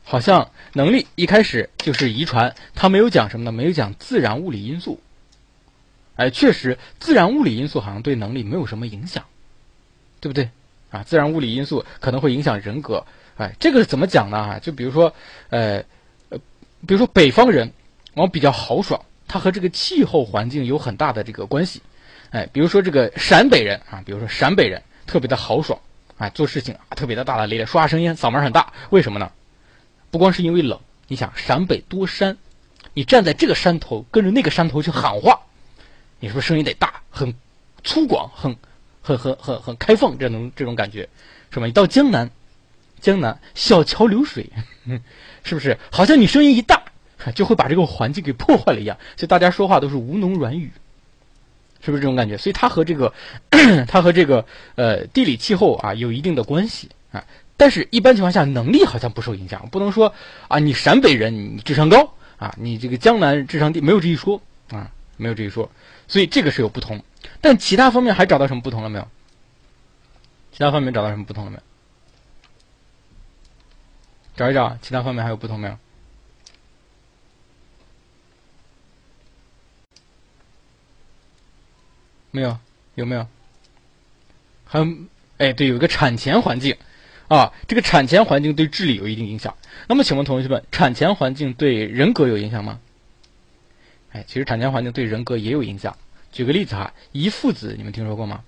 [0.03, 3.51] 好像能力一开始就是遗传，他没有讲什么呢？
[3.51, 5.01] 没有讲自然物理因素。
[6.17, 9.25] 哎，确实，自然物理因素好像对能力没有什么影响，
[10.19, 10.51] 对不对？
[10.95, 13.03] 啊，自然物理因素可能会影响人格。
[13.37, 14.43] 哎，这个是怎么讲呢？
[14.43, 15.13] 哈就比如说，
[15.49, 15.83] 呃，
[16.29, 16.37] 呃，
[16.87, 17.71] 比如说北方人，
[18.13, 21.81] 往比较豪爽，他和这个气候环境有很大的这个关系。
[22.29, 25.77] 哎，比如说这个陕北人啊，比如说陕北人特别的豪爽，
[26.17, 29.29] 哎，做事情啊特别的大大咧咧，说话声音嗓门很大，为什么呢？
[30.11, 32.37] 不光是因为冷，你想陕北多山，
[32.93, 35.41] 你站在这个山头，跟着那个山头去喊话，
[36.21, 37.35] 你是不是声音得大，很
[37.83, 38.55] 粗犷，很
[39.05, 41.07] 很很很很开放，这种这种感觉，
[41.51, 41.67] 是吧？
[41.67, 42.27] 你到江南，
[42.99, 44.49] 江南小桥流水，
[45.45, 45.77] 是不是？
[45.91, 46.81] 好像你声音一大，
[47.35, 50.71] 就会把这个环境给破坏了一样，所以大家说话都是吴侬软语，
[51.81, 52.35] 是不是这种感觉？
[52.35, 53.13] 所以它和这个，
[53.87, 57.23] 它和这个呃地理气候啊有一定的关系啊。
[57.57, 59.69] 但是，一般情况下，能力好像不受影响。
[59.71, 60.13] 不能说
[60.49, 64.41] 啊，你陕北人你智商高啊，你这个江南智商低，没有这一说
[64.71, 65.71] 啊，没有这一说。
[66.07, 67.01] 所以这个是有不同。
[67.41, 69.07] 但其他方面还找到什么不同了没有？
[70.51, 71.63] 其他方面找到什么不同了没有？
[74.35, 75.77] 找一找，其他方面还有不同没有？
[82.31, 82.57] 没有？
[82.95, 83.27] 有没有？
[84.65, 84.87] 还有？
[85.37, 86.77] 哎，对，有一个产前环境。
[87.27, 89.57] 啊，这个产前环境对智力有一定影响。
[89.87, 92.79] 那么，请问同学们，产前环境对人格有影响吗？
[94.11, 95.97] 哎，其实产前环境对人格也有影响。
[96.35, 98.41] 举个例子哈，遗腹子，你们听说过吗？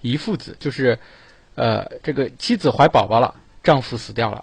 [0.00, 0.98] 遗腹子就是，
[1.54, 4.42] 呃，这个妻子怀宝宝了，丈夫死掉了，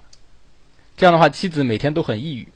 [0.96, 2.48] 这样的话，妻子每天都很抑郁，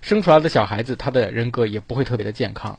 [0.00, 2.78] 生出来的小孩子他的人格也不会特别的健康。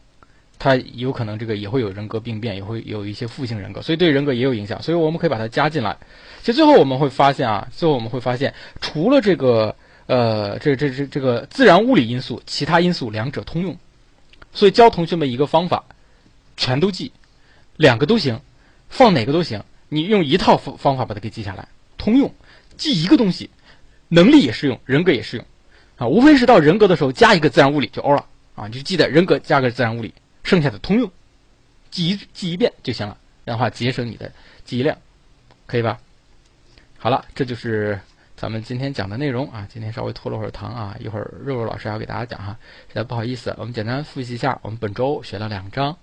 [0.57, 4.82] 他有可能这个也会有人格病变，也会有一些负性人格，所以对人格也有影响。
[4.82, 5.95] 所以我们可以把它加进来。
[6.40, 8.52] 其实最后我们会发现啊，最后我们会发现，
[8.82, 9.76] 除了这个
[10.07, 13.77] 呃这这这这个自然物理因素，其他因素两者通用。
[14.53, 15.84] 所以教同学们一个方法，
[16.57, 17.11] 全都记，
[17.77, 18.41] 两个都行，
[18.90, 19.64] 放哪个都行。
[19.90, 21.68] 你用一套方方法把它给记下来，
[21.98, 22.34] 通用，
[22.77, 23.49] 记一个东西，
[24.10, 25.45] 能力也适用，人格也适用，
[25.98, 28.26] 啊，无非是到人格的时候加一个自然物理就 O 了
[28.56, 30.14] 啊，你就记得人格加个自然物理。
[30.44, 31.11] 剩下的通用，
[31.90, 34.32] 记一记一遍就行了，这样的话节省你的
[34.64, 34.95] 记忆量，
[35.65, 35.99] 可以吧？
[36.99, 37.99] 好了，这就是
[38.38, 39.68] 咱们今天讲的内容啊。
[39.73, 42.57] 今天稍微拖了会儿堂啊，一会儿肉肉老师要给大家讲哈，
[42.90, 43.56] 实在不好意思。
[43.57, 45.98] 我们简单复习一下，我们本周学了两章。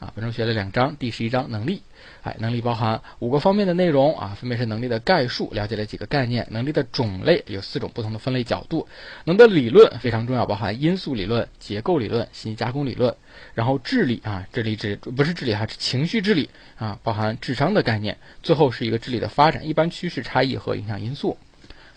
[0.00, 1.82] 啊，本周学了两章，第十一章能力，
[2.22, 8.86] 哎，能力包含五个方面的内容啊，分别是能力的概述，了解了几个概念，能力的种类有四种不同的分类角度，
[9.24, 13.12] 能的理论非常重要，包含因素理论、结构理论、信息加工理论，
[13.54, 21.36] 然后智力啊，智力智不是智力哈，是情绪智力啊，包含智商的概念，最后是一个智力的发展，一般趋势差异和影响因素，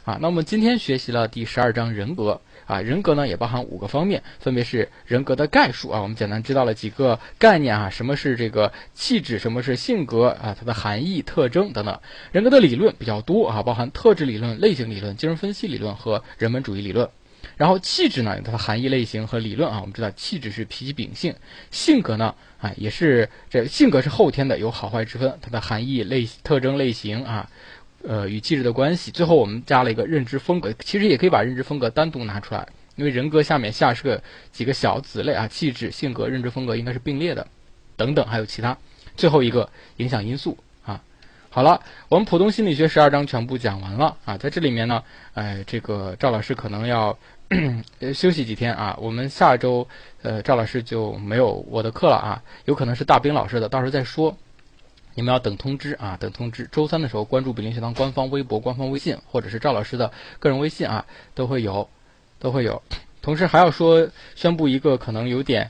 [0.06, 2.42] 啊，那我们今天学习了第十二章人格。
[2.66, 12.00] 啊，人格呢也包含五个方面，分别是人格的概述啊，我们简单知道了几个概念啊，什么是这个气质，什么是性格啊，它的含义、特征等等。
[12.32, 17.10] 人格的理论比较多啊，包含特质理论、类型理论、精神分析理论和人本主义理论。
[17.58, 19.80] 然后气质呢，它的含义类型和理论啊。
[19.82, 21.36] 我们知道气质是脾气秉性，
[21.70, 25.38] 性格呢，啊也是这性格是后天的，有好坏之分。
[25.42, 27.50] 它的含义类特征类型啊，
[28.08, 29.12] 呃与气质的关系。
[29.12, 34.22] 最后我们加了一个认知风格，其实也可以把认知风格单独拿出来，因为人格下面下设
[34.52, 37.46] 几个小子类啊，气质、性格、认知风格应该是并列的，
[37.96, 38.78] 等等还有其他。
[39.16, 41.02] 最后一个影响因素啊。
[41.50, 45.04] 好了，我们普通心理学十二章全部讲完了啊，在这里面呢，
[45.34, 47.18] 哎，这个赵老师可能要
[48.16, 49.86] 休息几天啊，我们下周
[50.22, 54.38] 呃赵老师就没有我的课了啊，有可能是大兵老师的，到时候再说，
[55.14, 61.06] 你们要等通知啊，等通知，周三的时候关注比林学堂官方微博、官方微信，或者是赵老师的个人微信啊，
[61.36, 61.90] 都会有，
[62.40, 62.82] 都会有。
[63.22, 65.70] 同时还要说宣布一个可能有点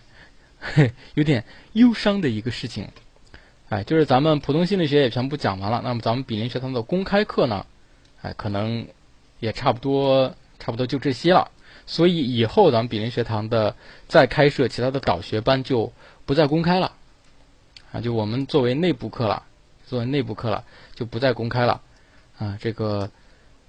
[0.60, 1.44] 嘿 有点
[1.74, 2.88] 忧伤的一个事情。
[3.70, 7.66] 哎，就是咱们普通心理学也全部讲完了，那么咱们比邻学堂的公开课呢，
[8.22, 8.86] 哎，可能
[9.40, 11.50] 也差不多，差不多就这些了。
[11.88, 13.76] 所以以后咱们比邻学堂的
[14.08, 15.92] 再开设其他的导学班就
[16.26, 16.94] 不再公开了，
[17.92, 19.44] 啊，就我们作为内部课了，
[19.86, 20.64] 作为内部课了，
[20.96, 21.82] 就不再公开了。
[22.38, 23.10] 啊，这个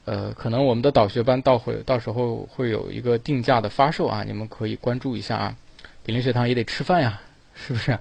[0.05, 5.57] 呃，可能我们的导学班到会到时候会有一个定价的发售啊，你们可以关注一下啊。
[6.05, 7.20] 比邻学堂也得吃饭呀，
[7.55, 7.99] 是不是？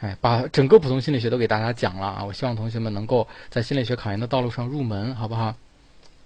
[0.00, 2.24] 哎，把整个普通心理学都给大家讲了啊！
[2.24, 5.54] 我希望同学们能够在心理学考研的道路上入门，好不好？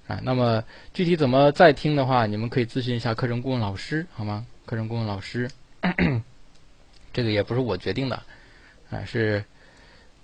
[0.09, 0.65] 啊，那么
[0.95, 4.47] 具体怎么再听的话，你们可以咨询一下课程顾问老师，好吗？
[4.65, 5.51] 课程顾问老师，
[7.12, 8.23] 这个也不是我决定的，
[8.90, 9.44] 啊，是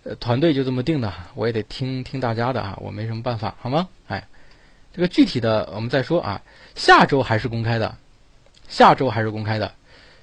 [0.04, 3.88] 呃团队就这么定的，我也得听听大家的啊，我没什么办法，好吗？
[4.08, 4.26] 哎，
[4.92, 6.42] 这个具体的我们再说啊，
[6.74, 7.96] 下周还是公开的，
[8.68, 9.72] 下周还是公开的，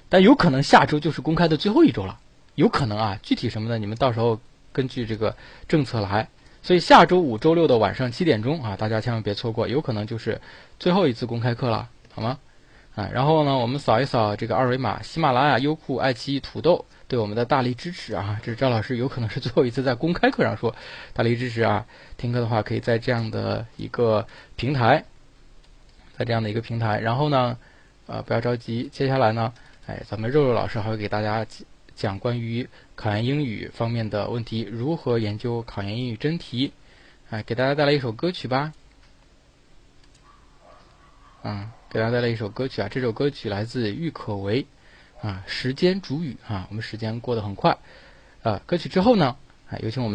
[0.08, 2.18] 但有可能下周就是公开的最后一周了。
[2.54, 4.38] 有可能啊，具体什么的，你们到时候
[4.72, 5.34] 根据这个
[5.66, 6.28] 政策来。
[6.62, 10.40] 所以下周五、周六的晚上七点钟啊，大家千万别错过，有可能就是
[10.78, 12.38] 最后一次公开课了，好吗？
[12.94, 18.40] 啊，然后呢，我们扫一扫这个二维码，喜马拉雅、优酷、爱奇艺、土豆对我们的大力支持啊！
[18.42, 20.74] 这是赵老师有可能是最后一次在公开课上说
[21.12, 21.84] 大力支持啊。
[22.16, 24.26] 听课的话，可以在这样的一个
[24.56, 25.04] 平台，
[26.16, 26.98] 在这样的一个平台。
[27.00, 27.58] 然后呢，
[28.06, 29.52] 呃，不要着急，接下来呢，
[29.86, 31.46] 哎，咱们肉肉老师还会给大家。
[31.94, 32.66] 讲关于
[32.96, 36.72] 考研英语方面的问题，如何研究考研英语真题？
[37.28, 38.72] 哎，给大家带来一首歌曲吧。
[41.42, 44.66] 嗯，给大家带来一首歌曲啊，这首歌曲来自郁可唯，
[45.22, 47.78] 啊，时间主语啊，我们时间过得很快，
[48.42, 49.36] 啊，歌曲之后呢，
[49.70, 50.10] 啊，有请我们。